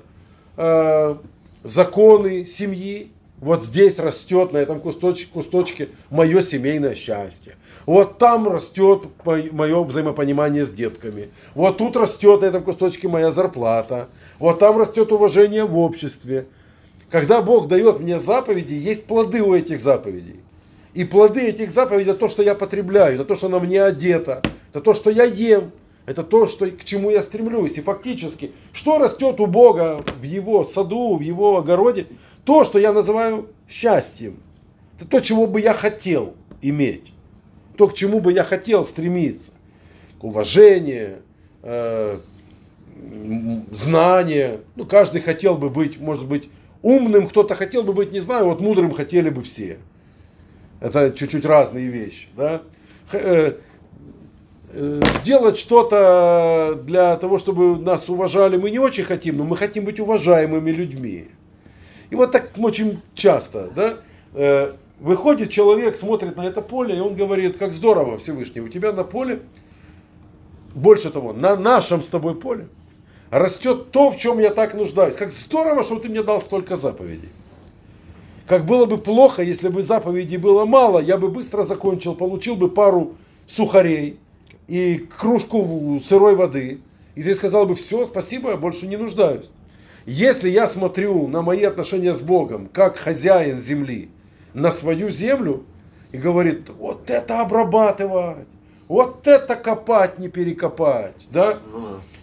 э, 0.57 1.17
законы 1.63 2.47
семьи, 2.47 3.11
вот 3.47 3.65
здесь 3.65 4.01
растет 4.01 4.53
на 4.53 4.59
этом 4.59 4.81
кусточке, 4.81 5.29
кусточке 5.33 5.89
мое 6.11 6.43
семейное 6.43 6.97
счастье. 6.97 7.55
Вот 7.87 8.19
там 8.19 8.49
растет 8.49 9.05
мое 9.25 9.85
взаимопонимание 9.85 10.65
с 10.65 10.73
детками. 10.73 11.29
Вот 11.55 11.79
тут 11.79 11.97
растет 11.97 12.41
на 12.41 12.47
этом 12.47 12.65
кусточке 12.65 13.07
моя 13.07 13.31
зарплата. 13.31 14.09
Вот 14.41 14.59
там 14.59 14.77
растет 14.77 15.13
уважение 15.13 15.65
в 15.65 15.79
обществе. 15.79 16.47
Когда 17.09 17.41
Бог 17.41 17.69
дает 17.69 18.01
мне 18.01 18.19
заповеди, 18.19 18.75
есть 18.75 19.07
плоды 19.07 19.41
у 19.43 19.55
этих 19.55 19.81
заповедей. 19.81 20.41
И 20.93 21.05
плоды 21.05 21.43
этих 21.43 21.71
заповедей 21.71 22.11
это 22.11 22.19
то, 22.19 22.29
что 22.29 22.43
я 22.43 22.57
потребляю, 22.57 23.15
это 23.15 23.25
то, 23.25 23.37
что 23.37 23.49
на 23.49 23.61
мне 23.61 23.81
одето, 23.81 24.43
это 24.73 24.81
то, 24.81 24.93
что 24.93 25.09
я 25.09 25.23
ем, 25.23 25.71
это 26.07 26.23
то, 26.23 26.47
что, 26.47 26.69
к 26.69 26.85
чему 26.85 27.11
я 27.11 27.21
стремлюсь. 27.21 27.79
И 27.79 27.83
фактически, 27.83 28.53
что 28.73 28.99
растет 28.99 29.39
у 29.41 29.47
Бога 29.47 30.01
в 30.21 30.23
его 30.25 30.65
саду, 30.65 31.17
в 31.17 31.21
его 31.21 31.59
огороде, 31.59 32.07
то, 32.47 32.65
что 32.65 32.79
я 32.79 32.93
называю 32.93 33.49
счастьем. 33.69 34.39
Это 34.97 35.11
то, 35.11 35.21
чего 35.21 35.47
бы 35.47 35.61
я 35.61 35.75
хотел 35.75 36.35
иметь. 36.63 37.13
То, 37.77 37.89
к 37.89 37.95
чему 37.95 38.21
бы 38.21 38.33
я 38.33 38.45
хотел 38.45 38.85
стремиться. 38.85 39.51
К 40.21 40.25
уважению, 40.25 41.19
э, 41.63 42.21
знания. 43.73 44.61
Ну, 44.77 44.87
каждый 44.87 45.21
хотел 45.21 45.57
бы 45.57 45.69
быть, 45.69 46.01
может 46.01 46.27
быть, 46.27 46.49
умным, 46.83 47.29
кто-то 47.29 47.57
хотел 47.57 47.83
бы 47.83 47.93
быть, 47.93 48.13
не 48.13 48.21
знаю, 48.21 48.47
вот 48.47 48.61
мудрым 48.61 48.95
хотели 48.95 49.29
бы 49.29 49.43
все. 49.43 49.79
Это 50.81 51.11
чуть-чуть 51.11 51.45
разные 51.45 51.89
вещи. 51.89 52.29
Да? 52.37 52.63
Э, 53.11 53.55
э, 54.73 55.03
сделать 55.21 55.59
что-то 55.59 56.81
для 56.85 57.17
того, 57.17 57.39
чтобы 57.39 57.77
нас 57.77 58.09
уважали, 58.09 58.57
мы 58.57 58.71
не 58.71 58.79
очень 58.79 59.05
хотим, 59.05 59.37
но 59.37 59.45
мы 59.45 59.57
хотим 59.57 59.85
быть 59.85 59.99
уважаемыми 59.99 60.71
людьми. 60.71 61.27
И 62.11 62.15
вот 62.15 62.33
так 62.33 62.51
очень 62.57 63.01
часто, 63.15 63.71
да, 63.75 63.97
э, 64.35 64.73
выходит 65.01 65.51
человек, 65.51 65.97
смотрит 65.97 66.37
на 66.37 66.47
это 66.47 66.63
поле, 66.63 66.97
и 66.97 67.01
он 67.01 67.15
говорит, 67.15 67.57
как 67.57 67.73
здорово 67.73 68.19
Всевышний, 68.19 68.61
у 68.61 68.69
тебя 68.69 68.93
на 68.93 69.05
поле, 69.05 69.41
больше 70.75 71.11
того, 71.11 71.33
на 71.33 71.57
нашем 71.57 72.03
с 72.03 72.09
тобой 72.09 72.35
поле, 72.35 72.69
растет 73.31 73.91
то, 73.91 74.11
в 74.11 74.17
чем 74.17 74.39
я 74.39 74.51
так 74.51 74.75
нуждаюсь. 74.75 75.17
Как 75.17 75.33
здорово, 75.33 75.83
что 75.83 75.99
ты 75.99 76.09
мне 76.09 76.23
дал 76.23 76.41
столько 76.41 76.77
заповедей. 76.77 77.31
Как 78.47 78.65
было 78.65 78.87
бы 78.87 78.99
плохо, 78.99 79.43
если 79.43 79.69
бы 79.69 79.83
заповедей 79.83 80.37
было 80.37 80.65
мало, 80.65 81.01
я 81.01 81.19
бы 81.19 81.29
быстро 81.29 81.65
закончил, 81.65 82.15
получил 82.15 82.55
бы 82.55 82.69
пару 82.69 83.17
сухарей 83.49 84.19
и 84.69 85.05
кружку 85.19 86.01
сырой 86.07 86.37
воды. 86.37 86.81
И 87.17 87.23
ты 87.23 87.35
сказал 87.35 87.67
бы, 87.67 87.75
все, 87.75 88.07
спасибо, 88.07 88.51
я 88.51 88.57
больше 88.57 88.87
не 88.87 88.97
нуждаюсь. 88.97 89.47
Если 90.07 90.49
я 90.49 90.69
смотрю 90.69 91.27
на 91.27 91.43
мои 91.43 91.65
отношения 91.65 92.15
с 92.15 92.21
Богом, 92.21 92.69
как 92.73 92.97
хозяин 92.97 93.61
земли, 93.61 94.09
на 94.55 94.71
свою 94.71 95.11
землю, 95.11 95.65
и 96.13 96.17
говорит, 96.17 96.71
вот 96.79 97.11
это 97.11 97.41
обрабатывать, 97.41 98.47
вот 98.87 99.27
это 99.27 99.57
копать, 99.57 100.21
не 100.21 100.29
перекопать, 100.29 101.27
да? 101.31 101.59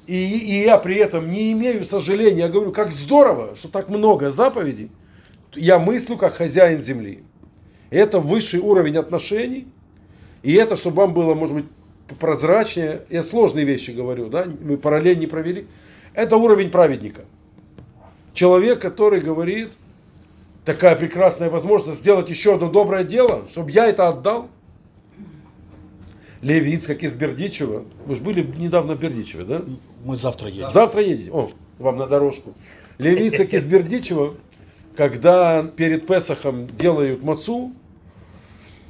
И, 0.07 0.15
и 0.15 0.63
я 0.63 0.77
при 0.77 0.95
этом 0.95 1.29
не 1.29 1.51
имею 1.51 1.83
сожаления, 1.83 2.39
я 2.39 2.49
говорю, 2.49 2.71
как 2.71 2.91
здорово, 2.91 3.55
что 3.57 3.67
так 3.67 3.89
много 3.89 4.31
заповедей, 4.31 4.89
я 5.53 5.77
мыслю 5.77 6.17
как 6.17 6.35
хозяин 6.35 6.81
земли. 6.81 7.23
Это 7.89 8.19
высший 8.19 8.61
уровень 8.61 8.97
отношений, 8.97 9.67
и 10.41 10.53
это, 10.53 10.77
чтобы 10.77 10.97
вам 10.97 11.13
было, 11.13 11.33
может 11.33 11.55
быть, 11.55 11.65
прозрачнее, 12.17 13.01
я 13.09 13.23
сложные 13.23 13.65
вещи 13.65 13.91
говорю, 13.91 14.29
да, 14.29 14.45
мы 14.61 14.77
параллель 14.77 15.19
не 15.19 15.27
провели, 15.27 15.67
это 16.13 16.37
уровень 16.37 16.69
праведника. 16.69 17.25
Человек, 18.33 18.81
который 18.81 19.21
говорит, 19.21 19.69
такая 20.65 20.95
прекрасная 20.95 21.49
возможность 21.49 21.99
сделать 21.99 22.29
еще 22.29 22.55
одно 22.55 22.69
доброе 22.69 23.03
дело, 23.03 23.47
чтобы 23.49 23.71
я 23.71 23.87
это 23.87 24.07
отдал. 24.07 24.49
Левиц, 26.41 26.87
как 26.87 27.03
из 27.03 27.13
Бердичева. 27.13 27.85
Вы 28.05 28.15
же 28.15 28.21
были 28.21 28.41
недавно 28.57 28.95
в 28.95 28.99
Бердичеве, 28.99 29.45
да? 29.45 29.61
Мы 30.03 30.15
завтра 30.15 30.49
едем. 30.49 30.71
Завтра 30.73 31.01
едете. 31.01 31.31
О, 31.31 31.49
вам 31.79 31.97
на 31.97 32.07
дорожку. 32.07 32.53
Левиц, 32.97 33.37
как 33.37 33.53
из 33.53 33.63
Бердичева, 33.65 34.35
когда 34.97 35.63
перед 35.63 36.05
Песохом 36.05 36.67
делают 36.67 37.23
мацу, 37.23 37.71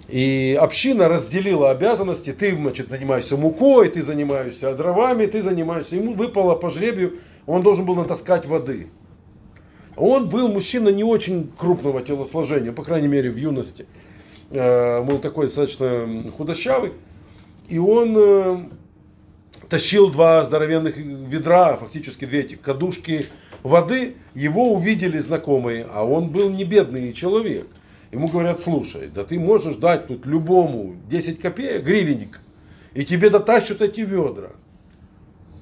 и 0.07 0.57
община 0.59 1.07
разделила 1.07 1.71
обязанности, 1.71 2.33
ты, 2.33 2.55
значит, 2.55 2.89
занимаешься 2.89 3.37
мукой, 3.37 3.89
ты 3.89 4.01
занимаешься 4.01 4.75
дровами, 4.75 5.25
ты 5.25 5.41
занимаешься, 5.41 5.95
ему 5.95 6.13
выпало 6.13 6.55
по 6.55 6.69
жребию, 6.69 7.19
он 7.45 7.61
должен 7.61 7.85
был 7.85 7.95
натаскать 7.95 8.45
воды. 8.45 8.87
Он 9.95 10.29
был 10.29 10.47
мужчина 10.47 10.89
не 10.89 11.03
очень 11.03 11.51
крупного 11.57 12.01
телосложения, 12.01 12.71
по 12.71 12.83
крайней 12.83 13.07
мере 13.07 13.29
в 13.29 13.37
юности. 13.37 13.85
Э, 14.49 15.03
был 15.03 15.19
такой 15.19 15.47
достаточно 15.47 16.31
худощавый. 16.35 16.93
И 17.69 17.77
он 17.77 18.15
э, 18.17 18.57
тащил 19.69 20.09
два 20.11 20.43
здоровенных 20.43 20.97
ведра, 20.97 21.75
фактически 21.77 22.25
две 22.25 22.41
эти 22.41 22.55
кадушки 22.55 23.25
воды. 23.61 24.15
Его 24.33 24.73
увидели 24.73 25.19
знакомые, 25.19 25.87
а 25.91 26.03
он 26.03 26.29
был 26.29 26.49
не 26.49 26.63
бедный 26.63 27.13
человек. 27.13 27.67
Ему 28.11 28.27
говорят, 28.27 28.59
слушай, 28.59 29.09
да 29.13 29.23
ты 29.23 29.39
можешь 29.39 29.75
дать 29.77 30.07
тут 30.07 30.25
любому 30.25 30.95
10 31.09 31.39
копеек, 31.39 31.83
гривенник, 31.83 32.39
и 32.93 33.05
тебе 33.05 33.31
дотащат 33.31 33.81
эти 33.81 34.01
ведра. 34.01 34.51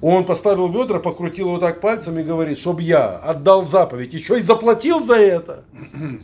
Он 0.02 0.24
поставил 0.24 0.66
ведра, 0.66 0.98
покрутил 0.98 1.46
его 1.46 1.58
так 1.58 1.80
пальцем 1.80 2.18
и 2.18 2.24
говорит, 2.24 2.58
чтобы 2.58 2.82
я 2.82 3.18
отдал 3.18 3.64
заповедь, 3.64 4.12
еще 4.12 4.38
и 4.38 4.42
заплатил 4.42 5.00
за 5.00 5.14
это. 5.14 5.64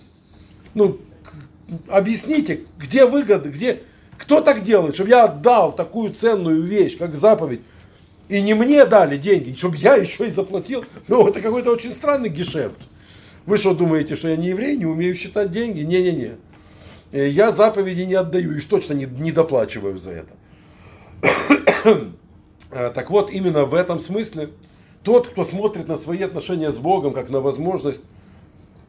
Ну, 0.74 0.98
объясните, 1.88 2.60
где 2.78 3.04
выгода, 3.04 3.48
где, 3.48 3.80
кто 4.16 4.42
так 4.42 4.62
делает, 4.62 4.94
чтобы 4.94 5.10
я 5.10 5.24
отдал 5.24 5.72
такую 5.72 6.12
ценную 6.12 6.62
вещь, 6.62 6.98
как 6.98 7.16
заповедь, 7.16 7.62
и 8.28 8.40
не 8.42 8.54
мне 8.54 8.84
дали 8.84 9.16
деньги, 9.16 9.56
чтобы 9.56 9.76
я 9.76 9.96
еще 9.96 10.28
и 10.28 10.30
заплатил. 10.30 10.84
Ну, 11.08 11.26
это 11.28 11.40
какой-то 11.40 11.72
очень 11.72 11.94
странный 11.94 12.28
гешефт. 12.28 12.78
Вы 13.46 13.58
что 13.58 13.74
думаете, 13.74 14.14
что 14.14 14.28
я 14.28 14.36
не 14.36 14.48
еврей, 14.48 14.76
не 14.76 14.86
умею 14.86 15.16
считать 15.16 15.50
деньги? 15.50 15.80
Не-не-не. 15.80 16.32
Э, 17.10 17.28
я 17.28 17.50
заповеди 17.50 18.02
не 18.02 18.14
отдаю 18.14 18.56
и 18.56 18.60
точно 18.60 18.92
не, 18.92 19.06
не 19.06 19.32
доплачиваю 19.32 19.98
за 19.98 20.24
это. 21.22 22.12
Э, 22.70 22.90
так 22.94 23.10
вот, 23.10 23.30
именно 23.30 23.64
в 23.64 23.74
этом 23.74 23.98
смысле, 23.98 24.50
тот, 25.02 25.28
кто 25.28 25.44
смотрит 25.44 25.88
на 25.88 25.96
свои 25.96 26.22
отношения 26.22 26.70
с 26.70 26.78
Богом, 26.78 27.12
как 27.12 27.30
на 27.30 27.40
возможность 27.40 28.02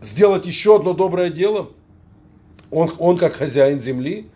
сделать 0.02 0.46
еще 0.46 0.76
одно 0.78 0.94
доброе 0.94 1.30
дело, 1.30 1.70
он, 2.72 2.92
он 3.00 3.18
как 3.18 3.34
хозяин 3.34 3.80
земли, 3.80 4.28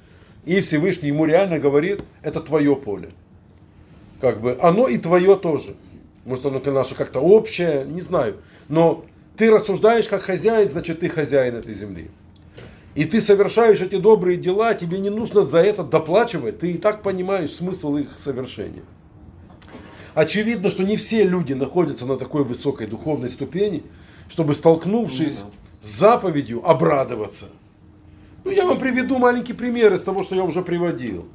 и 0.46 0.62
Всевышний 0.62 1.10
ему 1.10 1.26
реально 1.26 1.60
говорит, 1.60 2.04
это 2.22 2.42
твое 2.42 2.76
поле. 2.76 3.10
Как 4.20 4.42
бы, 4.42 4.58
оно 4.62 4.88
и 4.88 4.98
твое 4.98 5.36
тоже. 5.36 5.76
Может, 6.26 6.46
оно 6.46 6.62
наше 6.66 6.96
как-то 6.96 7.20
общее, 7.20 7.86
не 7.86 8.02
знаю. 8.02 8.38
Но 8.70 9.06
ты 9.38 9.52
рассуждаешь 9.52 10.08
как 10.08 10.24
хозяин, 10.24 10.70
значит, 10.70 11.02
ты 11.02 11.10
хозяин 11.10 11.56
этой 11.56 11.74
земли. 11.74 12.10
И 12.96 13.06
ты 13.06 13.22
совершаешь 13.22 13.82
эти 13.82 13.98
добрые 13.98 14.38
дела, 14.38 14.74
тебе 14.76 15.00
не 15.00 15.10
нужно 15.10 15.44
за 15.44 15.60
это 15.60 15.84
доплачивать, 15.84 16.60
ты 16.60 16.72
и 16.72 16.78
так 16.78 17.02
понимаешь 17.02 17.52
смысл 17.52 17.98
их 17.98 18.20
совершения. 18.20 18.84
Очевидно, 20.14 20.70
что 20.70 20.84
не 20.84 20.98
все 20.98 21.24
люди 21.24 21.54
находятся 21.54 22.06
на 22.06 22.18
такой 22.18 22.44
высокой 22.44 22.88
духовной 22.88 23.30
ступени, 23.30 23.84
чтобы, 24.30 24.54
столкнувшись 24.54 25.40
с 25.82 26.00
заповедью, 26.00 26.68
обрадоваться. 26.68 27.46
Ну, 28.44 28.52
я 28.52 28.66
вам 28.66 28.78
приведу 28.78 29.18
маленький 29.18 29.54
пример 29.54 29.94
из 29.94 30.02
того, 30.02 30.24
что 30.24 30.36
я 30.36 30.44
уже 30.44 30.62
приводил. 30.62 31.26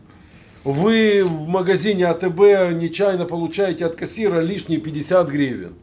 Вы 0.64 1.24
в 1.24 1.48
магазине 1.48 2.06
АТБ 2.06 2.38
нечаянно 2.74 3.24
получаете 3.24 3.86
от 3.86 3.96
кассира 3.96 4.40
лишние 4.40 4.80
50 4.80 5.28
гривен. 5.28 5.74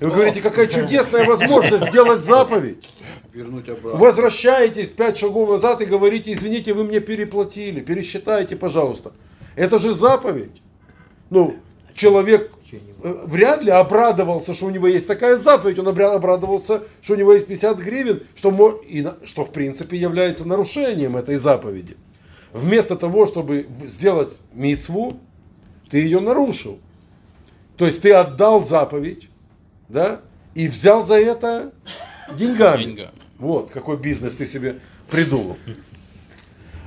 И 0.00 0.04
вы 0.04 0.10
говорите, 0.10 0.42
какая 0.42 0.66
чудесная 0.66 1.24
возможность 1.24 1.88
сделать 1.88 2.22
заповедь. 2.22 2.88
Вернуть 3.32 3.68
обратно. 3.68 3.98
Возвращаетесь 3.98 4.88
пять 4.88 5.16
шагов 5.16 5.48
назад 5.48 5.80
и 5.80 5.86
говорите, 5.86 6.32
извините, 6.32 6.74
вы 6.74 6.84
мне 6.84 7.00
переплатили, 7.00 7.80
пересчитайте, 7.80 8.56
пожалуйста. 8.56 9.12
Это 9.54 9.78
же 9.78 9.94
заповедь. 9.94 10.60
Ну, 11.30 11.56
человек 11.96 12.52
э, 12.70 12.78
вряд 13.26 13.62
ли 13.62 13.70
обрадовался, 13.70 14.54
что 14.54 14.66
у 14.66 14.70
него 14.70 14.86
есть 14.86 15.06
такая 15.06 15.36
заповедь, 15.38 15.78
он 15.78 15.88
обрадовался, 15.88 16.82
что 17.02 17.14
у 17.14 17.16
него 17.16 17.32
есть 17.32 17.46
50 17.46 17.78
гривен, 17.78 18.22
что, 18.34 18.82
и, 18.86 19.06
что 19.24 19.44
в 19.44 19.52
принципе 19.52 19.96
является 19.96 20.46
нарушением 20.46 21.16
этой 21.16 21.36
заповеди. 21.36 21.96
вместо 22.52 22.96
того, 22.96 23.26
чтобы 23.26 23.66
сделать 23.84 24.38
мицву, 24.52 25.18
ты 25.90 25.98
ее 25.98 26.20
нарушил. 26.20 26.78
То 27.76 27.86
есть 27.86 28.02
ты 28.02 28.12
отдал 28.12 28.64
заповедь, 28.64 29.28
да, 29.88 30.20
и 30.54 30.68
взял 30.68 31.04
за 31.04 31.20
это 31.20 31.72
деньгами. 32.34 32.84
Деньгами. 32.84 33.10
Вот 33.38 33.70
какой 33.70 33.98
бизнес 33.98 34.34
ты 34.34 34.46
себе 34.46 34.76
придумал. 35.10 35.56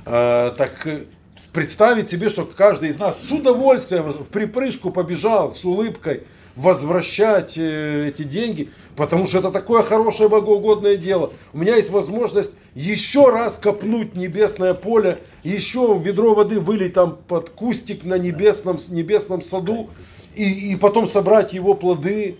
А, 0.06 0.50
так 0.56 0.86
э, 0.86 1.04
представить 1.52 2.10
себе, 2.10 2.28
что 2.28 2.44
каждый 2.44 2.90
из 2.90 2.98
нас 2.98 3.20
с 3.20 3.30
удовольствием 3.30 4.10
в 4.10 4.24
припрыжку 4.24 4.90
побежал 4.90 5.52
с 5.52 5.64
улыбкой 5.64 6.22
возвращать 6.56 7.56
э, 7.56 8.08
эти 8.08 8.22
деньги, 8.22 8.70
потому 8.96 9.26
что 9.26 9.38
это 9.38 9.50
такое 9.50 9.82
хорошее 9.82 10.28
богоугодное 10.28 10.96
дело. 10.96 11.32
У 11.52 11.58
меня 11.58 11.76
есть 11.76 11.90
возможность 11.90 12.54
еще 12.74 13.30
раз 13.30 13.56
копнуть 13.56 14.14
небесное 14.14 14.74
поле, 14.74 15.18
еще 15.42 15.98
ведро 16.02 16.34
воды 16.34 16.60
вылить 16.60 16.94
там 16.94 17.18
под 17.28 17.50
кустик 17.50 18.04
на 18.04 18.18
небесном, 18.18 18.78
небесном 18.88 19.42
саду 19.42 19.90
и, 20.34 20.72
и 20.72 20.76
потом 20.76 21.06
собрать 21.06 21.52
его 21.52 21.74
плоды. 21.74 22.36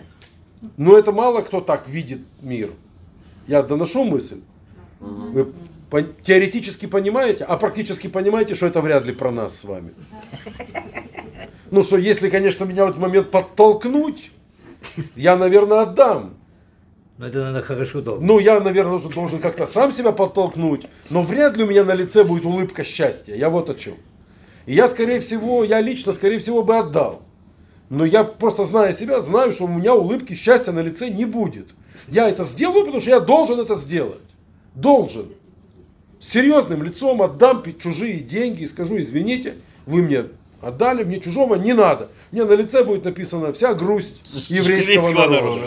Но 0.77 0.99
это 0.99 1.13
мало 1.13 1.41
кто 1.43 1.61
так 1.61 1.89
видит 1.89 2.21
мир. 2.43 2.71
Я 3.47 3.63
доношу 3.63 4.05
мысль. 4.05 4.41
Вы 5.01 5.53
теоретически 6.25 6.87
понимаете, 6.87 7.45
а 7.45 7.57
практически 7.57 8.07
понимаете, 8.07 8.55
что 8.55 8.67
это 8.67 8.81
вряд 8.81 9.07
ли 9.07 9.13
про 9.13 9.31
нас 9.31 9.59
с 9.59 9.65
вами. 9.65 9.93
Ну 11.73 11.85
что, 11.85 11.99
если, 11.99 12.29
конечно, 12.29 12.65
меня 12.65 12.85
в 12.85 12.89
этот 12.89 13.01
момент 13.01 13.31
подтолкнуть, 13.31 14.33
я, 15.15 15.37
наверное, 15.37 15.83
отдам. 15.83 16.35
Ну 17.17 17.27
это 17.27 17.45
надо 17.45 17.63
хорошо 17.63 18.01
долго. 18.01 18.25
Ну, 18.25 18.41
я, 18.41 18.59
наверное, 18.59 18.95
уже 18.95 19.09
должен 19.09 19.39
как-то 19.39 19.67
сам 19.67 19.93
себя 19.93 20.11
подтолкнуть, 20.11 20.87
но 21.11 21.23
вряд 21.23 21.57
ли 21.57 21.63
у 21.63 21.69
меня 21.69 21.85
на 21.85 21.95
лице 21.95 22.25
будет 22.25 22.45
улыбка 22.45 22.83
счастья. 22.83 23.37
Я 23.37 23.51
вот 23.51 23.71
о 23.71 23.75
чем. 23.75 23.95
И 24.67 24.75
я, 24.75 24.89
скорее 24.89 25.21
всего, 25.21 25.63
я 25.63 25.81
лично, 25.81 26.13
скорее 26.13 26.39
всего, 26.39 26.65
бы 26.65 26.77
отдал. 26.77 27.23
Но 27.89 28.05
я 28.05 28.25
просто 28.25 28.65
зная 28.65 28.93
себя, 28.93 29.21
знаю, 29.21 29.53
что 29.53 29.65
у 29.65 29.69
меня 29.69 29.95
улыбки 29.95 30.33
счастья 30.33 30.73
на 30.73 30.81
лице 30.81 31.09
не 31.11 31.25
будет. 31.25 31.75
Я 32.09 32.29
это 32.29 32.45
сделаю, 32.45 32.85
потому 32.85 33.01
что 33.01 33.11
я 33.11 33.21
должен 33.21 33.61
это 33.61 33.75
сделать. 33.75 34.23
Должен. 34.75 35.27
Серьезным 36.21 36.83
лицом 36.83 37.23
отдам 37.23 37.63
чужие 37.83 38.19
деньги 38.21 38.63
и 38.65 38.67
скажу, 38.69 38.99
извините, 38.99 39.55
вы 39.87 40.03
мне 40.03 40.27
отдали, 40.61 41.03
мне 41.03 41.19
чужого 41.19 41.55
не 41.55 41.73
надо. 41.73 42.09
Мне 42.31 42.45
на 42.45 42.53
лице 42.53 42.85
будет 42.85 43.05
написана 43.05 43.53
вся 43.55 43.73
грусть 43.73 44.21
еврейского 44.51 45.11
народа. 45.29 45.63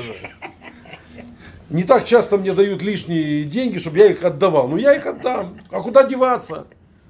Не 1.71 1.83
так 1.83 2.05
часто 2.05 2.37
мне 2.37 2.53
дают 2.53 2.83
лишние 2.83 3.45
деньги, 3.45 3.79
чтобы 3.79 3.97
я 3.97 4.07
их 4.11 4.23
отдавал. 4.23 4.67
Ну 4.67 4.77
я 4.77 4.93
их 4.95 5.07
отдам. 5.07 5.57
А 5.71 5.81
куда 5.81 6.03
деваться? 6.03 6.67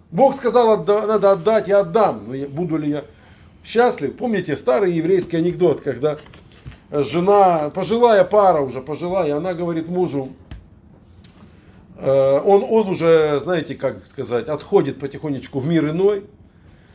Бог 0.09 0.35
сказал, 0.35 0.71
отда- 0.71 1.05
надо 1.05 1.31
отдать, 1.33 1.67
я 1.67 1.79
отдам. 1.79 2.23
Но 2.27 2.33
я- 2.35 2.47
буду 2.47 2.77
ли 2.77 2.89
я 2.91 3.03
счастлив? 3.65 4.15
Помните 4.15 4.55
старый 4.55 4.93
еврейский 4.93 5.35
анекдот, 5.35 5.81
когда 5.81 6.17
жена, 6.91 7.71
пожилая 7.71 8.23
пара 8.23 8.61
уже, 8.61 8.79
пожилая, 8.79 9.35
она 9.35 9.53
говорит 9.53 9.89
мужу, 9.89 10.29
он, 12.05 12.63
он 12.63 12.89
уже, 12.89 13.39
знаете, 13.39 13.75
как 13.75 14.05
сказать, 14.07 14.47
отходит 14.47 14.99
потихонечку 14.99 15.59
в 15.59 15.65
мир 15.65 15.89
иной. 15.89 16.25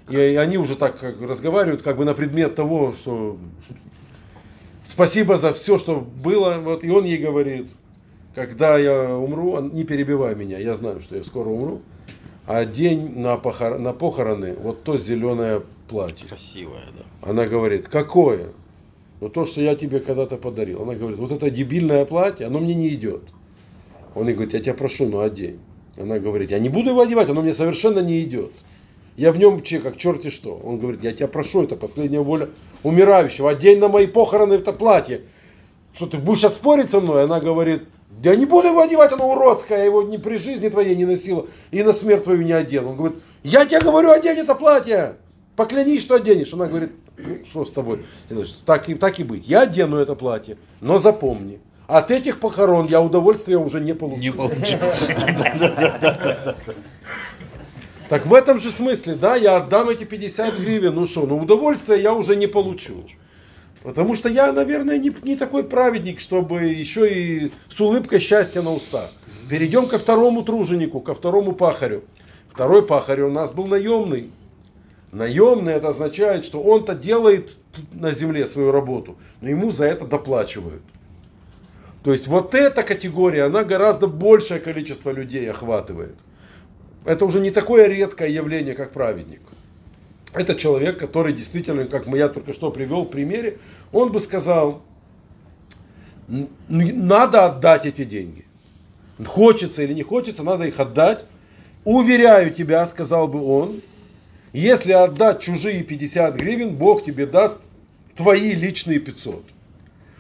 И 0.09 0.17
они 0.17 0.57
уже 0.57 0.75
так 0.77 0.99
как 0.99 1.21
разговаривают, 1.21 1.83
как 1.83 1.99
бы 1.99 2.05
на 2.05 2.15
предмет 2.15 2.55
того, 2.55 2.95
что 2.95 3.37
спасибо 4.87 5.37
за 5.37 5.53
все, 5.53 5.79
что 5.79 6.01
было. 6.01 6.59
Вот, 6.59 6.83
и 6.83 6.91
он 6.91 7.05
ей 7.05 7.19
говорит, 7.19 7.71
когда 8.35 8.79
я 8.79 9.15
умру, 9.15 9.61
не 9.61 9.85
перебивай 9.85 10.35
меня, 10.35 10.59
я 10.59 10.75
знаю, 10.75 11.01
что 11.01 11.17
я 11.17 11.25
скоро 11.25 11.49
умру. 11.49 11.83
А 12.47 12.65
день 12.65 13.19
на, 13.19 13.37
похор- 13.37 13.79
на 13.79 13.93
похороны, 13.93 14.55
вот 14.55 14.83
то 14.83 14.97
зеленое 14.97 15.63
платье. 15.89 16.27
Красивая, 16.27 16.87
да. 16.97 17.29
Она 17.31 17.47
говорит, 17.47 17.89
какое? 17.89 18.53
Ну 19.21 19.29
то, 19.29 19.45
что 19.45 19.61
я 19.61 19.75
тебе 19.75 20.01
когда-то 20.01 20.39
подарил. 20.39 20.83
Она 20.83 20.95
говорит, 20.95 21.19
вот 21.19 21.33
это 21.33 21.51
дебильное 21.51 22.07
платье, 22.07 22.47
оно 22.47 22.61
мне 22.61 22.75
не 22.75 22.89
идет. 22.89 23.23
Он 24.19 24.27
ей 24.27 24.35
говорит, 24.35 24.55
я 24.55 24.61
тебя 24.61 24.75
прошу, 24.75 25.07
ну 25.07 25.21
одень. 25.21 25.59
Она 25.97 26.19
говорит, 26.19 26.51
я 26.51 26.59
не 26.59 26.69
буду 26.69 26.91
его 26.91 27.01
одевать, 27.01 27.29
оно 27.29 27.43
мне 27.43 27.55
совершенно 27.55 28.01
не 28.01 28.23
идет. 28.23 28.53
Я 29.17 29.33
в 29.33 29.39
нем 29.39 29.63
че, 29.63 29.81
как 29.81 29.97
черти 29.97 30.31
что. 30.31 30.57
Он 30.57 30.79
говорит, 30.79 31.03
я 31.03 31.13
тебя 31.13 31.29
прошу, 31.29 31.65
это 31.65 31.77
последняя 31.77 32.21
воля 32.21 32.49
умирающего. 32.83 33.51
Одень 33.51 33.81
на 33.81 33.89
мои 33.89 34.07
похороны 34.07 34.55
это 34.55 34.73
платье. 34.73 35.23
Что 35.93 36.07
ты 36.07 36.19
будешь 36.19 36.41
сейчас 36.41 36.55
спорить 36.55 36.91
со 36.91 37.01
мной? 37.01 37.25
Она 37.25 37.41
говорит, 37.41 37.85
я 38.23 38.37
не 38.37 38.47
буду 38.47 38.69
его 38.69 38.81
одевать, 38.81 39.13
оно 39.13 39.31
уродское, 39.31 39.79
я 39.79 39.85
его 39.85 40.03
ни 40.03 40.17
при 40.17 40.37
жизни 40.37 40.69
твоей 40.69 40.95
не 40.95 41.05
носила 41.05 41.47
и 41.71 41.83
на 41.83 41.93
смерть 41.93 42.25
твою 42.25 42.43
не 42.43 42.53
одену. 42.53 42.91
Он 42.91 42.97
говорит, 42.97 43.19
я 43.43 43.65
тебе 43.67 43.81
говорю, 43.81 44.11
одень 44.11 44.39
это 44.39 44.55
платье. 44.55 45.17
Поклянись, 45.57 46.03
что 46.03 46.17
оденешь. 46.17 46.53
Она 46.53 46.67
говорит, 46.67 46.91
ну 47.17 47.45
что 47.45 47.65
с 47.65 47.73
тобой? 47.73 48.05
Так 48.65 48.89
и, 48.89 48.95
так 48.95 49.19
и 49.19 49.25
быть, 49.25 49.49
я 49.49 49.63
одену 49.63 49.97
это 49.97 50.15
платье, 50.15 50.59
но 50.81 50.99
запомни, 50.99 51.59
от 51.89 52.11
этих 52.11 52.39
похорон 52.39 52.87
я 52.87 53.01
удовольствия 53.01 53.57
уже 53.57 53.81
не 53.81 53.95
получу. 53.95 54.21
Не 54.21 54.31
получил. 54.31 54.79
Так 58.09 58.25
в 58.25 58.33
этом 58.33 58.59
же 58.59 58.73
смысле, 58.73 59.17
да, 59.17 59.37
я 59.37 59.57
отдам 59.57 59.91
эти 59.91 60.05
50 60.05 60.59
гривен, 60.61 60.95
ну 60.95 61.07
что, 61.07 61.27
ну 61.27 61.37
удовольствия 61.37 62.01
я 62.01 62.15
уже 62.15 62.37
не 62.37 62.47
получу. 62.47 63.05
Потому 63.83 64.15
что 64.15 64.31
я, 64.31 64.51
наверное, 64.51 64.97
не, 64.97 65.13
не 65.23 65.37
такой 65.37 65.63
праведник, 65.63 66.19
чтобы 66.19 66.65
еще 66.69 67.13
и 67.13 67.53
с 67.69 67.79
улыбкой 67.79 68.21
счастья 68.21 68.63
на 68.63 68.73
устах. 68.73 69.11
Перейдем 69.51 69.89
ко 69.89 69.99
второму 69.99 70.43
труженику, 70.43 71.01
ко 71.01 71.15
второму 71.15 71.53
пахарю. 71.53 72.03
Второй 72.49 72.83
пахарь 72.83 73.21
у 73.21 73.31
нас 73.31 73.51
был 73.51 73.67
наемный. 73.67 74.31
Наемный 75.13 75.75
это 75.75 75.91
означает, 75.91 76.47
что 76.47 76.63
он-то 76.63 76.95
делает 76.95 77.59
на 77.93 78.13
земле 78.13 78.47
свою 78.47 78.73
работу, 78.73 79.17
но 79.43 79.51
ему 79.51 79.71
за 79.71 79.85
это 79.85 80.07
доплачивают. 80.07 80.83
То 82.03 82.13
есть 82.13 82.27
вот 82.27 82.55
эта 82.55 82.83
категория, 82.83 83.45
она 83.45 83.65
гораздо 83.65 84.07
большее 84.07 84.61
количество 84.61 85.11
людей 85.11 85.51
охватывает. 85.51 86.15
Это 87.05 87.25
уже 87.25 87.41
не 87.41 87.51
такое 87.51 87.87
редкое 87.87 88.31
явление, 88.31 88.75
как 88.75 88.93
праведник. 88.93 89.41
Это 90.33 90.55
человек, 90.55 90.99
который 90.99 91.33
действительно, 91.33 91.87
как 91.87 92.07
я 92.09 92.29
только 92.29 92.53
что 92.53 92.71
привел 92.71 93.03
в 93.03 93.09
примере, 93.11 93.59
он 93.93 94.13
бы 94.13 94.21
сказал, 94.21 94.83
«Н- 96.29 96.49
надо 96.69 97.47
отдать 97.47 97.87
эти 97.87 98.05
деньги. 98.05 98.45
Хочется 99.25 99.83
или 99.83 99.95
не 99.95 100.03
хочется, 100.03 100.43
надо 100.43 100.65
их 100.65 100.79
отдать. 100.79 101.25
Уверяю 101.85 102.53
тебя, 102.53 102.87
сказал 102.87 103.27
бы 103.27 103.43
он, 103.43 103.81
если 104.53 104.93
отдать 104.93 105.41
чужие 105.41 105.83
50 105.83 106.35
гривен, 106.35 106.77
Бог 106.77 107.05
тебе 107.05 107.27
даст 107.27 107.61
твои 108.17 108.53
личные 108.53 108.99
500. 108.99 109.45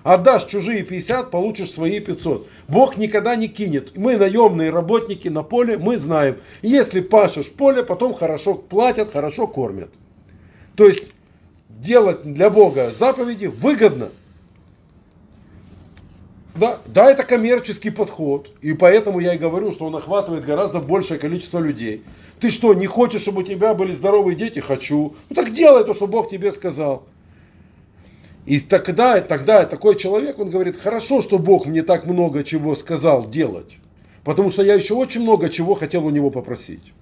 Отдашь 0.08 0.46
чужие 0.46 0.84
50, 0.84 1.30
получишь 1.30 1.70
свои 1.70 2.00
500. 2.00 2.48
Бог 2.66 2.96
никогда 2.96 3.36
не 3.36 3.46
кинет. 3.46 3.94
Мы 3.94 4.16
наемные 4.16 4.70
работники 4.70 5.28
на 5.28 5.42
поле, 5.42 5.76
мы 5.76 5.98
знаем. 5.98 6.38
Если 6.62 7.02
пашешь 7.02 7.52
поле, 7.52 7.82
потом 7.82 8.14
хорошо 8.14 8.54
платят, 8.54 9.12
хорошо 9.12 9.46
кормят. 9.46 9.90
То 10.76 10.86
есть 10.86 11.04
делать 11.68 12.22
для 12.22 12.48
Бога 12.48 12.90
заповеди 12.98 13.46
выгодно. 13.48 14.08
Да, 16.56 16.78
да, 16.86 17.10
это 17.10 17.22
коммерческий 17.22 17.90
подход. 17.90 18.50
И 18.62 18.72
поэтому 18.72 19.20
я 19.20 19.34
и 19.34 19.38
говорю, 19.38 19.72
что 19.72 19.84
он 19.84 19.94
охватывает 19.94 20.46
гораздо 20.46 20.80
большее 20.80 21.20
количество 21.20 21.58
людей. 21.58 22.02
Ты 22.40 22.50
что, 22.50 22.72
не 22.72 22.86
хочешь, 22.86 23.20
чтобы 23.20 23.42
у 23.42 23.44
тебя 23.44 23.74
были 23.74 23.92
здоровые 23.92 24.36
дети? 24.36 24.60
Хочу. 24.60 25.14
Ну 25.28 25.36
так 25.36 25.52
делай 25.52 25.84
то, 25.84 25.92
что 25.92 26.06
Бог 26.06 26.30
тебе 26.30 26.50
сказал. 26.50 27.04
И 28.48 28.60
тогда, 28.60 29.20
тогда 29.20 29.66
такой 29.66 29.94
человек, 29.94 30.38
он 30.38 30.48
говорит, 30.48 30.80
хорошо, 30.80 31.20
что 31.20 31.38
Бог 31.38 31.66
мне 31.66 31.82
так 31.82 32.06
много 32.06 32.42
чего 32.42 32.74
сказал 32.76 33.28
делать. 33.28 33.76
Потому 34.24 34.50
что 34.50 34.62
я 34.62 34.72
еще 34.72 34.94
очень 34.94 35.20
много 35.20 35.50
чего 35.50 35.74
хотел 35.74 36.06
у 36.06 36.10
него 36.10 36.30
попросить. 36.30 36.94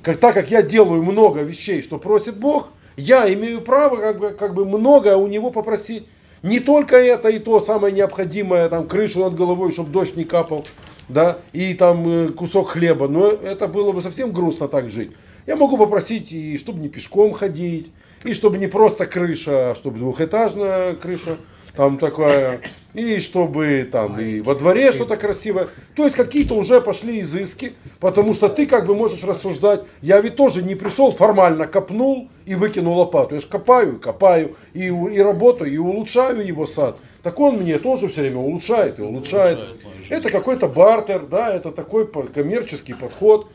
Как, 0.00 0.16
так 0.16 0.32
как 0.32 0.50
я 0.50 0.62
делаю 0.62 1.02
много 1.02 1.42
вещей, 1.42 1.82
что 1.82 1.98
просит 1.98 2.38
Бог, 2.38 2.68
я 2.96 3.30
имею 3.30 3.60
право 3.60 3.96
как 3.96 4.18
бы, 4.18 4.30
как 4.30 4.54
бы 4.54 4.64
многое 4.64 5.16
у 5.16 5.26
него 5.26 5.50
попросить. 5.50 6.06
Не 6.42 6.60
только 6.60 6.96
это 6.96 7.28
и 7.28 7.38
то 7.38 7.60
самое 7.60 7.92
необходимое, 7.92 8.70
там 8.70 8.88
крышу 8.88 9.20
над 9.20 9.34
головой, 9.34 9.70
чтобы 9.70 9.90
дождь 9.90 10.16
не 10.16 10.24
капал, 10.24 10.64
да, 11.10 11.36
и 11.52 11.74
там 11.74 12.08
э, 12.08 12.28
кусок 12.28 12.70
хлеба, 12.70 13.06
но 13.06 13.26
это 13.28 13.68
было 13.68 13.92
бы 13.92 14.00
совсем 14.00 14.32
грустно 14.32 14.66
так 14.66 14.88
жить. 14.88 15.10
Я 15.50 15.56
могу 15.56 15.76
попросить, 15.76 16.30
и 16.30 16.56
чтобы 16.58 16.78
не 16.78 16.88
пешком 16.88 17.32
ходить, 17.32 17.90
и 18.22 18.34
чтобы 18.34 18.56
не 18.56 18.68
просто 18.68 19.04
крыша, 19.04 19.72
а 19.72 19.74
чтобы 19.74 19.98
двухэтажная 19.98 20.94
крыша, 20.94 21.38
там 21.74 21.98
такая, 21.98 22.60
и 22.94 23.18
чтобы 23.18 23.88
там 23.90 24.20
и 24.20 24.42
во 24.42 24.54
дворе 24.54 24.92
что-то 24.92 25.16
красивое. 25.16 25.66
То 25.96 26.04
есть 26.04 26.14
какие-то 26.14 26.54
уже 26.54 26.80
пошли 26.80 27.20
изыски, 27.22 27.72
потому 27.98 28.34
что 28.34 28.48
ты 28.48 28.64
как 28.64 28.86
бы 28.86 28.94
можешь 28.94 29.24
рассуждать, 29.24 29.82
я 30.02 30.20
ведь 30.20 30.36
тоже 30.36 30.62
не 30.62 30.76
пришел 30.76 31.10
формально, 31.10 31.66
копнул 31.66 32.28
и 32.46 32.54
выкинул 32.54 32.96
лопату. 32.96 33.34
Я 33.34 33.40
же 33.40 33.48
копаю 33.48 33.98
копаю, 33.98 34.54
и, 34.72 34.84
и 34.86 35.18
работаю, 35.18 35.74
и 35.74 35.78
улучшаю 35.78 36.46
его 36.46 36.64
сад. 36.64 36.96
Так 37.24 37.40
он 37.40 37.56
мне 37.56 37.80
тоже 37.80 38.06
все 38.06 38.20
время 38.20 38.38
улучшает 38.38 39.00
и 39.00 39.02
улучшает. 39.02 39.58
Улучшает. 39.58 40.10
Это 40.10 40.30
какой-то 40.30 40.68
бартер, 40.68 41.26
да, 41.26 41.52
это 41.52 41.72
такой 41.72 42.06
коммерческий 42.06 42.94
подход. 42.94 43.48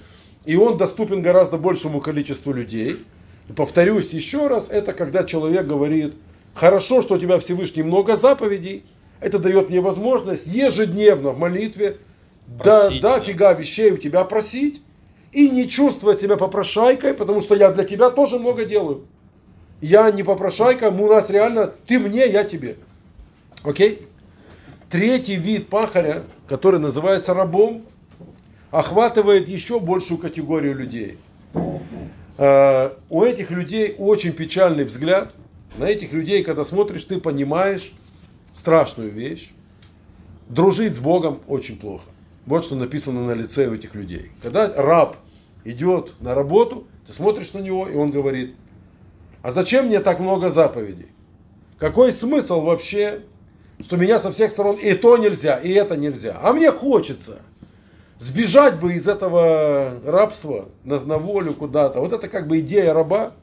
И 0.46 0.56
он 0.56 0.78
доступен 0.78 1.22
гораздо 1.22 1.58
большему 1.58 2.02
количеству 2.02 2.54
людей. 2.54 2.98
И 3.50 3.54
повторюсь 3.54 4.12
еще 4.12 4.48
раз, 4.48 4.70
это 4.70 4.94
когда 4.94 5.24
человек 5.24 5.68
говорит, 5.68 6.16
хорошо, 6.54 7.02
что 7.02 7.16
у 7.16 7.18
тебя 7.18 7.40
Всевышний 7.40 7.84
много 7.84 8.18
заповедей, 8.18 8.84
это 9.20 9.40
дает 9.40 9.70
мне 9.70 9.82
возможность 9.82 10.48
ежедневно 10.48 11.32
в 11.32 11.40
молитве 11.40 11.98
Просить, 12.60 13.02
да, 13.02 13.18
да. 13.18 13.24
фига 13.24 13.54
вещей 13.54 13.92
у 13.92 13.98
тебя 13.98 14.24
просить 14.24 14.82
и 15.32 15.50
не 15.50 15.68
чувствовать 15.68 16.22
себя 16.22 16.38
попрошайкой, 16.38 17.14
потому 17.14 17.42
что 17.42 17.56
я 17.56 17.72
для 17.72 17.84
тебя 17.84 18.12
тоже 18.12 18.38
много 18.38 18.66
делаю. 18.66 19.06
Я 19.82 20.10
не 20.12 20.24
попрошайка, 20.24 20.90
у 20.90 21.08
нас 21.08 21.30
реально 21.30 21.74
ты 21.88 22.00
мне, 22.00 22.28
я 22.28 22.44
тебе. 22.44 22.76
Окей? 23.64 24.08
Третий 24.90 25.36
вид 25.36 25.68
пахаря, 25.68 26.24
который 26.48 26.80
называется 26.80 27.34
рабом, 27.34 27.84
охватывает 28.72 29.48
еще 29.48 29.80
большую 29.80 30.18
категорию 30.18 30.76
людей. 30.76 31.18
Э, 32.38 32.92
У 33.10 33.24
этих 33.24 33.52
людей 33.52 33.96
очень 33.98 34.34
печальный 34.34 34.84
взгляд. 34.84 35.34
На 35.78 35.86
этих 35.86 36.14
людей, 36.14 36.44
когда 36.44 36.64
смотришь, 36.64 37.06
ты 37.06 37.20
понимаешь 37.20 37.94
страшную 38.56 39.12
вещь. 39.12 39.52
Дружить 40.50 40.96
с 40.96 41.00
Богом 41.00 41.40
очень 41.48 41.78
плохо. 41.78 42.10
Вот 42.46 42.64
что 42.64 42.76
написано 42.76 43.26
на 43.26 43.32
лице 43.32 43.68
у 43.68 43.74
этих 43.74 43.96
людей. 43.96 44.32
Когда 44.44 44.72
раб 44.74 45.18
идет 45.64 46.14
на 46.20 46.36
работу, 46.36 46.86
ты 47.08 47.14
смотришь 47.14 47.54
на 47.54 47.60
него, 47.60 47.88
и 47.88 47.96
он 47.96 48.12
говорит, 48.12 48.56
а 49.42 49.52
зачем 49.52 49.88
мне 49.88 50.00
так 50.00 50.20
много 50.20 50.50
заповедей? 50.50 51.08
Какой 51.80 52.14
смысл 52.14 52.62
вообще, 52.62 53.22
что 53.80 53.98
меня 53.98 54.20
со 54.20 54.32
всех 54.32 54.52
сторон 54.52 54.76
и 54.76 54.94
то 54.94 55.18
нельзя, 55.18 55.58
и 55.58 55.72
это 55.72 55.98
нельзя? 55.98 56.40
А 56.42 56.54
мне 56.54 56.72
хочется 56.72 57.40
сбежать 58.26 58.80
бы 58.80 58.94
из 58.94 59.08
этого 59.08 60.00
рабства 60.04 60.70
на, 60.84 61.00
на 61.00 61.18
волю 61.18 61.54
куда-то. 61.54 62.00
Вот 62.00 62.12
это 62.12 62.28
как 62.28 62.48
бы 62.48 62.60
идея 62.60 62.94
раба. 62.94 63.34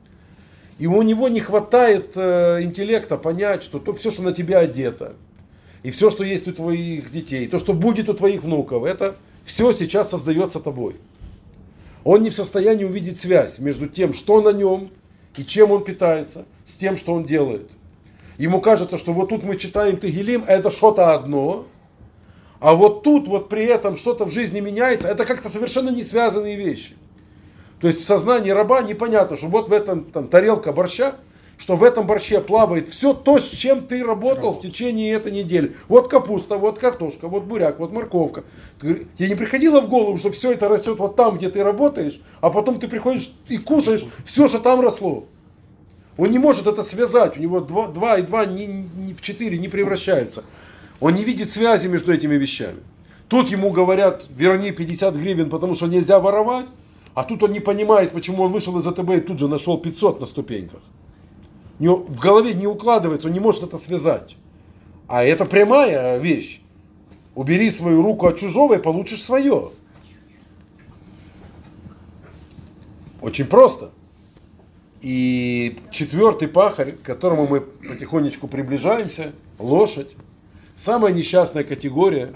И 0.79 0.87
у 0.87 1.01
него 1.03 1.29
не 1.29 1.39
хватает 1.39 2.13
э, 2.17 2.63
интеллекта 2.63 3.17
понять, 3.17 3.63
что 3.63 3.79
то, 3.79 3.93
все, 3.93 4.11
что 4.11 4.23
на 4.23 4.33
тебя 4.33 4.59
одето, 4.59 5.15
и 5.85 5.93
все, 5.93 6.11
что 6.11 6.25
есть 6.25 6.49
у 6.49 6.53
твоих 6.53 7.13
детей, 7.13 7.47
то, 7.47 7.61
что 7.61 7.73
будет 7.73 8.09
у 8.09 8.15
твоих 8.15 8.43
внуков, 8.43 8.85
это 8.85 9.15
все 9.45 9.71
сейчас 9.73 10.11
создается 10.11 10.59
тобой. 10.59 10.97
Он 12.03 12.23
не 12.23 12.31
в 12.31 12.35
состоянии 12.35 12.85
увидеть 12.85 13.21
связь 13.21 13.61
между 13.61 13.87
тем, 13.87 14.13
что 14.13 14.41
на 14.41 14.53
нем 14.53 14.91
и 15.37 15.45
чем 15.45 15.71
он 15.71 15.85
питается, 15.85 16.47
с 16.67 16.75
тем, 16.75 16.97
что 16.97 17.15
он 17.15 17.25
делает. 17.25 17.71
Ему 18.39 18.61
кажется, 18.61 18.99
что 18.99 19.13
вот 19.13 19.29
тут 19.29 19.45
мы 19.45 19.57
читаем 19.57 19.99
Тегелим, 19.99 20.45
это 20.47 20.71
что-то 20.71 21.15
одно, 21.15 21.67
а 22.63 22.75
вот 22.75 23.03
тут 23.03 23.27
вот 23.27 23.49
при 23.49 23.65
этом 23.65 23.97
что-то 23.97 24.25
в 24.25 24.31
жизни 24.31 24.61
меняется, 24.61 25.09
это 25.09 25.25
как-то 25.25 25.49
совершенно 25.49 25.91
не 25.91 26.05
связанные 26.05 26.55
вещи. 26.55 26.95
То 27.81 27.89
есть 27.89 28.01
в 28.01 28.07
сознании 28.07 28.51
раба 28.51 28.83
непонятно, 28.83 29.37
что 29.37 29.49
вот 29.49 29.69
в 29.69 29.73
этом 29.73 30.05
там, 30.05 30.29
тарелка 30.29 30.73
борща, 30.73 31.17
что 31.59 31.75
в 31.75 31.83
этом 31.83 32.07
борще 32.07 32.41
плавает 32.41 32.91
все 32.91 33.15
то, 33.15 33.41
с 33.41 33.49
чем 33.49 33.89
ты 33.89 34.05
работал 34.05 34.53
в 34.53 34.63
течение 34.63 35.13
этой 35.13 35.33
недели. 35.33 35.75
Вот 35.89 36.07
капуста, 36.07 36.57
вот 36.57 36.79
картошка, 36.79 37.27
вот 37.27 37.43
буряк, 37.43 37.81
вот 37.81 37.91
морковка. 37.91 38.45
Тебе 38.81 39.29
не 39.29 39.35
приходило 39.35 39.81
в 39.81 39.89
голову, 39.89 40.17
что 40.17 40.31
все 40.31 40.53
это 40.53 40.69
растет 40.69 40.99
вот 40.99 41.17
там, 41.17 41.39
где 41.39 41.51
ты 41.51 41.65
работаешь, 41.65 42.21
а 42.41 42.51
потом 42.51 42.79
ты 42.79 42.87
приходишь 42.87 43.33
и 43.49 43.59
кушаешь 43.59 44.05
все, 44.25 44.47
что 44.47 44.61
там 44.61 44.81
росло. 44.81 45.25
Он 46.17 46.31
не 46.31 46.39
может 46.39 46.69
это 46.69 46.85
связать, 46.85 47.37
у 47.37 47.41
него 47.41 47.59
2, 47.59 47.89
два 47.89 48.19
и 48.19 48.23
2 48.23 48.45
не, 48.47 48.67
не 48.67 49.15
в 49.15 49.21
4 49.21 49.59
не 49.59 49.67
превращаются. 49.67 50.45
Он 51.03 51.17
не 51.17 51.25
видит 51.25 51.51
связи 51.51 51.89
между 51.89 52.13
этими 52.13 52.37
вещами. 52.37 52.79
Тут 53.27 53.49
ему 53.49 53.73
говорят, 53.73 54.27
верни 54.37 54.71
50 54.71 55.17
гривен, 55.17 55.51
потому 55.51 55.75
что 55.75 55.89
нельзя 55.89 56.21
воровать, 56.21 56.67
а 57.15 57.25
тут 57.25 57.43
он 57.43 57.51
не 57.51 57.59
понимает, 57.59 58.13
почему 58.13 58.45
он 58.45 58.53
вышел 58.53 58.79
из 58.79 58.87
АТБ 58.87 59.11
и 59.11 59.21
тут 59.21 59.41
же 59.41 59.49
нашел 59.49 59.79
500 59.79 60.21
на 60.21 60.27
ступеньках. 60.27 60.81
В 61.81 62.21
голове 62.21 62.55
не 62.55 62.69
укладывается, 62.69 63.27
он 63.27 63.35
не 63.35 63.41
может 63.41 63.65
это 63.65 63.79
связать. 63.79 64.37
А 65.09 65.25
это 65.25 65.45
прямая 65.45 66.19
вещь. 66.19 66.61
Убери 67.35 67.69
свою 67.71 68.01
руку 68.03 68.29
от 68.29 68.39
чужого 68.39 68.75
и 68.75 68.79
получишь 68.79 69.25
свое. 69.25 69.73
Очень 73.21 73.47
просто. 73.47 73.91
И 75.01 75.79
четвертый 75.91 76.47
пахарь, 76.47 76.93
к 76.93 77.03
которому 77.03 77.49
мы 77.49 77.61
потихонечку 77.61 78.47
приближаемся, 78.47 79.33
лошадь. 79.59 80.11
Самая 80.85 81.13
несчастная 81.13 81.63
категория 81.63 82.35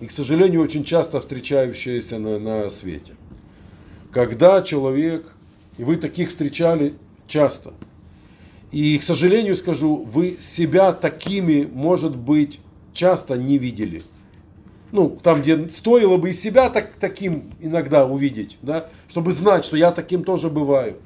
и, 0.00 0.06
к 0.06 0.10
сожалению, 0.10 0.62
очень 0.62 0.84
часто 0.84 1.20
встречающаяся 1.20 2.18
на, 2.18 2.38
на 2.38 2.70
свете. 2.70 3.12
Когда 4.10 4.62
человек, 4.62 5.26
и 5.76 5.84
вы 5.84 5.96
таких 5.96 6.30
встречали 6.30 6.94
часто, 7.26 7.74
и, 8.72 8.96
к 8.96 9.02
сожалению, 9.04 9.54
скажу, 9.54 9.96
вы 9.96 10.38
себя 10.40 10.92
такими, 10.92 11.68
может 11.70 12.16
быть, 12.16 12.58
часто 12.94 13.36
не 13.36 13.58
видели. 13.58 14.02
Ну, 14.90 15.18
там, 15.22 15.42
где 15.42 15.68
стоило 15.68 16.16
бы 16.16 16.30
и 16.30 16.32
себя 16.32 16.70
так, 16.70 16.92
таким 16.98 17.52
иногда 17.60 18.06
увидеть, 18.06 18.56
да, 18.62 18.88
чтобы 19.10 19.32
знать, 19.32 19.66
что 19.66 19.76
я 19.76 19.92
таким 19.92 20.24
тоже 20.24 20.48
бываю. 20.48 20.96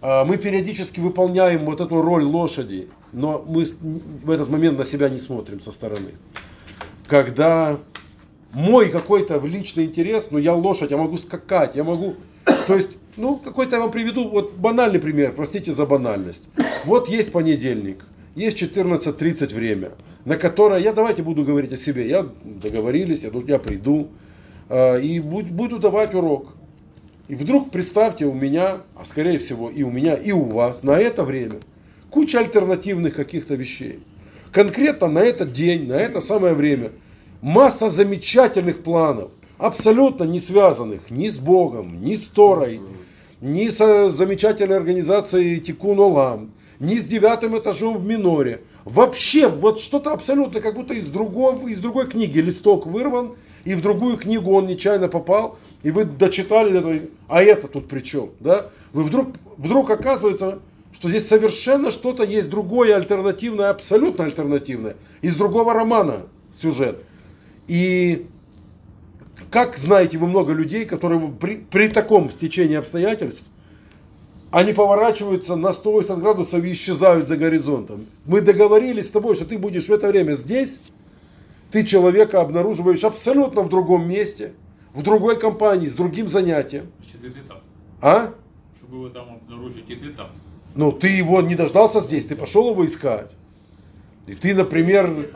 А, 0.00 0.24
Мы 0.24 0.38
периодически 0.38 0.98
выполняем 0.98 1.66
вот 1.66 1.82
эту 1.82 2.00
роль 2.00 2.24
лошади, 2.24 2.88
но 3.12 3.44
мы 3.46 3.64
в 3.64 4.30
этот 4.30 4.50
момент 4.50 4.78
на 4.78 4.84
себя 4.84 5.08
не 5.08 5.18
смотрим 5.18 5.60
со 5.60 5.72
стороны. 5.72 6.10
Когда 7.06 7.78
мой 8.52 8.88
какой-то 8.88 9.38
личный 9.38 9.84
интерес, 9.84 10.28
ну 10.30 10.38
я 10.38 10.54
лошадь, 10.54 10.90
я 10.90 10.96
могу 10.96 11.18
скакать, 11.18 11.76
я 11.76 11.84
могу, 11.84 12.14
то 12.66 12.74
есть, 12.74 12.90
ну 13.16 13.36
какой-то 13.36 13.76
я 13.76 13.82
вам 13.82 13.90
приведу, 13.90 14.28
вот 14.28 14.54
банальный 14.54 14.98
пример, 14.98 15.32
простите 15.36 15.72
за 15.72 15.86
банальность. 15.86 16.48
Вот 16.84 17.08
есть 17.08 17.32
понедельник, 17.32 18.04
есть 18.34 18.60
14.30 18.62 19.54
время, 19.54 19.92
на 20.24 20.36
которое 20.36 20.80
я 20.80 20.92
давайте 20.92 21.22
буду 21.22 21.44
говорить 21.44 21.72
о 21.72 21.76
себе, 21.76 22.08
я 22.08 22.26
договорились, 22.44 23.24
я, 23.24 23.30
я 23.46 23.58
приду 23.58 24.08
э, 24.68 25.00
и 25.00 25.20
буд- 25.20 25.50
буду 25.50 25.78
давать 25.78 26.14
урок. 26.14 26.54
И 27.28 27.34
вдруг 27.34 27.70
представьте, 27.70 28.24
у 28.26 28.32
меня, 28.32 28.78
а 28.94 29.04
скорее 29.04 29.38
всего 29.38 29.68
и 29.68 29.82
у 29.82 29.90
меня, 29.90 30.14
и 30.14 30.32
у 30.32 30.44
вас 30.44 30.82
на 30.82 30.96
это 30.98 31.24
время 31.24 31.58
куча 32.16 32.38
альтернативных 32.38 33.14
каких-то 33.14 33.56
вещей. 33.56 33.98
Конкретно 34.50 35.06
на 35.06 35.18
этот 35.18 35.52
день, 35.52 35.86
на 35.86 35.96
это 35.96 36.22
самое 36.22 36.54
время 36.54 36.92
масса 37.42 37.90
замечательных 37.90 38.82
планов, 38.82 39.32
абсолютно 39.58 40.24
не 40.24 40.40
связанных 40.40 41.10
ни 41.10 41.28
с 41.28 41.36
Богом, 41.36 42.02
ни 42.02 42.16
с 42.16 42.22
Торой, 42.22 42.80
ни 43.42 43.68
с 43.68 44.08
замечательной 44.14 44.78
организацией 44.78 45.60
Тикун 45.60 46.00
Олам, 46.00 46.52
ни 46.80 46.94
с 46.94 47.04
девятым 47.04 47.58
этажом 47.58 47.98
в 47.98 48.06
Миноре. 48.06 48.62
Вообще, 48.86 49.48
вот 49.48 49.78
что-то 49.78 50.14
абсолютно 50.14 50.62
как 50.62 50.74
будто 50.74 50.94
из, 50.94 51.08
другого, 51.08 51.68
из 51.68 51.80
другой 51.80 52.08
книги 52.08 52.38
листок 52.38 52.86
вырван, 52.86 53.34
и 53.66 53.74
в 53.74 53.82
другую 53.82 54.16
книгу 54.16 54.54
он 54.54 54.66
нечаянно 54.66 55.08
попал, 55.08 55.58
и 55.82 55.90
вы 55.90 56.06
дочитали 56.06 56.78
это, 56.78 57.08
а 57.28 57.42
это 57.42 57.68
тут 57.68 57.88
при 57.88 58.00
чем? 58.00 58.30
Да? 58.40 58.70
Вы 58.94 59.02
вдруг, 59.02 59.34
вдруг 59.58 59.90
оказывается, 59.90 60.60
что 60.96 61.10
здесь 61.10 61.28
совершенно 61.28 61.92
что-то 61.92 62.24
есть 62.24 62.48
другое, 62.48 62.96
альтернативное, 62.96 63.68
абсолютно 63.68 64.24
альтернативное, 64.24 64.96
из 65.20 65.36
другого 65.36 65.74
романа 65.74 66.22
сюжет. 66.60 67.04
И 67.68 68.26
как 69.50 69.76
знаете 69.76 70.16
вы 70.16 70.26
много 70.26 70.54
людей, 70.54 70.86
которые 70.86 71.20
при, 71.38 71.56
при 71.56 71.88
таком 71.88 72.30
стечении 72.30 72.76
обстоятельств, 72.76 73.50
они 74.50 74.72
поворачиваются 74.72 75.54
на 75.54 75.74
180 75.74 76.18
градусов 76.18 76.64
и 76.64 76.72
исчезают 76.72 77.28
за 77.28 77.36
горизонтом. 77.36 78.06
Мы 78.24 78.40
договорились 78.40 79.08
с 79.08 79.10
тобой, 79.10 79.36
что 79.36 79.44
ты 79.44 79.58
будешь 79.58 79.88
в 79.88 79.92
это 79.92 80.08
время 80.08 80.32
здесь, 80.32 80.80
ты 81.72 81.84
человека 81.84 82.40
обнаруживаешь 82.40 83.04
абсолютно 83.04 83.60
в 83.60 83.68
другом 83.68 84.08
месте, 84.08 84.54
в 84.94 85.02
другой 85.02 85.38
компании, 85.38 85.88
с 85.88 85.94
другим 85.94 86.28
занятием. 86.28 86.86
Значит, 87.00 87.22
и 87.22 87.38
ты 87.38 87.46
там. 87.46 87.58
А? 88.00 88.32
Чтобы 88.78 88.96
его 88.96 89.08
там 89.10 89.40
обнаружить, 89.42 89.90
и 89.90 89.96
ты 89.96 90.08
там. 90.10 90.30
Ну, 90.76 90.92
ты 90.92 91.08
его 91.08 91.40
не 91.40 91.54
дождался 91.54 92.00
здесь, 92.00 92.26
ты 92.26 92.36
пошел 92.36 92.70
его 92.70 92.84
искать. 92.84 93.30
И 94.26 94.34
ты, 94.34 94.54
например, 94.54 95.30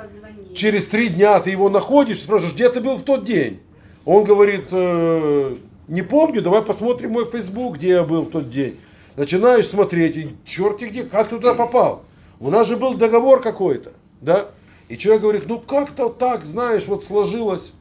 через 0.55 0.87
три 0.87 1.09
дня 1.09 1.41
ты 1.41 1.51
его 1.51 1.71
находишь, 1.71 2.21
спрашиваешь, 2.21 2.55
где 2.55 2.69
ты 2.69 2.81
был 2.81 2.97
в 2.97 3.03
тот 3.03 3.25
день? 3.25 3.61
Он 4.05 4.25
говорит, 4.25 4.67
«Э, 4.71 5.57
не 5.89 6.03
помню, 6.03 6.43
давай 6.43 6.63
посмотрим 6.63 7.13
мой 7.13 7.31
Facebook, 7.31 7.77
где 7.77 7.89
я 7.89 8.05
был 8.05 8.23
в 8.23 8.31
тот 8.31 8.51
день. 8.51 8.79
Начинаешь 9.17 9.67
смотреть, 9.67 10.17
и 10.17 10.37
черт 10.45 10.81
где, 10.81 11.05
как 11.05 11.29
ты 11.29 11.37
туда 11.37 11.55
попал? 11.55 12.03
У 12.39 12.51
нас 12.51 12.69
же 12.69 12.77
был 12.77 12.95
договор 12.95 13.41
какой-то, 13.41 13.93
да? 14.21 14.51
И 14.89 14.99
человек 14.99 15.23
говорит, 15.23 15.45
ну 15.47 15.59
как-то 15.59 16.09
так, 16.11 16.45
знаешь, 16.45 16.87
вот 16.87 17.03
сложилось. 17.03 17.73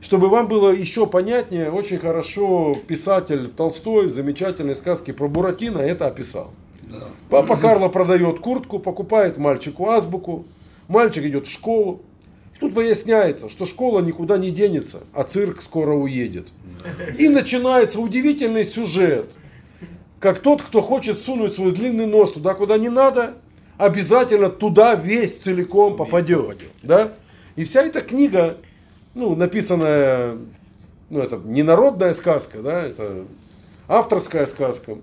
Чтобы 0.00 0.28
вам 0.28 0.48
было 0.48 0.70
еще 0.70 1.06
понятнее, 1.06 1.70
очень 1.70 1.98
хорошо 1.98 2.74
писатель 2.86 3.48
Толстой 3.48 4.06
в 4.06 4.10
замечательной 4.10 4.76
сказке 4.76 5.12
про 5.12 5.28
Буратино 5.28 5.78
это 5.78 6.06
описал. 6.06 6.52
Папа 7.28 7.56
Карло 7.56 7.88
продает 7.88 8.40
куртку, 8.40 8.78
покупает 8.78 9.38
мальчику 9.38 9.88
азбуку. 9.88 10.44
Мальчик 10.88 11.24
идет 11.24 11.46
в 11.46 11.52
школу. 11.52 12.02
Тут 12.58 12.74
выясняется, 12.74 13.48
что 13.48 13.64
школа 13.64 14.00
никуда 14.00 14.36
не 14.36 14.50
денется, 14.50 15.00
а 15.14 15.24
цирк 15.24 15.62
скоро 15.62 15.92
уедет. 15.92 16.48
И 17.18 17.28
начинается 17.28 18.00
удивительный 18.00 18.64
сюжет. 18.64 19.30
Как 20.18 20.40
тот, 20.40 20.60
кто 20.60 20.82
хочет 20.82 21.18
сунуть 21.18 21.54
свой 21.54 21.72
длинный 21.72 22.06
нос 22.06 22.32
туда, 22.32 22.52
куда 22.52 22.76
не 22.76 22.90
надо, 22.90 23.34
обязательно 23.78 24.50
туда 24.50 24.94
весь 24.94 25.38
целиком 25.38 25.96
попадет. 25.96 26.42
попадет. 26.42 26.70
Да? 26.82 27.12
И 27.56 27.64
вся 27.64 27.82
эта 27.82 28.02
книга, 28.02 28.58
ну, 29.14 29.34
написанная, 29.34 30.36
ну, 31.08 31.20
это 31.20 31.40
не 31.42 31.62
народная 31.62 32.12
сказка, 32.12 32.60
да, 32.60 32.82
это 32.82 33.24
авторская 33.88 34.44
сказка, 34.44 34.98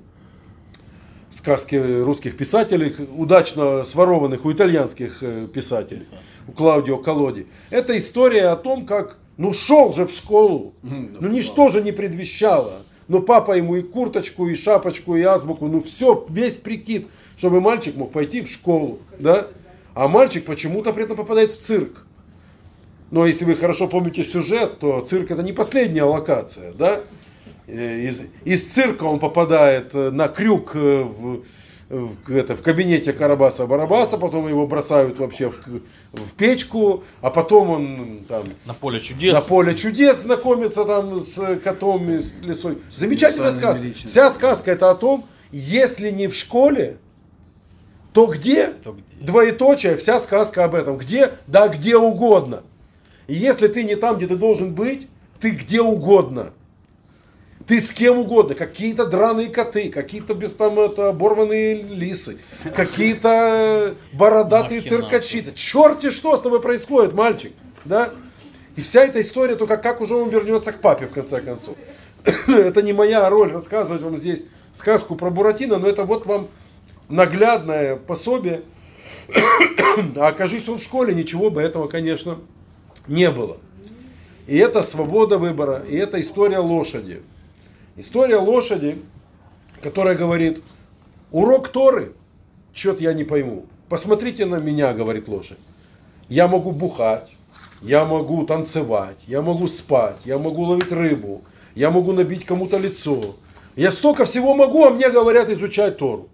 сказки 1.38 1.76
русских 1.76 2.36
писателей, 2.36 2.96
удачно 3.16 3.86
сворованных 3.86 4.44
у 4.46 4.52
итальянских 4.52 5.22
э, 5.22 5.48
писателей, 5.54 6.08
у 6.48 6.52
Клаудио 6.52 6.98
Колоди. 6.98 7.48
Это 7.70 7.96
история 7.98 8.48
о 8.48 8.56
том, 8.56 8.86
как, 8.86 9.20
ну, 9.38 9.54
шел 9.54 9.94
же 9.94 10.06
в 10.06 10.12
школу, 10.12 10.74
ну, 10.82 11.30
ничто 11.30 11.70
же 11.70 11.82
не 11.82 11.92
предвещало. 11.92 12.84
Но 13.08 13.22
папа 13.22 13.54
ему 13.54 13.78
и 13.78 13.82
курточку, 13.84 14.48
и 14.48 14.56
шапочку, 14.56 15.16
и 15.16 15.22
азбуку, 15.22 15.68
ну 15.68 15.82
все, 15.82 16.26
весь 16.30 16.56
прикид, 16.56 17.08
чтобы 17.38 17.62
мальчик 17.62 17.96
мог 17.96 18.12
пойти 18.12 18.42
в 18.42 18.50
школу, 18.50 19.00
да? 19.18 19.48
А 19.94 20.10
мальчик 20.10 20.44
почему-то 20.44 20.92
при 20.92 21.06
этом 21.06 21.16
попадает 21.16 21.52
в 21.52 21.66
цирк. 21.66 22.06
Но 23.10 23.26
если 23.26 23.46
вы 23.46 23.56
хорошо 23.56 23.88
помните 23.88 24.26
сюжет, 24.26 24.80
то 24.80 25.00
цирк 25.10 25.32
это 25.32 25.42
не 25.42 25.54
последняя 25.54 26.04
локация, 26.04 26.74
да? 26.74 27.04
Э, 27.68 28.00
Из, 28.08 28.22
из 28.46 28.64
цирка 28.66 29.04
он 29.04 29.20
попадает 29.20 29.94
э, 29.94 30.10
на 30.10 30.28
крюк 30.30 30.72
э, 30.76 31.04
в, 31.04 31.44
в, 31.90 32.32
это, 32.36 32.56
в 32.56 32.62
кабинете 32.62 33.12
Карабаса-Барабаса, 33.12 34.18
потом 34.18 34.48
его 34.48 34.66
бросают 34.68 35.20
вообще 35.20 35.50
в, 35.50 35.56
в 36.14 36.32
печку, 36.38 37.04
а 37.22 37.30
потом 37.30 37.70
он 37.70 38.20
там 38.28 38.44
На 38.66 38.74
поле 38.74 39.00
чудес. 39.00 39.34
на 39.34 39.42
поле 39.42 39.76
чудес 39.76 40.22
знакомится 40.22 40.86
там 40.86 41.24
с 41.26 41.58
котом 41.58 42.10
и 42.12 42.20
с 42.20 42.34
лисой. 42.42 42.78
Замечательная 42.96 43.52
сказка. 43.52 43.84
личностями. 43.84 44.12
Вся 44.12 44.32
сказка 44.32 44.72
это 44.72 44.90
о 44.90 44.96
том, 44.96 45.26
если 45.52 46.10
не 46.12 46.28
в 46.28 46.36
школе, 46.36 46.98
то 48.14 48.28
где? 48.28 48.68
То 48.84 48.94
где? 48.94 49.04
Двоеточие, 49.26 49.98
вся 49.98 50.20
сказка 50.20 50.64
об 50.64 50.74
этом. 50.76 50.98
Где? 50.98 51.32
Да 51.48 51.68
где 51.68 51.98
угодно. 51.98 52.64
И 53.28 53.34
если 53.34 53.68
ты 53.68 53.84
не 53.84 53.96
там, 53.96 54.18
где 54.18 54.28
ты 54.28 54.38
должен 54.38 54.74
быть, 54.74 55.08
ты 55.40 55.52
где 55.52 55.82
угодно. 55.82 56.54
Ты 57.68 57.82
с 57.82 57.92
кем 57.92 58.20
угодно, 58.20 58.56
какие-то 58.56 59.06
драные 59.06 59.50
коты, 59.50 59.90
какие-то 59.90 60.34
без 60.34 60.54
там 60.54 60.80
это, 60.80 61.10
оборванные 61.10 61.74
лисы, 61.84 62.40
какие-то 62.74 63.96
бородатые 64.14 64.80
циркачи. 64.80 65.54
Черти 65.54 66.12
что 66.12 66.38
с 66.38 66.42
тобой 66.42 66.62
происходит, 66.62 67.14
мальчик, 67.14 67.52
да? 67.84 68.12
И 68.78 68.82
вся 68.82 69.04
эта 69.04 69.22
история 69.22 69.56
только 69.56 69.76
как 69.76 70.00
уже 70.00 70.16
он 70.16 70.30
вернется 70.30 70.72
к 70.72 70.80
папе 70.80 71.08
в 71.08 71.12
конце 71.12 71.42
концов. 71.42 71.76
это 72.48 72.82
не 72.82 72.94
моя 72.94 73.30
роль 73.30 73.52
рассказывать 73.52 74.02
вам 74.02 74.18
здесь 74.18 74.46
сказку 74.74 75.16
про 75.16 75.30
Буратино, 75.30 75.78
но 75.78 75.88
это 75.88 76.04
вот 76.04 76.26
вам 76.26 76.48
наглядное 77.10 77.98
пособие. 77.98 78.62
а 80.16 80.28
окажись 80.28 80.70
он 80.70 80.78
в 80.78 80.84
школе, 80.84 81.14
ничего 81.14 81.50
бы 81.50 81.62
этого, 81.62 81.88
конечно, 81.88 82.38
не 83.08 83.30
было. 83.30 83.58
И 84.46 84.56
это 84.58 84.84
свобода 84.84 85.38
выбора, 85.38 85.84
и 85.90 85.98
это 85.98 86.22
история 86.22 86.60
лошади. 86.60 87.24
История 88.00 88.38
лошади, 88.38 89.00
которая 89.82 90.16
говорит, 90.16 90.62
урок 91.32 91.70
Торы, 91.70 92.14
что-то 92.72 93.04
я 93.04 93.14
не 93.14 93.24
пойму. 93.24 93.66
Посмотрите 93.90 94.46
на 94.46 94.58
меня, 94.58 94.94
говорит 94.94 95.28
лошадь. 95.28 95.58
Я 96.30 96.48
могу 96.48 96.72
бухать, 96.72 97.32
я 97.82 98.06
могу 98.06 98.46
танцевать, 98.46 99.18
я 99.26 99.42
могу 99.42 99.68
спать, 99.68 100.18
я 100.26 100.38
могу 100.38 100.62
ловить 100.62 100.92
рыбу, 100.92 101.42
я 101.74 101.90
могу 101.90 102.14
набить 102.14 102.46
кому-то 102.46 102.78
лицо. 102.78 103.20
Я 103.76 103.92
столько 103.92 104.26
всего 104.26 104.54
могу, 104.54 104.86
а 104.86 104.92
мне 104.92 105.10
говорят 105.10 105.50
изучать 105.50 105.98
Тору. 105.98 106.30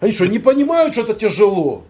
Они 0.00 0.10
что, 0.10 0.26
не 0.26 0.40
понимают, 0.40 0.92
что 0.92 1.02
это 1.02 1.14
тяжело? 1.14 1.84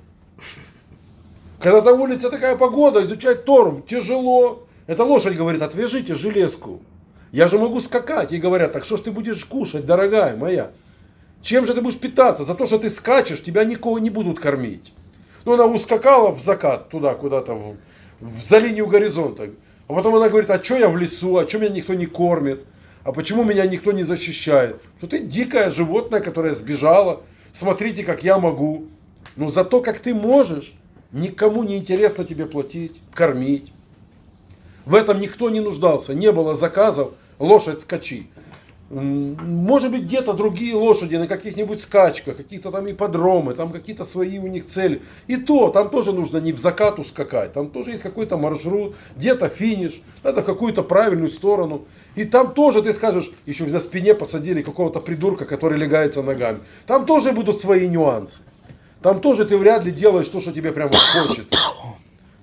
Когда 1.59 1.81
на 1.81 1.93
улице 1.93 2.29
такая 2.29 2.57
погода, 2.57 3.03
изучать 3.03 3.47
Тору 3.47 3.83
тяжело. 3.89 4.67
Эта 4.87 5.05
лошадь 5.05 5.37
говорит, 5.37 5.63
отвяжите 5.63 6.17
железку. 6.17 6.81
Я 7.33 7.49
же 7.49 7.59
могу 7.59 7.80
скакать. 7.80 8.30
Ей 8.30 8.41
говорят, 8.41 8.72
так 8.72 8.85
что 8.85 8.99
ж 8.99 9.01
ты 9.01 9.11
будешь 9.11 9.45
кушать, 9.47 9.87
дорогая 9.87 10.37
моя? 10.37 10.70
Чем 11.41 11.66
же 11.66 11.74
ты 11.74 11.80
будешь 11.80 11.99
питаться? 11.99 12.45
За 12.45 12.55
то, 12.55 12.66
что 12.66 12.78
ты 12.78 12.91
скачешь, 12.91 13.43
тебя 13.43 13.64
никого 13.64 13.99
не 13.99 14.11
будут 14.11 14.39
кормить. 14.39 14.93
Ну, 15.45 15.55
она 15.55 15.64
ускакала 15.64 16.30
в 16.30 16.41
закат 16.41 16.91
туда, 16.91 17.14
куда-то, 17.14 17.55
в, 17.55 17.76
в, 18.20 18.43
за 18.43 18.59
линию 18.59 18.87
горизонта. 18.87 19.51
А 19.89 19.95
потом 19.95 20.14
она 20.14 20.28
говорит, 20.28 20.51
а 20.51 20.62
что 20.62 20.76
я 20.76 20.89
в 20.89 20.97
лесу, 20.97 21.39
а 21.39 21.49
что 21.49 21.59
меня 21.59 21.70
никто 21.70 21.95
не 21.95 22.07
кормит? 22.07 22.64
А 23.03 23.12
почему 23.12 23.45
меня 23.45 23.66
никто 23.66 23.93
не 23.93 24.05
защищает? 24.05 24.80
Что 24.99 25.09
ты 25.09 25.18
дикое 25.18 25.70
животное, 25.70 26.20
которое 26.20 26.55
сбежало. 26.55 27.22
Смотрите, 27.53 28.05
как 28.05 28.22
я 28.22 28.39
могу. 28.39 28.85
Но 29.37 29.51
за 29.51 29.64
то, 29.64 29.80
как 29.80 29.99
ты 29.99 30.14
можешь, 30.14 30.74
никому 31.12 31.64
не 31.64 31.78
интересно 31.78 32.24
тебе 32.24 32.45
платить, 32.45 33.01
кормить. 33.14 33.72
В 34.85 34.95
этом 34.95 35.18
никто 35.18 35.49
не 35.49 35.61
нуждался, 35.61 36.12
не 36.12 36.30
было 36.33 36.55
заказов, 36.55 37.12
лошадь 37.39 37.83
скачи. 37.83 38.28
Может 38.93 39.91
быть, 39.91 40.03
где-то 40.03 40.35
другие 40.35 40.74
лошади 40.74 41.16
на 41.16 41.26
каких-нибудь 41.26 41.80
скачках, 41.80 42.37
какие-то 42.37 42.70
там 42.70 42.91
ипподромы, 42.91 43.55
там 43.55 43.72
какие-то 43.72 44.05
свои 44.05 44.39
у 44.39 44.47
них 44.49 44.66
цели. 44.66 45.01
И 45.26 45.37
то, 45.37 45.70
там 45.70 45.89
тоже 45.89 46.12
нужно 46.12 46.37
не 46.37 46.53
в 46.53 46.59
закату 46.59 47.03
скакать, 47.03 47.55
там 47.55 47.70
тоже 47.70 47.93
есть 47.93 48.03
какой-то 48.03 48.37
маршрут, 48.37 48.95
где-то 49.16 49.49
финиш, 49.49 50.03
надо 50.22 50.43
в 50.43 50.45
какую-то 50.45 50.83
правильную 50.83 51.30
сторону. 51.30 51.87
И 52.16 52.24
там 52.24 52.53
тоже 52.53 52.83
ты 52.83 52.93
скажешь, 52.93 53.33
еще 53.47 53.64
на 53.64 53.80
спине 53.80 54.14
посадили 54.14 54.61
какого-то 54.61 55.01
придурка, 55.01 55.47
который 55.47 55.78
легается 55.78 56.22
ногами. 56.22 56.61
Там 56.87 57.07
тоже 57.07 57.33
будут 57.33 57.62
свои 57.62 57.89
нюансы. 57.89 58.43
Там 59.01 59.22
тоже 59.22 59.47
ты 59.47 59.57
вряд 59.57 59.87
ли 59.87 59.91
делаешь 59.91 60.28
то, 60.28 60.43
что 60.43 60.53
тебе 60.53 60.70
прямо 60.70 60.93
хочется. 60.93 61.59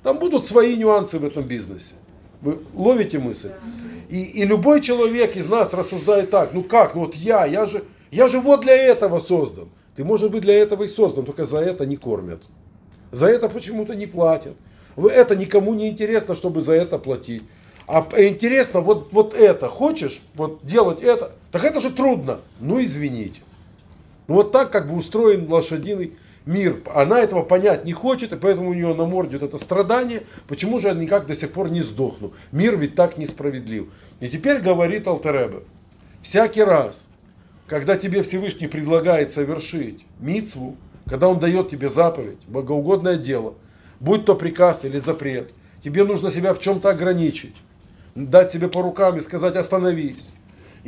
Там 0.01 0.17
будут 0.17 0.45
свои 0.45 0.75
нюансы 0.75 1.19
в 1.19 1.25
этом 1.25 1.43
бизнесе. 1.43 1.93
Вы 2.41 2.57
ловите 2.73 3.19
мысль? 3.19 3.51
И, 4.09 4.23
и 4.23 4.43
любой 4.43 4.81
человек 4.81 5.35
из 5.35 5.47
нас 5.47 5.73
рассуждает 5.73 6.31
так, 6.31 6.53
ну 6.53 6.63
как, 6.63 6.95
ну 6.95 7.01
вот 7.01 7.15
я, 7.15 7.45
я 7.45 7.65
же, 7.67 7.83
я 8.11 8.27
же 8.27 8.39
вот 8.39 8.61
для 8.61 8.75
этого 8.75 9.19
создан. 9.19 9.69
Ты, 9.95 10.03
может 10.03 10.31
быть, 10.31 10.41
для 10.41 10.55
этого 10.55 10.83
и 10.83 10.87
создан, 10.87 11.25
только 11.25 11.45
за 11.45 11.59
это 11.59 11.85
не 11.85 11.95
кормят. 11.95 12.41
За 13.11 13.27
это 13.27 13.49
почему-то 13.49 13.93
не 13.95 14.07
платят. 14.07 14.55
Это 14.95 15.35
никому 15.35 15.73
не 15.73 15.89
интересно, 15.89 16.35
чтобы 16.35 16.61
за 16.61 16.73
это 16.73 16.97
платить. 16.97 17.43
А 17.85 18.01
п- 18.01 18.27
интересно, 18.27 18.81
вот, 18.81 19.09
вот 19.11 19.33
это, 19.33 19.67
хочешь 19.67 20.21
вот 20.35 20.59
делать 20.63 21.01
это, 21.01 21.31
так 21.51 21.63
это 21.63 21.79
же 21.79 21.91
трудно. 21.91 22.39
Ну 22.59 22.83
извините. 22.83 23.41
Ну 24.27 24.35
вот 24.35 24.51
так 24.51 24.71
как 24.71 24.89
бы 24.89 24.95
устроен 24.95 25.51
лошадиный 25.51 26.13
мир. 26.49 26.77
Она 26.93 27.19
этого 27.19 27.43
понять 27.43 27.85
не 27.85 27.93
хочет, 27.93 28.33
и 28.33 28.35
поэтому 28.35 28.71
у 28.71 28.73
нее 28.73 28.93
на 28.95 29.05
морде 29.05 29.37
вот 29.37 29.47
это 29.47 29.63
страдание. 29.63 30.23
Почему 30.47 30.79
же 30.79 30.87
я 30.87 30.93
никак 30.93 31.27
до 31.27 31.35
сих 31.35 31.51
пор 31.51 31.69
не 31.69 31.81
сдохну? 31.81 32.33
Мир 32.51 32.75
ведь 32.75 32.95
так 32.95 33.17
несправедлив. 33.17 33.87
И 34.19 34.27
теперь 34.27 34.59
говорит 34.59 35.07
Алтеребе. 35.07 35.59
Всякий 36.21 36.63
раз, 36.63 37.07
когда 37.67 37.95
тебе 37.97 38.23
Всевышний 38.23 38.67
предлагает 38.67 39.31
совершить 39.31 40.05
мицву, 40.19 40.75
когда 41.05 41.29
он 41.29 41.39
дает 41.39 41.69
тебе 41.69 41.87
заповедь, 41.87 42.39
богоугодное 42.47 43.17
дело, 43.17 43.53
будь 43.99 44.25
то 44.25 44.35
приказ 44.35 44.85
или 44.85 44.97
запрет, 44.97 45.51
тебе 45.83 46.03
нужно 46.03 46.31
себя 46.31 46.53
в 46.53 46.59
чем-то 46.59 46.89
ограничить, 46.89 47.55
дать 48.15 48.51
себе 48.51 48.67
по 48.67 48.81
рукам 48.81 49.17
и 49.17 49.21
сказать 49.21 49.55
остановись. 49.55 50.29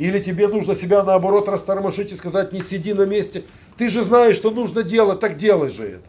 Или 0.02 0.18
тебе 0.18 0.48
нужно 0.48 0.74
себя 0.74 1.04
наоборот 1.04 1.48
растормошить 1.48 2.10
и 2.10 2.16
сказать 2.16 2.52
не 2.52 2.60
сиди 2.60 2.92
на 2.92 3.06
месте. 3.06 3.44
Ты 3.76 3.88
же 3.88 4.02
знаешь, 4.02 4.34
что 4.34 4.50
нужно 4.50 4.82
делать, 4.82 5.20
так 5.20 5.36
делай 5.36 5.70
же 5.70 5.84
это. 5.84 6.08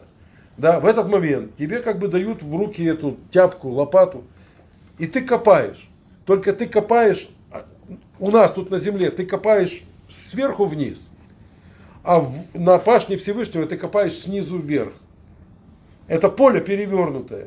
Да, 0.56 0.80
в 0.80 0.86
этот 0.86 1.08
момент 1.08 1.54
тебе 1.54 1.78
как 1.78 2.00
бы 2.00 2.08
дают 2.08 2.42
в 2.42 2.56
руки 2.56 2.82
эту 2.82 3.16
тяпку, 3.30 3.68
лопату, 3.68 4.24
и 4.98 5.06
ты 5.06 5.20
копаешь. 5.20 5.88
Только 6.26 6.52
ты 6.52 6.66
копаешь, 6.66 7.28
а, 7.52 7.66
у 8.18 8.32
нас 8.32 8.52
тут 8.54 8.68
на 8.68 8.78
земле, 8.78 9.12
ты 9.12 9.24
копаешь 9.24 9.84
сверху 10.10 10.64
вниз, 10.64 11.08
а 12.02 12.28
на 12.52 12.78
пашне 12.78 13.16
Всевышнего 13.16 13.64
ты 13.64 13.76
копаешь 13.76 14.18
снизу 14.18 14.58
вверх. 14.58 14.94
Это 16.08 16.30
поле 16.30 16.60
перевернутое. 16.60 17.46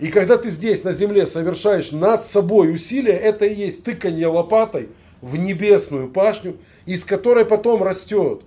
И 0.00 0.08
когда 0.08 0.36
ты 0.36 0.50
здесь 0.50 0.84
на 0.84 0.92
земле 0.92 1.26
совершаешь 1.26 1.92
над 1.92 2.26
собой 2.26 2.74
усилия, 2.74 3.16
это 3.16 3.46
и 3.46 3.54
есть 3.54 3.84
тыканье 3.84 4.26
лопатой 4.26 4.90
в 5.20 5.36
небесную 5.36 6.08
пашню, 6.08 6.56
из 6.86 7.04
которой 7.04 7.44
потом 7.44 7.82
растет 7.82 8.42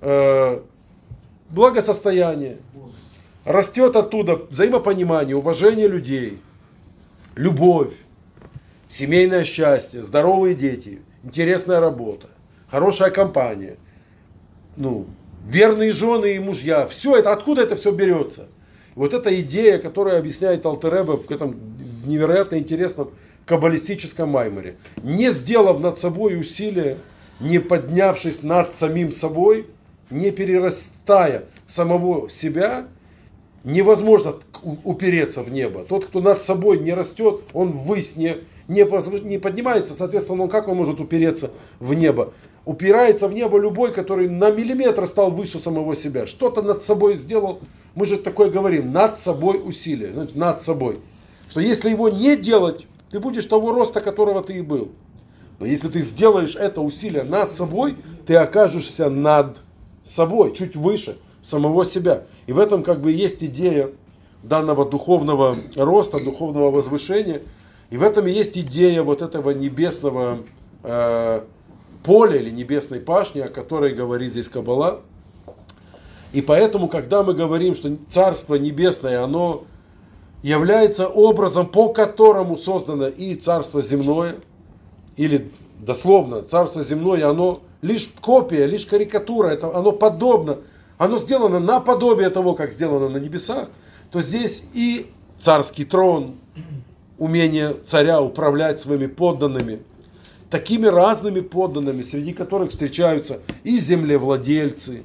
э, 0.00 0.60
благосостояние, 1.50 2.58
растет 3.44 3.96
оттуда 3.96 4.36
взаимопонимание, 4.50 5.36
уважение 5.36 5.88
людей, 5.88 6.38
любовь, 7.34 7.92
семейное 8.88 9.44
счастье, 9.44 10.02
здоровые 10.02 10.54
дети, 10.54 11.00
интересная 11.24 11.80
работа, 11.80 12.28
хорошая 12.68 13.10
компания, 13.10 13.76
ну, 14.76 15.06
верные 15.46 15.92
жены 15.92 16.36
и 16.36 16.38
мужья. 16.38 16.86
Все 16.86 17.16
это, 17.16 17.32
откуда 17.32 17.62
это 17.62 17.76
все 17.76 17.90
берется? 17.90 18.48
Вот 18.94 19.14
эта 19.14 19.40
идея, 19.40 19.78
которая 19.78 20.18
объясняет 20.18 20.66
Алтереба 20.66 21.16
в 21.16 21.30
этом 21.30 21.56
невероятно 22.04 22.56
интересном 22.58 23.10
каббалистическом 23.46 24.28
майморе. 24.28 24.76
Не 25.02 25.32
сделав 25.32 25.80
над 25.80 25.98
собой 25.98 26.38
усилия, 26.38 26.98
не 27.40 27.58
поднявшись 27.58 28.42
над 28.42 28.72
самим 28.72 29.12
собой, 29.12 29.66
не 30.10 30.30
перерастая 30.30 31.44
самого 31.66 32.30
себя, 32.30 32.86
невозможно 33.64 34.34
упереться 34.62 35.42
в 35.42 35.50
небо. 35.50 35.84
Тот, 35.88 36.06
кто 36.06 36.20
над 36.20 36.42
собой 36.42 36.78
не 36.78 36.92
растет, 36.92 37.40
он 37.52 37.72
ввысь 37.72 38.16
не, 38.16 38.36
не, 38.68 38.84
не 39.28 39.38
поднимается, 39.38 39.94
соответственно, 39.94 40.44
он 40.44 40.48
как 40.48 40.68
он 40.68 40.76
может 40.76 41.00
упереться 41.00 41.50
в 41.80 41.94
небо? 41.94 42.32
Упирается 42.64 43.26
в 43.26 43.32
небо 43.32 43.58
любой, 43.58 43.92
который 43.92 44.28
на 44.28 44.50
миллиметр 44.50 45.08
стал 45.08 45.32
выше 45.32 45.58
самого 45.58 45.96
себя. 45.96 46.26
Что-то 46.26 46.62
над 46.62 46.82
собой 46.82 47.16
сделал. 47.16 47.60
Мы 47.96 48.06
же 48.06 48.16
такое 48.16 48.50
говорим, 48.50 48.92
над 48.92 49.18
собой 49.18 49.60
усилие, 49.62 50.28
над 50.34 50.62
собой. 50.62 50.98
Что 51.50 51.60
если 51.60 51.90
его 51.90 52.08
не 52.08 52.36
делать, 52.36 52.86
ты 53.12 53.20
будешь 53.20 53.44
того 53.44 53.72
роста, 53.72 54.00
которого 54.00 54.42
ты 54.42 54.54
и 54.54 54.62
был. 54.62 54.88
Но 55.60 55.66
если 55.66 55.88
ты 55.88 56.00
сделаешь 56.00 56.56
это 56.56 56.80
усилие 56.80 57.24
над 57.24 57.52
собой, 57.52 57.96
ты 58.26 58.34
окажешься 58.34 59.10
над 59.10 59.58
собой, 60.02 60.54
чуть 60.54 60.74
выше 60.74 61.18
самого 61.42 61.84
себя. 61.84 62.24
И 62.46 62.52
в 62.52 62.58
этом 62.58 62.82
как 62.82 63.00
бы 63.02 63.12
есть 63.12 63.44
идея 63.44 63.90
данного 64.42 64.88
духовного 64.88 65.58
роста, 65.76 66.24
духовного 66.24 66.70
возвышения. 66.70 67.42
И 67.90 67.98
в 67.98 68.02
этом 68.02 68.26
и 68.26 68.32
есть 68.32 68.56
идея 68.56 69.02
вот 69.02 69.20
этого 69.20 69.50
небесного 69.50 70.38
э, 70.82 71.42
поля 72.02 72.36
или 72.36 72.48
небесной 72.48 73.00
пашни, 73.00 73.40
о 73.40 73.48
которой 73.48 73.92
говорит 73.94 74.32
здесь 74.32 74.48
Каббала. 74.48 75.02
И 76.32 76.40
поэтому, 76.40 76.88
когда 76.88 77.22
мы 77.22 77.34
говорим, 77.34 77.74
что 77.74 77.94
Царство 78.10 78.54
Небесное, 78.54 79.22
оно 79.22 79.64
является 80.42 81.08
образом, 81.08 81.66
по 81.66 81.92
которому 81.92 82.56
создано 82.56 83.08
и 83.08 83.34
Царство 83.36 83.80
Земное, 83.80 84.36
или 85.16 85.50
дословно, 85.78 86.42
Царство 86.42 86.82
Земное, 86.82 87.28
оно 87.28 87.60
лишь 87.80 88.12
копия, 88.20 88.66
лишь 88.66 88.86
карикатура, 88.86 89.48
это, 89.48 89.74
оно 89.76 89.92
подобно, 89.92 90.58
оно 90.98 91.18
сделано 91.18 91.58
наподобие 91.58 92.30
того, 92.30 92.54
как 92.54 92.72
сделано 92.72 93.08
на 93.08 93.18
небесах, 93.18 93.68
то 94.10 94.20
здесь 94.20 94.64
и 94.74 95.10
царский 95.40 95.84
трон, 95.84 96.34
умение 97.18 97.74
царя 97.86 98.20
управлять 98.20 98.80
своими 98.80 99.06
подданными, 99.06 99.80
такими 100.50 100.86
разными 100.86 101.40
подданными, 101.40 102.02
среди 102.02 102.32
которых 102.32 102.70
встречаются 102.70 103.40
и 103.64 103.78
землевладельцы, 103.78 105.02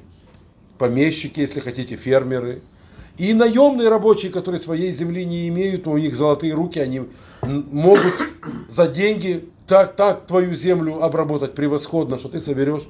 помещики, 0.78 1.40
если 1.40 1.60
хотите, 1.60 1.96
фермеры, 1.96 2.62
и 3.18 3.34
наемные 3.34 3.88
рабочие, 3.88 4.32
которые 4.32 4.60
своей 4.60 4.92
земли 4.92 5.24
не 5.24 5.48
имеют, 5.48 5.86
но 5.86 5.92
у 5.92 5.98
них 5.98 6.16
золотые 6.16 6.54
руки, 6.54 6.78
они 6.78 7.02
могут 7.42 8.14
за 8.68 8.86
деньги 8.86 9.48
так, 9.66 9.96
так 9.96 10.26
твою 10.26 10.54
землю 10.54 11.02
обработать 11.02 11.54
превосходно, 11.54 12.18
что 12.18 12.28
ты 12.28 12.40
соберешь 12.40 12.84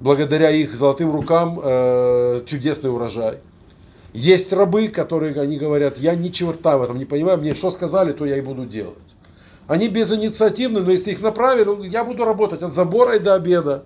благодаря 0.00 0.50
их 0.50 0.74
золотым 0.74 1.10
рукам 1.10 1.60
э, 1.62 2.42
чудесный 2.46 2.92
урожай. 2.92 3.38
Есть 4.12 4.52
рабы, 4.52 4.88
которые 4.88 5.38
они 5.40 5.58
говорят, 5.58 5.98
я 5.98 6.14
ни 6.14 6.28
черта 6.28 6.78
в 6.78 6.82
этом 6.82 6.98
не 6.98 7.04
понимаю, 7.04 7.38
мне 7.38 7.54
что 7.54 7.70
сказали, 7.70 8.12
то 8.12 8.24
я 8.24 8.38
и 8.38 8.40
буду 8.40 8.64
делать. 8.64 8.96
Они 9.66 9.88
безинициативны, 9.88 10.80
но 10.80 10.90
если 10.90 11.10
их 11.10 11.20
направили, 11.20 11.64
ну, 11.64 11.82
я 11.82 12.04
буду 12.04 12.24
работать 12.24 12.62
от 12.62 12.72
забора 12.72 13.16
и 13.16 13.18
до 13.18 13.34
обеда. 13.34 13.84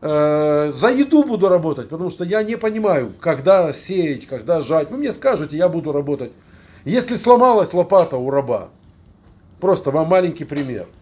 Э, 0.00 0.72
за 0.74 0.90
еду 0.90 1.24
буду 1.24 1.48
работать, 1.48 1.88
потому 1.88 2.10
что 2.10 2.24
я 2.24 2.42
не 2.42 2.56
понимаю, 2.56 3.12
когда 3.20 3.72
сеять, 3.72 4.26
когда 4.26 4.60
жать. 4.60 4.90
Вы 4.90 4.98
мне 4.98 5.12
скажете, 5.12 5.56
я 5.56 5.68
буду 5.68 5.92
работать. 5.92 6.32
Если 6.84 7.16
сломалась 7.16 7.72
лопата 7.72 8.16
у 8.16 8.30
раба, 8.30 8.68
просто 9.60 9.90
вам 9.90 10.08
маленький 10.08 10.44
пример– 10.44 10.86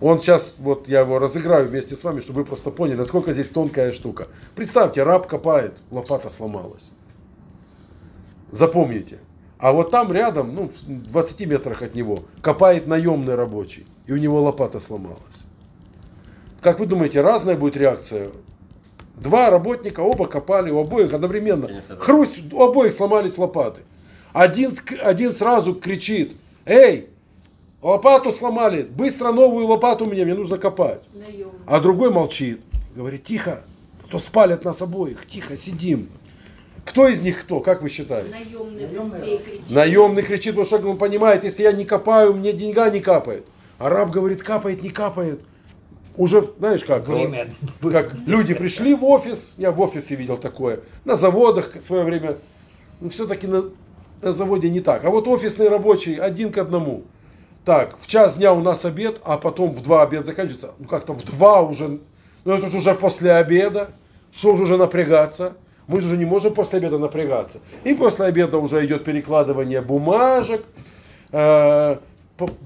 он 0.00 0.20
сейчас, 0.20 0.54
вот 0.58 0.88
я 0.88 1.00
его 1.00 1.18
разыграю 1.18 1.66
вместе 1.66 1.96
с 1.96 2.04
вами, 2.04 2.20
чтобы 2.20 2.40
вы 2.40 2.44
просто 2.44 2.70
поняли, 2.70 2.96
насколько 2.96 3.32
здесь 3.32 3.48
тонкая 3.48 3.92
штука. 3.92 4.28
Представьте, 4.54 5.02
раб 5.02 5.26
копает, 5.26 5.78
лопата 5.90 6.28
сломалась. 6.28 6.90
Запомните. 8.50 9.18
А 9.58 9.72
вот 9.72 9.90
там 9.90 10.12
рядом, 10.12 10.54
ну, 10.54 10.68
в 10.68 11.10
20 11.10 11.46
метрах 11.46 11.82
от 11.82 11.94
него, 11.94 12.24
копает 12.42 12.86
наемный 12.86 13.34
рабочий, 13.34 13.86
и 14.06 14.12
у 14.12 14.16
него 14.16 14.42
лопата 14.42 14.80
сломалась. 14.80 15.43
Как 16.64 16.80
вы 16.80 16.86
думаете, 16.86 17.20
разная 17.20 17.56
будет 17.56 17.76
реакция? 17.76 18.30
Два 19.16 19.50
работника, 19.50 20.00
оба 20.00 20.26
копали, 20.26 20.70
у 20.70 20.80
обоих 20.80 21.12
одновременно. 21.12 21.68
Хрусть, 21.98 22.50
у 22.50 22.62
обоих 22.62 22.94
сломались 22.94 23.36
лопаты. 23.36 23.82
Один, 24.32 24.74
один 25.02 25.34
сразу 25.34 25.74
кричит, 25.74 26.32
эй, 26.64 27.10
Лопату 27.82 28.32
сломали, 28.32 28.82
быстро 28.82 29.30
новую 29.30 29.66
лопату 29.66 30.06
мне, 30.06 30.24
мне 30.24 30.32
нужно 30.32 30.56
копать. 30.56 31.02
А 31.66 31.80
другой 31.80 32.10
молчит, 32.10 32.62
говорит, 32.96 33.24
тихо, 33.24 33.60
то 34.08 34.18
спалят 34.18 34.64
нас 34.64 34.80
обоих, 34.80 35.26
тихо, 35.26 35.58
сидим. 35.58 36.08
Кто 36.86 37.08
из 37.08 37.20
них 37.20 37.42
кто, 37.42 37.60
как 37.60 37.82
вы 37.82 37.90
считаете? 37.90 38.30
Наемный 38.30 38.86
быстрее 38.86 39.36
кричит. 39.36 39.70
Наемный 39.70 40.22
кричит, 40.22 40.56
потому 40.56 40.64
что 40.64 40.88
он 40.88 40.96
понимает, 40.96 41.44
если 41.44 41.62
я 41.62 41.72
не 41.72 41.84
копаю, 41.84 42.32
мне 42.32 42.54
деньга 42.54 42.88
не 42.88 43.00
капает. 43.00 43.44
Араб 43.76 44.10
говорит, 44.10 44.42
капает, 44.42 44.82
не 44.82 44.88
капает. 44.88 45.42
Уже, 46.16 46.44
знаешь 46.58 46.84
как, 46.84 47.06
как 47.06 48.14
люди 48.26 48.54
пришли 48.54 48.94
в 48.94 49.04
офис, 49.04 49.54
я 49.56 49.72
в 49.72 49.80
офисе 49.80 50.14
видел 50.14 50.38
такое, 50.38 50.80
на 51.04 51.16
заводах 51.16 51.74
в 51.74 51.80
свое 51.80 52.04
время, 52.04 52.36
ну 53.00 53.10
все-таки 53.10 53.48
на, 53.48 53.64
на 54.22 54.32
заводе 54.32 54.70
не 54.70 54.80
так. 54.80 55.04
А 55.04 55.10
вот 55.10 55.26
офисный 55.26 55.68
рабочий 55.68 56.16
один 56.16 56.52
к 56.52 56.58
одному 56.58 57.02
так, 57.64 57.96
в 58.00 58.06
час 58.06 58.36
дня 58.36 58.52
у 58.52 58.60
нас 58.60 58.84
обед, 58.84 59.20
а 59.24 59.38
потом 59.38 59.72
в 59.72 59.82
два 59.82 60.02
обед 60.02 60.26
заканчивается. 60.26 60.72
Ну 60.78 60.86
как-то 60.86 61.14
в 61.14 61.24
два 61.24 61.62
уже, 61.62 61.98
ну 62.44 62.52
это 62.52 62.68
же 62.68 62.78
уже 62.78 62.94
после 62.94 63.32
обеда, 63.32 63.90
что 64.32 64.56
же 64.56 64.64
уже 64.64 64.76
напрягаться? 64.76 65.54
Мы 65.86 66.00
же 66.00 66.16
не 66.16 66.24
можем 66.24 66.54
после 66.54 66.78
обеда 66.78 66.98
напрягаться. 66.98 67.60
И 67.84 67.94
после 67.94 68.26
обеда 68.26 68.58
уже 68.58 68.84
идет 68.84 69.04
перекладывание 69.04 69.80
бумажек, 69.80 70.62
э, 71.32 71.96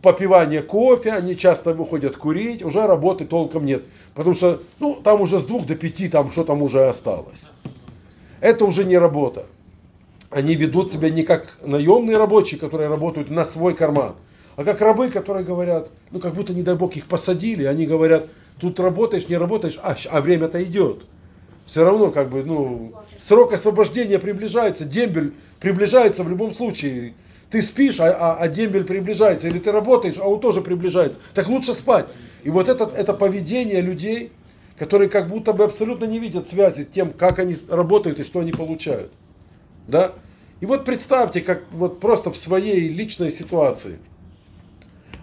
попивание 0.03 0.63
кофе, 0.63 1.13
они 1.13 1.37
часто 1.37 1.73
выходят 1.73 2.17
курить, 2.17 2.63
уже 2.63 2.87
работы 2.87 3.25
толком 3.25 3.67
нет. 3.67 3.85
Потому 4.15 4.35
что 4.35 4.63
ну, 4.79 4.95
там 4.95 5.21
уже 5.21 5.39
с 5.39 5.45
двух 5.45 5.67
до 5.67 5.75
пяти 5.75 6.09
там 6.09 6.31
что 6.31 6.45
там 6.45 6.63
уже 6.63 6.89
осталось. 6.89 7.43
Это 8.41 8.65
уже 8.65 8.85
не 8.85 8.97
работа. 8.97 9.47
Они 10.31 10.55
ведут 10.55 10.93
себя 10.93 11.11
не 11.11 11.23
как 11.23 11.59
наемные 11.63 12.17
рабочие, 12.17 12.61
которые 12.61 12.89
работают 12.89 13.31
на 13.31 13.45
свой 13.45 13.75
карман 13.75 14.15
а 14.59 14.65
как 14.65 14.81
рабы, 14.81 15.09
которые 15.09 15.47
говорят, 15.47 15.89
ну 16.11 16.19
как 16.19 16.35
будто, 16.35 16.53
не 16.53 16.63
дай 16.63 16.75
бог, 16.75 16.97
их 16.97 17.07
посадили, 17.07 17.63
они 17.63 17.87
говорят, 17.87 18.27
тут 18.59 18.81
работаешь, 18.81 19.29
не 19.29 19.37
работаешь, 19.37 19.79
а, 19.81 19.97
а 20.11 20.21
время-то 20.21 20.61
идет. 20.65 21.05
Все 21.65 21.85
равно, 21.85 22.11
как 22.11 22.29
бы, 22.29 22.43
ну, 22.43 22.93
срок 23.21 23.53
освобождения 23.53 24.19
приближается, 24.19 24.85
дембель 24.85 25.33
приближается 25.61 26.25
в 26.25 26.29
любом 26.29 26.51
случае. 26.51 27.15
Ты 27.51 27.63
спишь, 27.63 27.99
а, 28.01 28.11
а, 28.11 28.37
а 28.39 28.49
дембель 28.49 28.85
приближается, 28.85 29.49
или 29.49 29.59
ты 29.59 29.73
работаешь, 29.73 30.17
а 30.19 30.29
он 30.29 30.41
тоже 30.41 30.61
приближается. 30.61 31.19
Так 31.35 31.49
лучше 31.49 31.73
спать. 31.73 32.07
И 32.45 32.51
вот 32.51 32.69
это, 32.69 32.85
это 32.85 33.15
поведение 33.15 33.81
людей, 33.81 34.33
которые 34.79 35.09
как 35.09 35.29
будто 35.29 35.53
бы 35.53 35.65
абсолютно 35.65 36.05
не 36.05 36.19
видят 36.19 36.49
связи 36.49 36.85
тем, 36.85 37.13
как 37.13 37.39
они 37.39 37.57
работают 37.69 38.21
и 38.21 38.25
что 38.25 38.41
они 38.41 38.53
получают. 38.53 39.13
Да? 39.87 40.13
И 40.61 40.67
вот 40.67 40.85
представьте, 40.85 41.41
как 41.41 41.63
вот 41.71 42.01
просто 42.01 42.31
в 42.31 42.37
своей 42.37 42.89
личной 42.89 43.31
ситуации– 43.31 43.99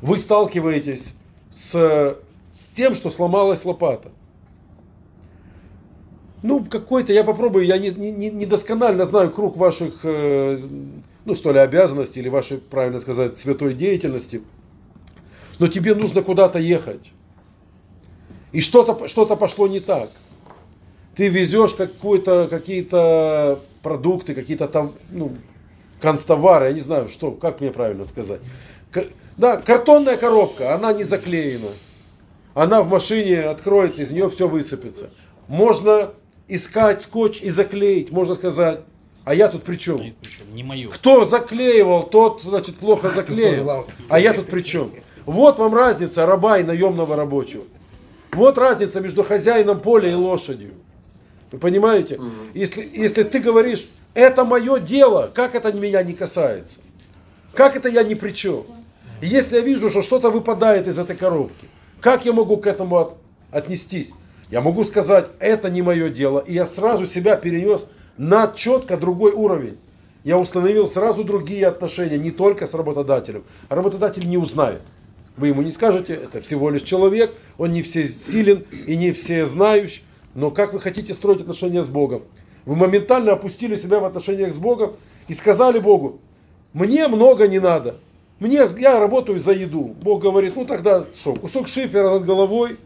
вы 0.06 0.18
сталкиваетесь 0.18 1.14
с, 1.52 1.72
с 1.72 2.76
тем, 2.76 2.96
что 2.96 3.12
сломалась 3.12 3.66
лопата. 3.66 4.12
Ну, 6.44 6.64
какой-то, 6.64 7.12
я 7.12 7.24
попробую, 7.24 7.66
я 7.66 7.78
не, 7.80 7.90
не, 7.90 8.30
не 8.30 8.46
досконально 8.46 9.06
знаю 9.06 9.32
круг 9.32 9.58
ваших, 9.58 10.02
э, 10.04 10.60
ну 11.26 11.36
что 11.36 11.52
ли, 11.52 11.60
обязанностей 11.60 12.20
или 12.20 12.30
вашей, 12.30 12.58
правильно 12.58 13.00
сказать, 13.02 13.38
святой 13.38 13.74
деятельности. 13.74 14.42
Но 15.60 15.68
тебе 15.68 15.96
нужно 15.96 16.22
куда-то 16.22 16.60
ехать. 16.60 17.12
И 18.52 18.62
что-то 18.62 19.08
что 19.08 19.26
пошло 19.36 19.68
не 19.68 19.80
так. 19.80 20.12
Ты 21.16 21.28
везешь 21.28 21.74
какие-то 21.74 23.60
продукты, 23.82 24.34
какие-то 24.34 24.68
там, 24.68 24.94
ну, 25.12 25.34
констовары, 26.02 26.68
я 26.68 26.74
не 26.74 26.82
знаю, 26.82 27.10
что, 27.10 27.32
как 27.32 27.62
мне 27.62 27.72
правильно 27.72 28.06
сказать. 28.06 28.42
Да, 29.38 29.58
картонная 29.58 30.18
коробка, 30.18 30.74
она 30.74 30.94
не 30.94 31.04
заклеена. 31.04 31.70
Она 32.54 32.82
в 32.82 32.90
машине 32.90 33.42
откроется, 33.42 34.04
из 34.04 34.12
нее 34.12 34.30
все 34.30 34.48
высыпется. 34.48 35.10
Можно 35.48 36.12
искать 36.48 37.02
скотч 37.02 37.42
и 37.42 37.50
заклеить, 37.50 38.12
можно 38.12 38.36
сказать. 38.36 38.82
А 39.26 39.34
я 39.34 39.48
тут 39.50 39.64
при 39.64 39.76
чем? 39.76 40.02
Не 40.54 40.64
мое. 40.64 40.90
Кто 40.90 41.26
заклеивал, 41.26 42.04
тот, 42.04 42.44
значит, 42.44 42.78
плохо 42.78 43.10
заклеил. 43.10 43.86
А 44.08 44.20
я 44.20 44.34
тут 44.34 44.48
при 44.48 44.62
чем? 44.62 44.92
Вот 45.26 45.58
вам 45.58 45.74
разница 45.76 46.26
раба 46.26 46.60
и 46.60 46.64
наемного 46.64 47.16
рабочего. 47.16 47.64
Вот 48.32 48.58
разница 48.58 49.02
между 49.02 49.24
хозяином 49.24 49.80
поля 49.80 50.10
и 50.12 50.14
лошадью. 50.14 50.72
Вы 51.52 51.58
понимаете? 51.58 52.20
Если, 52.54 52.88
если 52.94 53.24
ты 53.24 53.40
говоришь, 53.40 53.88
Это 54.14 54.46
мое 54.46 54.80
дело. 54.80 55.30
Как 55.34 55.56
это 55.56 55.74
меня 55.74 56.02
не 56.02 56.14
касается? 56.14 56.80
Как 57.54 57.76
это 57.76 57.90
я 57.90 58.02
ни 58.04 58.14
при 58.14 58.32
чем? 58.32 58.64
Если 59.22 59.56
я 59.58 59.62
вижу, 59.62 59.90
что 59.90 60.04
что-то 60.04 60.30
выпадает 60.30 60.88
из 60.88 60.98
этой 60.98 61.18
коробки, 61.18 61.68
как 62.00 62.26
я 62.26 62.32
могу 62.32 62.56
к 62.56 62.66
этому 62.66 62.96
от- 62.98 63.18
отнестись? 63.52 64.12
Я 64.50 64.62
могу 64.62 64.86
сказать, 64.86 65.28
это 65.40 65.70
не 65.70 65.82
мое 65.82 66.10
дело. 66.10 66.40
И 66.40 66.54
я 66.54 66.66
сразу 66.66 67.06
себя 67.06 67.36
перенес 67.36 67.88
на 68.18 68.48
четко 68.48 68.98
другой 68.98 69.32
уровень. 69.32 69.78
Я 70.24 70.38
установил 70.40 70.88
сразу 70.88 71.24
другие 71.24 71.68
отношения, 71.68 72.18
не 72.18 72.32
только 72.32 72.68
с 72.68 72.74
работодателем. 72.74 73.44
Работодатель 73.70 74.28
не 74.28 74.38
узнает. 74.38 74.82
Вы 75.38 75.50
ему 75.50 75.62
не 75.62 75.72
скажете, 75.72 76.14
это 76.14 76.42
всего 76.42 76.70
лишь 76.70 76.82
человек, 76.82 77.34
он 77.58 77.74
не 77.74 77.82
все 77.82 78.08
силен 78.08 78.66
и 78.88 78.96
не 78.96 79.12
все 79.12 79.46
знающий. 79.46 80.04
Но 80.34 80.50
как 80.50 80.74
вы 80.74 80.80
хотите 80.80 81.14
строить 81.14 81.42
отношения 81.42 81.84
с 81.84 81.88
Богом? 81.88 82.24
Вы 82.66 82.76
моментально 82.76 83.34
опустили 83.34 83.76
себя 83.76 84.00
в 84.00 84.06
отношениях 84.06 84.54
с 84.54 84.58
Богом 84.58 84.94
и 85.28 85.34
сказали 85.34 85.80
Богу, 85.80 86.20
мне 86.74 87.08
много 87.08 87.48
не 87.48 87.60
надо. 87.60 87.98
Мне, 88.40 88.68
я 88.80 89.00
работаю 89.00 89.40
за 89.40 89.54
еду. 89.54 89.96
Бог 90.02 90.22
говорит, 90.22 90.56
ну 90.56 90.66
тогда 90.66 91.06
что, 91.16 91.34
кусок 91.36 91.68
шифера 91.70 92.12
над 92.12 92.26
головой, 92.26 92.78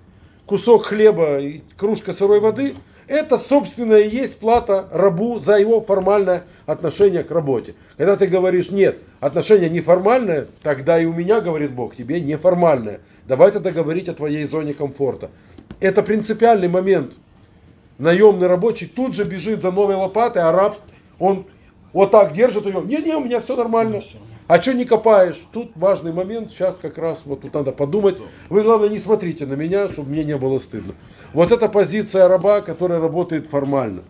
кусок 0.45 0.85
хлеба 0.85 1.39
и 1.39 1.61
кружка 1.75 2.13
сырой 2.13 2.39
воды, 2.39 2.75
это, 3.09 3.39
собственно, 3.39 3.95
и 3.95 4.07
есть 4.07 4.37
плата 4.37 4.87
рабу 4.91 5.39
за 5.39 5.57
его 5.57 5.81
формальное 5.81 6.43
отношение 6.67 7.23
к 7.23 7.31
работе. 7.31 7.73
Когда 7.97 8.15
ты 8.15 8.27
говоришь, 8.27 8.69
нет, 8.69 8.99
отношение 9.19 9.69
неформальное, 9.69 10.45
тогда 10.61 11.01
и 11.01 11.05
у 11.05 11.13
меня, 11.13 11.41
говорит 11.41 11.71
Бог, 11.71 11.95
тебе 11.95 12.21
неформальное. 12.21 13.01
Давай 13.27 13.51
тогда 13.51 13.71
говорить 13.71 14.07
о 14.09 14.13
твоей 14.13 14.45
зоне 14.45 14.73
комфорта. 14.73 15.31
Это 15.79 16.03
принципиальный 16.03 16.67
момент. 16.67 17.15
Наемный 17.97 18.47
рабочий 18.47 18.85
тут 18.85 19.15
же 19.15 19.23
бежит 19.23 19.63
за 19.63 19.71
новой 19.71 19.95
лопатой, 19.95 20.43
а 20.43 20.51
раб, 20.51 20.77
он 21.17 21.47
вот 21.91 22.11
так 22.11 22.33
держит 22.33 22.65
ее. 22.65 22.81
Не-не, 22.85 23.15
у 23.15 23.25
меня 23.25 23.39
все 23.41 23.55
нормально. 23.55 24.03
А 24.49 24.59
что 24.59 24.73
не 24.73 24.83
копаешь? 24.83 25.39
Тут 25.51 25.73
важный 25.75 26.11
момент, 26.11 26.49
сейчас 26.49 26.75
как 26.81 26.97
раз, 26.97 27.21
вот 27.23 27.41
тут 27.41 27.53
надо 27.53 27.71
подумать. 27.71 28.17
Вы, 28.49 28.63
главное, 28.63 28.89
не 28.89 28.97
смотрите 28.97 29.45
на 29.45 29.53
меня, 29.53 29.89
чтобы 29.89 30.09
мне 30.09 30.23
не 30.23 30.35
было 30.37 30.57
стыдно. 30.57 30.95
Вот 31.33 31.51
это 31.51 31.69
позиция 31.69 32.27
раба, 32.27 32.61
которая 32.61 32.99
работает 32.99 33.47
формально. 33.47 34.01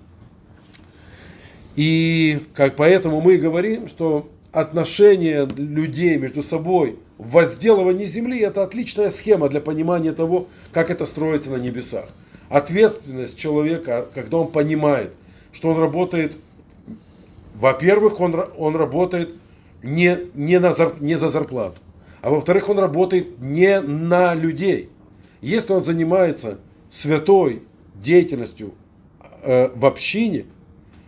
И 1.75 2.39
как 2.53 2.77
поэтому 2.77 3.19
мы 3.19 3.35
говорим, 3.35 3.89
что 3.89 4.29
отношения 4.53 5.45
людей 5.57 6.15
между 6.15 6.41
собой 6.41 6.99
в 7.17 7.31
возделывании 7.31 8.05
земли 8.05 8.39
это 8.39 8.63
отличная 8.63 9.09
схема 9.09 9.49
для 9.49 9.59
понимания 9.59 10.13
того, 10.13 10.47
как 10.71 10.89
это 10.89 11.05
строится 11.05 11.51
на 11.51 11.57
небесах. 11.57 12.05
Ответственность 12.47 13.37
человека, 13.37 14.07
когда 14.15 14.37
он 14.37 14.47
понимает, 14.47 15.11
что 15.51 15.71
он 15.71 15.79
работает, 15.79 16.37
во-первых, 17.55 18.21
он, 18.21 18.41
он 18.57 18.77
работает 18.77 19.31
не, 19.83 20.17
не, 20.33 20.59
на 20.59 20.67
зар- 20.67 21.01
не 21.01 21.17
за 21.17 21.29
зарплату, 21.29 21.79
а 22.21 22.29
во-вторых, 22.29 22.69
он 22.69 22.79
работает 22.79 23.39
не 23.39 23.79
на 23.81 24.33
людей. 24.33 24.89
Если 25.41 25.71
он 25.73 25.83
занимается 25.83 26.59
святой 26.89 27.63
деятельностью 27.95 28.73
э, 29.41 29.69
в 29.73 29.85
общине, 29.85 30.45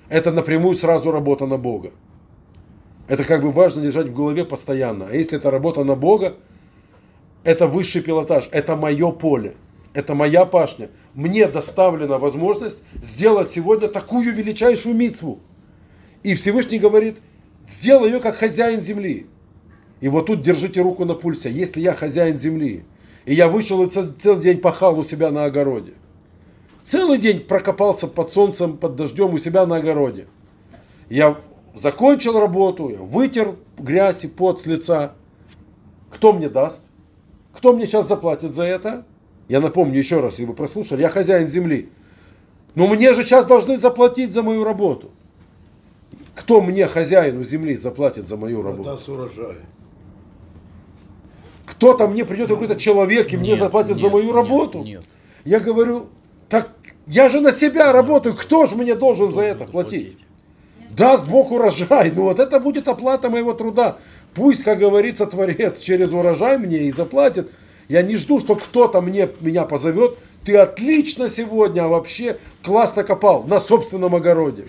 это 0.09 0.31
напрямую 0.31 0.75
сразу 0.75 1.11
работа 1.11 1.45
на 1.45 1.57
Бога. 1.57 1.91
Это 3.07 3.23
как 3.23 3.41
бы 3.41 3.51
важно 3.51 3.81
держать 3.81 4.07
в 4.07 4.13
голове 4.13 4.45
постоянно. 4.45 5.07
А 5.09 5.13
если 5.13 5.37
это 5.37 5.51
работа 5.51 5.83
на 5.83 5.95
Бога, 5.95 6.35
это 7.43 7.67
высший 7.67 8.01
пилотаж, 8.01 8.47
это 8.51 8.75
мое 8.75 9.11
поле, 9.11 9.55
это 9.93 10.15
моя 10.15 10.45
пашня. 10.45 10.89
Мне 11.13 11.47
доставлена 11.47 12.17
возможность 12.17 12.79
сделать 13.01 13.51
сегодня 13.51 13.87
такую 13.87 14.33
величайшую 14.33 14.95
мицву. 14.95 15.39
И 16.23 16.35
Всевышний 16.35 16.79
говорит, 16.79 17.17
сделай 17.67 18.11
ее 18.11 18.19
как 18.19 18.37
хозяин 18.37 18.81
земли. 18.81 19.27
И 19.99 20.07
вот 20.07 20.27
тут 20.27 20.41
держите 20.41 20.81
руку 20.81 21.05
на 21.05 21.13
пульсе. 21.13 21.51
Если 21.51 21.81
я 21.81 21.93
хозяин 21.93 22.37
земли, 22.37 22.83
и 23.25 23.33
я 23.33 23.47
вышел 23.47 23.83
и 23.83 23.89
цел- 23.89 24.13
целый 24.19 24.41
день 24.41 24.59
пахал 24.59 24.97
у 24.99 25.03
себя 25.03 25.29
на 25.31 25.45
огороде, 25.45 25.93
целый 26.83 27.17
день 27.17 27.41
прокопался 27.41 28.07
под 28.07 28.31
солнцем, 28.31 28.77
под 28.77 28.95
дождем 28.95 29.33
у 29.33 29.37
себя 29.37 29.65
на 29.65 29.77
огороде, 29.77 30.27
я 31.09 31.37
закончил 31.75 32.39
работу, 32.39 32.89
я 32.89 32.97
вытер 32.97 33.55
грязь 33.77 34.23
и 34.23 34.27
пот 34.27 34.61
с 34.61 34.65
лица. 34.65 35.13
Кто 36.09 36.33
мне 36.33 36.49
даст? 36.49 36.83
Кто 37.53 37.73
мне 37.73 37.85
сейчас 37.85 38.07
заплатит 38.07 38.55
за 38.55 38.63
это? 38.63 39.05
Я 39.47 39.59
напомню 39.59 39.99
еще 39.99 40.19
раз, 40.19 40.33
если 40.33 40.45
вы 40.45 40.53
прослушали, 40.53 41.01
я 41.01 41.09
хозяин 41.09 41.47
земли. 41.49 41.89
Но 42.75 42.87
мне 42.87 43.13
же 43.13 43.23
сейчас 43.23 43.45
должны 43.45 43.77
заплатить 43.77 44.33
за 44.33 44.43
мою 44.43 44.63
работу. 44.63 45.11
Кто 46.35 46.61
мне, 46.61 46.87
хозяину 46.87 47.43
земли, 47.43 47.75
заплатит 47.75 48.27
за 48.27 48.37
мою 48.37 48.61
работу? 48.61 48.83
Вода 48.83 48.97
с 48.97 49.07
урожая. 49.09 49.65
Кто-то 51.65 52.07
мне 52.07 52.25
придет 52.25 52.49
какой-то 52.49 52.75
человек 52.75 53.33
и 53.33 53.37
мне 53.37 53.51
Нет, 53.51 53.59
заплатит 53.59 53.97
за 53.97 54.03
нет, 54.03 54.13
мою 54.13 54.25
нет, 54.25 54.35
работу? 54.35 54.79
нет. 54.83 55.03
Я 55.45 55.59
говорю, 55.59 56.07
так 56.49 56.69
я 57.07 57.29
же 57.29 57.41
на 57.41 57.51
себя 57.51 57.91
работаю, 57.91 58.35
кто 58.35 58.65
же 58.65 58.75
мне 58.75 58.95
должен 58.95 59.31
за 59.31 59.41
это 59.41 59.65
платить? 59.65 60.17
Даст 60.91 61.25
Бог 61.25 61.51
урожай, 61.51 62.11
ну 62.11 62.23
вот 62.23 62.39
это 62.39 62.59
будет 62.59 62.87
оплата 62.87 63.29
моего 63.29 63.53
труда. 63.53 63.97
Пусть, 64.33 64.63
как 64.63 64.79
говорится, 64.79 65.25
Творец 65.25 65.79
через 65.79 66.11
урожай 66.11 66.57
мне 66.57 66.79
и 66.83 66.91
заплатит. 66.91 67.49
Я 67.87 68.01
не 68.01 68.15
жду, 68.17 68.39
что 68.39 68.55
кто-то 68.55 69.01
мне, 69.01 69.29
меня 69.41 69.65
позовет. 69.65 70.17
Ты 70.43 70.57
отлично 70.57 71.29
сегодня 71.29 71.87
вообще 71.87 72.37
классно 72.63 73.03
копал 73.03 73.43
на 73.43 73.59
собственном 73.59 74.15
огороде. 74.15 74.65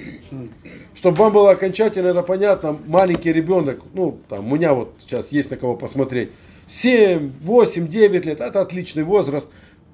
Чтобы 0.95 1.17
вам 1.17 1.33
было 1.33 1.51
окончательно 1.53 2.09
это 2.09 2.23
понятно, 2.23 2.79
маленький 2.87 3.33
ребенок, 3.33 3.81
ну, 3.95 4.19
там, 4.29 4.53
у 4.53 4.57
меня 4.57 4.75
вот 4.75 4.95
сейчас 5.01 5.33
есть 5.33 5.51
на 5.51 5.57
кого 5.57 5.75
посмотреть, 5.75 6.31
7, 6.69 7.33
8, 7.43 7.89
9 7.89 8.27
лет, 8.27 8.41
это 8.41 8.61
отличный 8.61 9.03
возраст. 9.03 9.51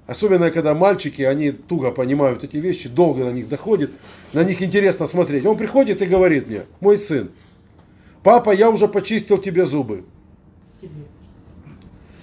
Особенно, 0.08 0.50
когда 0.50 0.74
мальчики, 0.74 1.22
они 1.22 1.52
туго 1.52 1.90
понимают 1.90 2.42
эти 2.42 2.56
вещи, 2.56 2.88
долго 2.88 3.24
на 3.24 3.30
них 3.30 3.48
доходит, 3.48 3.90
на 4.32 4.42
них 4.42 4.62
интересно 4.62 5.06
смотреть. 5.06 5.44
Он 5.44 5.56
приходит 5.56 6.00
и 6.02 6.06
говорит 6.06 6.48
мне, 6.48 6.62
мой 6.80 6.96
сын, 6.96 7.30
папа, 8.22 8.50
я 8.50 8.70
уже 8.70 8.88
почистил 8.88 9.38
тебе 9.38 9.66
зубы. 9.66 10.04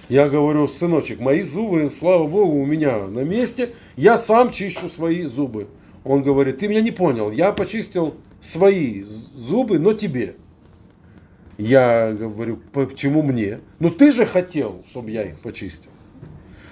Я 0.08 0.28
говорю, 0.28 0.68
сыночек, 0.68 1.18
мои 1.18 1.42
зубы, 1.42 1.90
слава 1.98 2.26
богу, 2.26 2.60
у 2.60 2.66
меня 2.66 3.06
на 3.06 3.20
месте, 3.20 3.70
я 3.96 4.18
сам 4.18 4.52
чищу 4.52 4.88
свои 4.88 5.26
зубы. 5.26 5.66
Он 6.04 6.22
говорит, 6.22 6.58
ты 6.58 6.68
меня 6.68 6.80
не 6.80 6.92
понял, 6.92 7.32
я 7.32 7.50
почистил 7.50 8.14
свои 8.40 9.04
зубы, 9.34 9.80
но 9.80 9.94
тебе. 9.94 10.36
Я 11.58 12.12
говорю, 12.12 12.60
почему 12.72 13.22
мне? 13.22 13.60
Ну 13.80 13.90
ты 13.90 14.12
же 14.12 14.26
хотел, 14.26 14.84
чтобы 14.88 15.10
я 15.10 15.24
их 15.24 15.40
почистил. 15.40 15.90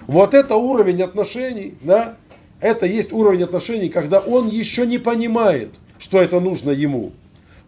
Вот 0.06 0.34
это 0.34 0.54
уровень 0.54 1.02
отношений, 1.02 1.74
да, 1.80 2.16
это 2.60 2.86
есть 2.86 3.12
уровень 3.12 3.42
отношений, 3.42 3.88
когда 3.88 4.20
он 4.20 4.48
еще 4.48 4.86
не 4.86 4.98
понимает, 4.98 5.70
что 5.98 6.20
это 6.20 6.38
нужно 6.38 6.70
ему. 6.70 7.12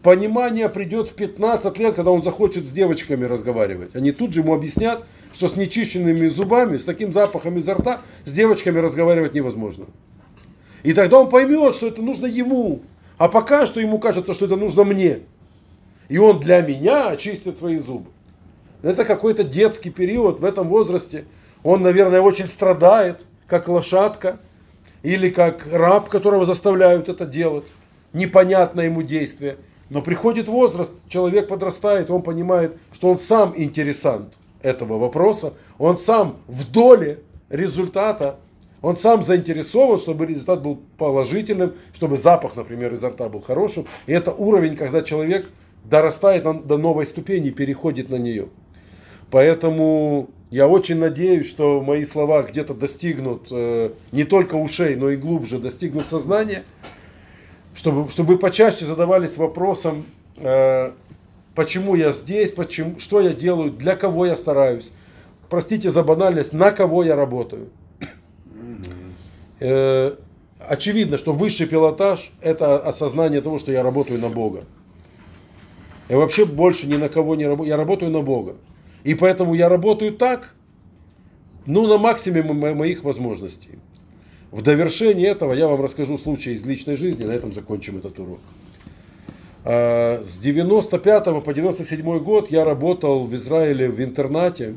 Понимание 0.02 0.68
придет 0.68 1.08
в 1.08 1.14
15 1.14 1.78
лет, 1.78 1.94
когда 1.94 2.12
он 2.12 2.22
захочет 2.22 2.68
с 2.68 2.70
девочками 2.70 3.24
разговаривать. 3.24 3.96
Они 3.96 4.12
тут 4.12 4.32
же 4.32 4.40
ему 4.40 4.54
объяснят, 4.54 5.04
что 5.36 5.50
с 5.50 5.56
нечищенными 5.56 6.28
зубами, 6.28 6.78
с 6.78 6.84
таким 6.84 7.12
запахом 7.12 7.58
изо 7.58 7.74
рта, 7.74 8.00
с 8.24 8.32
девочками 8.32 8.78
разговаривать 8.78 9.34
невозможно. 9.34 9.84
И 10.82 10.94
тогда 10.94 11.20
он 11.20 11.28
поймет, 11.28 11.74
что 11.74 11.88
это 11.88 12.00
нужно 12.00 12.24
ему. 12.24 12.80
А 13.18 13.28
пока 13.28 13.66
что 13.66 13.78
ему 13.78 13.98
кажется, 13.98 14.32
что 14.32 14.46
это 14.46 14.56
нужно 14.56 14.84
мне. 14.84 15.20
И 16.08 16.16
он 16.16 16.40
для 16.40 16.62
меня 16.62 17.08
очистит 17.08 17.58
свои 17.58 17.76
зубы. 17.76 18.06
Это 18.82 19.04
какой-то 19.04 19.44
детский 19.44 19.90
период 19.90 20.40
в 20.40 20.44
этом 20.44 20.68
возрасте. 20.68 21.24
Он, 21.62 21.82
наверное, 21.82 22.22
очень 22.22 22.46
страдает, 22.46 23.20
как 23.46 23.68
лошадка 23.68 24.38
или 25.02 25.28
как 25.28 25.68
раб, 25.70 26.08
которого 26.08 26.46
заставляют 26.46 27.10
это 27.10 27.26
делать. 27.26 27.66
Непонятно 28.14 28.80
ему 28.80 29.02
действие. 29.02 29.58
Но 29.90 30.00
приходит 30.00 30.48
возраст, 30.48 30.94
человек 31.10 31.48
подрастает, 31.48 32.10
он 32.10 32.22
понимает, 32.22 32.78
что 32.94 33.10
он 33.10 33.18
сам 33.18 33.52
интересант 33.54 34.32
этого 34.62 34.98
вопроса, 34.98 35.54
он 35.78 35.98
сам 35.98 36.36
в 36.46 36.70
доле 36.70 37.20
результата, 37.48 38.38
он 38.82 38.96
сам 38.96 39.22
заинтересован, 39.22 39.98
чтобы 39.98 40.26
результат 40.26 40.62
был 40.62 40.80
положительным, 40.98 41.74
чтобы 41.94 42.16
запах, 42.16 42.56
например, 42.56 42.92
изо 42.94 43.08
рта 43.08 43.28
был 43.28 43.40
хорошим. 43.40 43.86
И 44.06 44.12
это 44.12 44.32
уровень, 44.32 44.76
когда 44.76 45.02
человек 45.02 45.50
дорастает 45.84 46.44
до 46.66 46.76
новой 46.76 47.06
ступени, 47.06 47.50
переходит 47.50 48.10
на 48.10 48.16
нее. 48.16 48.48
Поэтому 49.30 50.30
я 50.50 50.68
очень 50.68 50.98
надеюсь, 50.98 51.48
что 51.48 51.80
мои 51.80 52.04
слова 52.04 52.42
где-то 52.42 52.74
достигнут 52.74 53.48
э, 53.50 53.90
не 54.12 54.24
только 54.24 54.54
ушей, 54.54 54.94
но 54.94 55.10
и 55.10 55.16
глубже 55.16 55.58
достигнут 55.58 56.06
сознания, 56.06 56.62
чтобы, 57.74 58.10
чтобы 58.10 58.34
вы 58.34 58.38
почаще 58.38 58.84
задавались 58.84 59.36
вопросом, 59.36 60.06
э, 60.36 60.92
почему 61.56 61.96
я 61.96 62.12
здесь, 62.12 62.52
почему, 62.52 63.00
что 63.00 63.20
я 63.20 63.32
делаю, 63.32 63.72
для 63.72 63.96
кого 63.96 64.26
я 64.26 64.36
стараюсь. 64.36 64.90
Простите 65.48 65.90
за 65.90 66.04
банальность, 66.04 66.52
на 66.52 66.70
кого 66.70 67.02
я 67.02 67.16
работаю. 67.16 67.70
Э, 69.58 70.16
очевидно, 70.60 71.16
что 71.18 71.32
высший 71.32 71.66
пилотаж– 71.66 72.32
это 72.40 72.78
осознание 72.78 73.40
того, 73.40 73.58
что 73.58 73.72
я 73.72 73.82
работаю 73.82 74.20
на 74.20 74.28
Бога. 74.28 74.64
Я 76.08 76.18
вообще 76.18 76.44
больше 76.44 76.86
ни 76.86 76.96
на 76.96 77.08
кого 77.08 77.34
не 77.34 77.46
работаю. 77.46 77.68
Я 77.68 77.76
работаю 77.76 78.10
на 78.10 78.20
Бога. 78.20 78.56
И 79.02 79.14
поэтому 79.14 79.54
я 79.54 79.68
работаю 79.68 80.12
так, 80.12 80.54
ну, 81.64 81.86
на 81.86 81.98
максимуме 81.98 82.52
мо- 82.52 82.74
моих 82.74 83.02
возможностей. 83.02 83.78
В 84.50 84.62
довершение 84.62 85.28
этого 85.28 85.52
я 85.54 85.68
вам 85.68 85.80
расскажу 85.82 86.18
случай 86.18 86.54
из 86.54 86.64
личной 86.66 86.96
жизни, 86.96 87.24
на 87.24 87.32
этом 87.32 87.52
закончим 87.52 87.98
этот 87.98 88.18
урок. 88.18 88.40
А, 89.68 90.22
С 90.22 90.38
95 90.38 91.42
по 91.42 91.52
97 91.52 92.18
год 92.20 92.52
я 92.52 92.64
работал 92.64 93.24
в 93.24 93.34
Израиле 93.34 93.88
в 93.88 94.00
интернате, 94.00 94.76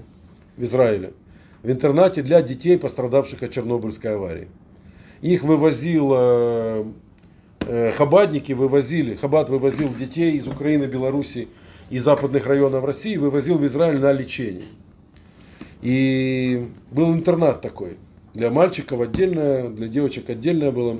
в 0.57 0.64
Израиле, 0.64 1.14
в 1.61 1.70
интернате 1.70 2.24
для 2.24 2.41
детей, 2.41 2.76
пострадавших 2.76 3.44
от 3.44 3.52
Чернобыльской 3.52 4.16
аварии. 4.16 4.48
Их 5.22 5.44
вывозил, 5.44 6.11
э, 6.16 6.86
э, 7.68 7.91
хабадники 7.91 8.53
вывозили, 8.53 9.14
хабад 9.14 9.52
вывозил 9.52 9.94
детей 9.94 10.32
из 10.32 10.48
Украины, 10.48 10.86
Беларуси 10.86 11.49
и 11.91 11.99
западных 11.99 12.48
районов 12.48 12.84
России, 12.84 13.16
вывозил 13.16 13.60
в 13.60 13.66
Израиль 13.68 13.99
на 13.99 14.11
лечение. 14.11 14.66
И 15.84 16.68
был 16.90 17.14
интернат 17.14 17.61
такой. 17.61 17.98
Для 18.34 18.49
мальчиков 18.49 19.02
отдельное, 19.02 19.70
для 19.70 19.88
девочек 19.88 20.32
отдельное 20.32 20.72
было 20.72 20.98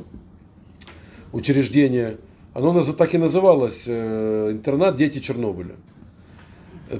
учреждение. 1.34 2.18
Оно 2.60 2.81
так 2.81 3.15
и 3.15 3.18
называлось 3.18 3.84
э, 3.86 4.49
интернат 4.52 4.98
Дети 4.98 5.19
Чернобыля. 5.19 5.76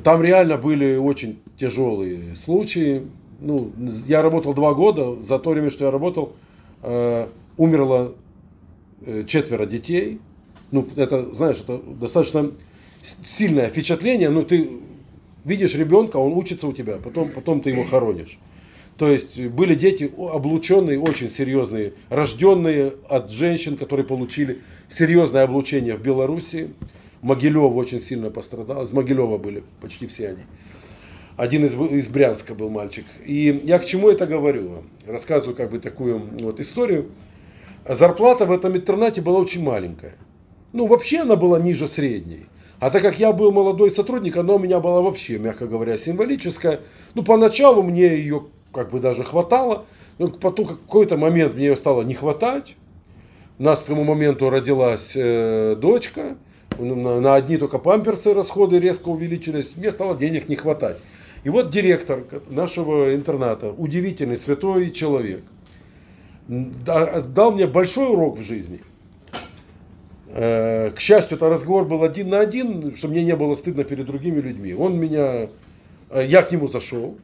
Там 0.06 0.23
реально 0.23 0.57
были 0.57 0.95
очень 0.95 1.40
тяжелые 1.60 2.38
случаи. 2.38 3.03
Ну, 3.41 3.72
я 4.07 4.22
работал 4.22 4.53
два 4.53 4.73
года. 4.73 5.22
За 5.22 5.38
то 5.38 5.49
время, 5.49 5.69
что 5.69 5.84
я 5.84 5.91
работал, 5.91 6.34
э, 6.81 7.27
умерло 7.57 8.14
э, 9.06 9.26
четверо 9.27 9.65
детей. 9.65 10.22
Ну, 10.72 10.88
это, 10.95 11.36
знаешь, 11.36 11.57
это 11.57 11.77
достаточно 11.77 12.52
сильное 13.26 13.68
впечатление. 13.68 14.30
Ну, 14.30 14.44
ты 14.44 14.69
видишь 15.44 15.76
ребенка, 15.76 16.18
он 16.18 16.34
учится 16.34 16.68
у 16.68 16.73
тебя, 16.73 16.99
потом, 17.03 17.31
потом 17.31 17.60
ты 17.60 17.72
его 17.72 17.84
хоронишь. 17.84 18.40
То 19.00 19.10
есть 19.10 19.40
были 19.40 19.76
дети 19.76 20.12
облученные, 20.18 21.00
очень 21.00 21.32
серьезные, 21.32 21.94
рожденные 22.10 22.96
от 23.08 23.32
женщин, 23.32 23.78
которые 23.78 24.06
получили 24.06 24.60
серьезное 24.90 25.44
облучение 25.44 25.96
в 25.96 26.02
Беларуси. 26.02 26.74
Могилев 27.22 27.74
очень 27.76 28.02
сильно 28.02 28.30
пострадал. 28.30 28.84
Из 28.84 28.92
Могилева 28.92 29.38
были 29.38 29.64
почти 29.80 30.06
все 30.08 30.32
они. 30.32 30.44
Один 31.38 31.66
из, 31.66 31.74
из 31.74 32.10
Брянска 32.10 32.54
был 32.54 32.70
мальчик. 32.70 33.06
И 33.26 33.62
я 33.64 33.80
к 33.80 33.86
чему 33.86 34.10
это 34.10 34.28
говорю? 34.28 34.84
Рассказываю 35.08 35.56
как 35.56 35.72
бы 35.72 35.80
такую 35.80 36.22
вот 36.44 36.60
историю. 36.60 37.12
Зарплата 37.88 38.46
в 38.46 38.52
этом 38.52 38.76
интернате 38.76 39.22
была 39.22 39.40
очень 39.40 39.64
маленькая. 39.64 40.16
Ну, 40.74 40.88
вообще 40.88 41.20
она 41.20 41.38
была 41.38 41.58
ниже 41.58 41.88
средней. 41.88 42.48
А 42.82 42.90
так 42.90 43.02
как 43.02 43.18
я 43.18 43.32
был 43.32 43.54
молодой 43.54 43.92
сотрудник, 43.92 44.36
она 44.36 44.56
у 44.56 44.60
меня 44.60 44.82
была 44.82 45.02
вообще, 45.02 45.38
мягко 45.38 45.68
говоря, 45.68 45.98
символическая. 45.98 46.82
Ну, 47.14 47.24
поначалу 47.24 47.82
мне 47.82 48.18
ее 48.18 48.48
как 48.74 48.91
бы 48.91 49.00
даже 49.00 49.24
хватало. 49.24 49.86
Но 50.18 50.28
потом 50.30 50.66
какой-то 50.68 51.18
момент 51.18 51.56
мне 51.56 51.76
стало 51.76 52.02
не 52.04 52.14
хватать. 52.14 52.76
У 53.58 53.64
нас 53.64 53.82
к 53.82 53.88
тому 53.88 54.04
моменту 54.04 54.50
родилась 54.50 55.12
э, 55.16 55.76
дочка. 55.78 56.38
На, 56.78 57.20
на 57.20 57.36
одни 57.36 57.58
только 57.58 57.78
памперсы 57.78 58.34
расходы 58.34 58.80
резко 58.80 59.10
увеличились. 59.10 59.76
Мне 59.76 59.91
стало 59.91 60.16
денег 60.18 60.50
не 60.50 60.56
хватать. 60.56 61.00
И 61.44 61.50
вот 61.50 61.72
директор 61.72 62.24
нашего 62.50 63.16
интерната, 63.16 63.72
удивительный 63.72 64.38
святой 64.38 64.91
человек, 64.91 65.41
да- 66.48 67.22
дал 67.22 67.54
мне 67.54 67.66
большой 67.68 68.10
урок 68.10 68.40
в 68.40 68.44
жизни. 68.44 68.82
Э, 70.28 70.91
К 70.91 71.00
счастью, 71.00 71.38
это 71.38 71.50
разговор 71.50 71.86
был 71.86 72.04
один 72.04 72.30
на 72.30 72.40
один, 72.40 72.96
чтобы 72.96 73.14
мне 73.14 73.24
не 73.24 73.36
было 73.36 73.56
стыдно 73.56 73.84
перед 73.84 74.06
другими 74.06 74.40
людьми. 74.41 74.74
Он 74.74 74.98
меня, 74.98 75.50
э, 76.10 76.26
я 76.26 76.44
к 76.44 76.52
нему 76.52 76.68
зашел, 76.68 77.18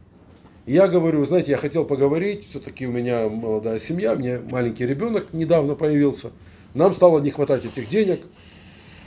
я 0.65 0.87
говорю, 0.87 1.23
знаете, 1.25 1.51
я 1.51 1.57
хотел 1.57 1.85
поговорить, 1.85 2.47
все-таки 2.49 2.87
у 2.87 2.91
меня 2.91 3.29
молодая 3.29 3.79
семья, 3.79 4.15
мне 4.15 4.39
маленький 4.39 4.85
ребенок 4.85 5.27
недавно 5.31 5.75
появился, 5.75 6.31
нам 6.73 6.93
стало 6.93 7.19
не 7.19 7.31
хватать 7.31 7.65
этих 7.65 7.89
денег. 7.89 8.21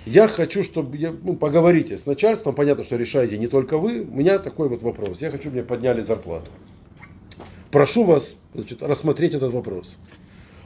Я 0.06 0.26
хочу, 0.26 0.64
чтобы 0.64 0.96
ну, 1.22 1.34
поговорите 1.34 1.98
с 1.98 2.06
начальством, 2.06 2.54
понятно, 2.54 2.82
что 2.82 2.96
решаете 2.96 3.36
не 3.36 3.46
только 3.46 3.76
вы. 3.76 4.00
У 4.00 4.16
меня 4.16 4.38
такой 4.38 4.68
вот 4.68 4.82
вопрос. 4.82 5.20
Я 5.20 5.30
хочу, 5.30 5.42
чтобы 5.42 5.56
мне 5.56 5.64
подняли 5.64 6.00
зарплату. 6.00 6.50
Прошу 7.70 8.04
вас 8.04 8.34
значит, 8.54 8.82
рассмотреть 8.82 9.34
этот 9.34 9.52
вопрос. 9.52 9.96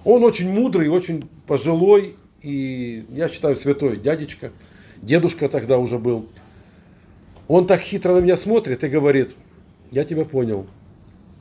Он 0.05 0.23
очень 0.23 0.49
мудрый, 0.49 0.89
очень 0.89 1.29
пожилой 1.47 2.15
и, 2.41 3.05
я 3.11 3.29
считаю, 3.29 3.57
святой 3.57 3.97
дядечка. 3.97 4.53
Дедушка 5.01 5.49
тогда 5.49 5.79
уже 5.79 5.99
был. 5.99 6.29
Он 7.49 7.67
так 7.67 7.81
хитро 7.81 8.15
на 8.15 8.21
меня 8.21 8.37
смотрит 8.37 8.85
и 8.85 8.89
говорит, 8.89 9.33
я 9.91 10.05
тебя 10.05 10.25
понял, 10.25 10.67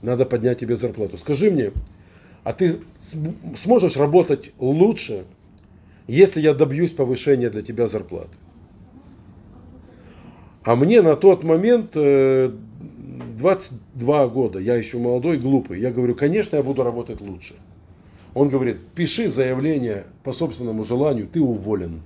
надо 0.01 0.25
поднять 0.25 0.59
тебе 0.59 0.75
зарплату. 0.75 1.17
Скажи 1.17 1.51
мне, 1.51 1.71
а 2.43 2.53
ты 2.53 2.79
см- 2.99 3.35
сможешь 3.57 3.97
работать 3.97 4.51
лучше, 4.59 5.25
если 6.07 6.41
я 6.41 6.53
добьюсь 6.53 6.91
повышения 6.91 7.49
для 7.49 7.61
тебя 7.61 7.87
зарплаты? 7.87 8.35
А 10.63 10.75
мне 10.75 11.01
на 11.01 11.15
тот 11.15 11.43
момент 11.43 11.91
э, 11.95 12.51
22 13.37 14.27
года, 14.27 14.59
я 14.59 14.75
еще 14.75 14.97
молодой, 14.97 15.37
глупый. 15.37 15.79
Я 15.79 15.91
говорю, 15.91 16.15
конечно, 16.15 16.55
я 16.55 16.63
буду 16.63 16.83
работать 16.83 17.21
лучше. 17.21 17.55
Он 18.33 18.49
говорит, 18.49 18.77
пиши 18.95 19.29
заявление 19.29 20.05
по 20.23 20.33
собственному 20.33 20.83
желанию, 20.83 21.27
ты 21.27 21.41
уволен. 21.41 22.01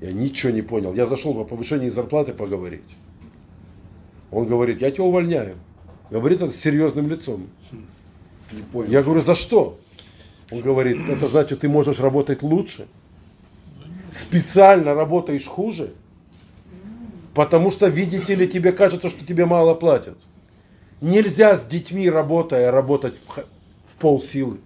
Я 0.00 0.12
ничего 0.12 0.52
не 0.52 0.62
понял. 0.62 0.94
Я 0.94 1.06
зашел 1.06 1.34
по 1.34 1.44
повышении 1.44 1.88
зарплаты 1.90 2.32
поговорить. 2.32 2.96
Он 4.30 4.46
говорит, 4.46 4.80
я 4.80 4.90
тебя 4.90 5.04
увольняю. 5.04 5.56
Говорит 6.10 6.42
это 6.42 6.52
с 6.52 6.56
серьезным 6.56 7.08
лицом. 7.08 7.46
Не 8.52 8.62
понял. 8.62 8.90
Я 8.90 9.02
говорю, 9.02 9.22
за 9.22 9.34
что? 9.34 9.78
Он 10.50 10.60
говорит, 10.60 10.98
это 11.08 11.28
значит, 11.28 11.60
ты 11.60 11.68
можешь 11.68 12.00
работать 12.00 12.42
лучше. 12.42 12.88
Специально 14.12 14.94
работаешь 14.94 15.46
хуже. 15.46 15.92
Потому 17.34 17.70
что, 17.70 17.86
видите 17.86 18.34
ли, 18.34 18.48
тебе 18.48 18.72
кажется, 18.72 19.08
что 19.08 19.24
тебе 19.24 19.46
мало 19.46 19.74
платят. 19.74 20.18
Нельзя 21.00 21.56
с 21.56 21.64
детьми, 21.64 22.10
работая, 22.10 22.72
работать 22.72 23.14
в, 23.26 23.36
в 23.40 24.00
полсилы. 24.00 24.58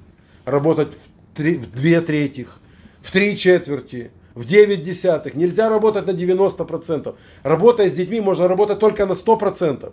Работать 0.46 0.92
в, 0.92 1.36
три- 1.36 1.58
в 1.58 1.70
две 1.70 2.00
третьих, 2.00 2.58
в 3.02 3.12
три 3.12 3.36
четверти, 3.36 4.10
в 4.34 4.46
девять 4.46 4.82
десятых. 4.82 5.34
Нельзя 5.34 5.68
работать 5.68 6.06
на 6.06 6.10
90%. 6.12 7.14
Работая 7.42 7.90
с 7.90 7.94
детьми, 7.94 8.20
можно 8.20 8.48
работать 8.48 8.78
только 8.78 9.04
на 9.04 9.12
100%. 9.12 9.92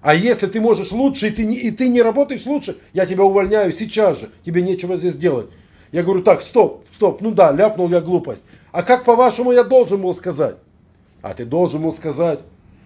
А 0.00 0.14
если 0.14 0.46
ты 0.46 0.60
можешь 0.60 0.92
лучше, 0.92 1.28
и 1.28 1.30
ты, 1.30 1.44
не, 1.44 1.56
и 1.56 1.70
ты 1.70 1.88
не 1.88 2.02
работаешь 2.02 2.46
лучше, 2.46 2.78
я 2.92 3.04
тебя 3.06 3.24
увольняю 3.24 3.72
сейчас 3.72 4.18
же. 4.18 4.30
Тебе 4.44 4.62
нечего 4.62 4.96
здесь 4.96 5.16
делать. 5.16 5.48
Я 5.90 6.02
говорю, 6.02 6.22
так, 6.22 6.42
стоп, 6.42 6.84
стоп, 6.94 7.20
ну 7.20 7.30
да, 7.30 7.50
ляпнул 7.50 7.88
я 7.88 8.00
глупость. 8.00 8.44
А 8.72 8.82
как 8.82 9.04
по-вашему 9.04 9.52
я 9.52 9.64
должен 9.64 10.02
был 10.02 10.14
сказать? 10.14 10.56
А 11.22 11.34
ты 11.34 11.44
должен 11.44 11.82
был 11.82 11.92
сказать, 11.92 12.40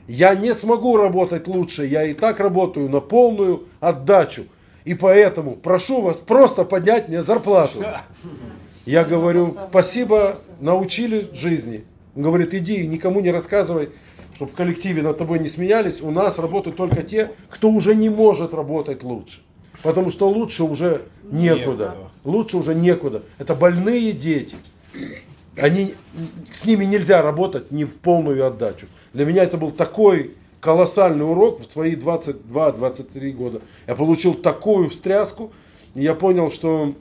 я 0.08 0.34
не 0.34 0.54
смогу 0.54 0.96
работать 0.96 1.46
лучше, 1.46 1.86
я 1.86 2.04
и 2.04 2.14
так 2.14 2.40
работаю 2.40 2.88
на 2.88 3.00
полную 3.00 3.64
отдачу. 3.80 4.44
И 4.84 4.94
поэтому 4.94 5.54
прошу 5.54 6.00
вас 6.00 6.16
просто 6.16 6.64
поднять 6.64 7.08
мне 7.08 7.22
зарплату. 7.22 7.84
Я 8.84 9.04
говорю, 9.04 9.56
спасибо, 9.70 10.40
научили 10.60 11.28
жизни. 11.34 11.84
Он 12.16 12.22
говорит, 12.22 12.52
иди, 12.52 12.86
никому 12.86 13.20
не 13.20 13.30
рассказывай, 13.30 13.90
чтобы 14.42 14.52
в 14.52 14.56
коллективе 14.56 15.02
над 15.02 15.18
тобой 15.18 15.38
не 15.38 15.48
смеялись. 15.48 16.00
У 16.00 16.10
нас 16.10 16.38
работают 16.38 16.76
только 16.76 17.04
те, 17.04 17.30
кто 17.48 17.70
уже 17.70 17.94
не 17.94 18.08
может 18.08 18.54
работать 18.54 19.04
лучше. 19.04 19.40
Потому 19.84 20.10
что 20.10 20.28
лучше 20.28 20.64
уже 20.64 21.02
некуда. 21.22 21.54
Некуда. 21.54 21.94
Лучше 22.24 22.56
уже 22.56 22.74
некуда. 22.74 23.22
Это 23.38 23.54
больные 23.54 24.12
дети. 24.12 24.56
Они, 25.56 25.94
с 26.52 26.64
ними 26.64 26.84
нельзя 26.84 27.22
работать 27.22 27.70
не 27.70 27.84
в 27.84 27.94
полную 27.94 28.44
отдачу. 28.44 28.86
Для 29.12 29.24
меня 29.26 29.44
это 29.44 29.58
был 29.58 29.70
такой 29.70 30.32
колоссальный 30.60 31.24
урок 31.24 31.60
в 31.60 31.70
свои 31.70 31.94
22-23 31.94 33.30
года. 33.32 33.60
Я 33.86 33.94
получил 33.94 34.34
такую 34.34 34.90
встряску, 34.90 35.52
и 35.94 36.02
я 36.02 36.14
понял, 36.14 36.50
что 36.50 36.94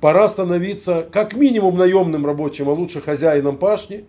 пора 0.00 0.28
становиться 0.28 1.08
как 1.10 1.34
минимум 1.34 1.78
наемным 1.78 2.26
рабочим, 2.26 2.68
а 2.68 2.72
лучше 2.72 3.00
хозяином 3.00 3.56
пашни, 3.56 4.04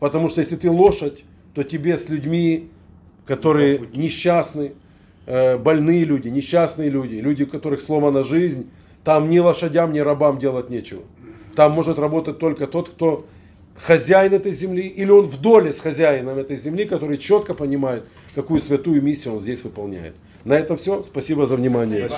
потому 0.00 0.28
что 0.28 0.40
если 0.40 0.56
ты 0.56 0.70
лошадь, 0.70 1.24
то 1.54 1.62
тебе 1.62 1.98
с 1.98 2.08
людьми, 2.08 2.70
которые 3.26 3.80
несчастны, 3.94 4.72
э, 5.26 5.58
больные 5.58 6.04
люди, 6.04 6.28
несчастные 6.28 6.88
люди, 6.88 7.16
люди, 7.16 7.44
у 7.44 7.46
которых 7.46 7.80
сломана 7.80 8.22
жизнь, 8.22 8.70
там 9.04 9.30
ни 9.30 9.38
лошадям, 9.38 9.92
ни 9.92 9.98
рабам 9.98 10.38
делать 10.38 10.70
нечего. 10.70 11.02
Там 11.56 11.72
может 11.72 11.98
работать 11.98 12.38
только 12.38 12.66
тот, 12.66 12.88
кто 12.90 13.26
хозяин 13.76 14.32
этой 14.32 14.52
земли, 14.52 14.86
или 14.86 15.10
он 15.10 15.26
в 15.26 15.40
доле 15.40 15.72
с 15.72 15.80
хозяином 15.80 16.38
этой 16.38 16.56
земли, 16.56 16.84
который 16.84 17.18
четко 17.18 17.54
понимает, 17.54 18.04
какую 18.34 18.60
святую 18.60 19.02
миссию 19.02 19.36
он 19.36 19.42
здесь 19.42 19.62
выполняет. 19.64 20.14
На 20.44 20.54
этом 20.54 20.76
все. 20.76 21.02
Спасибо 21.04 21.46
за 21.46 21.56
внимание. 21.56 22.08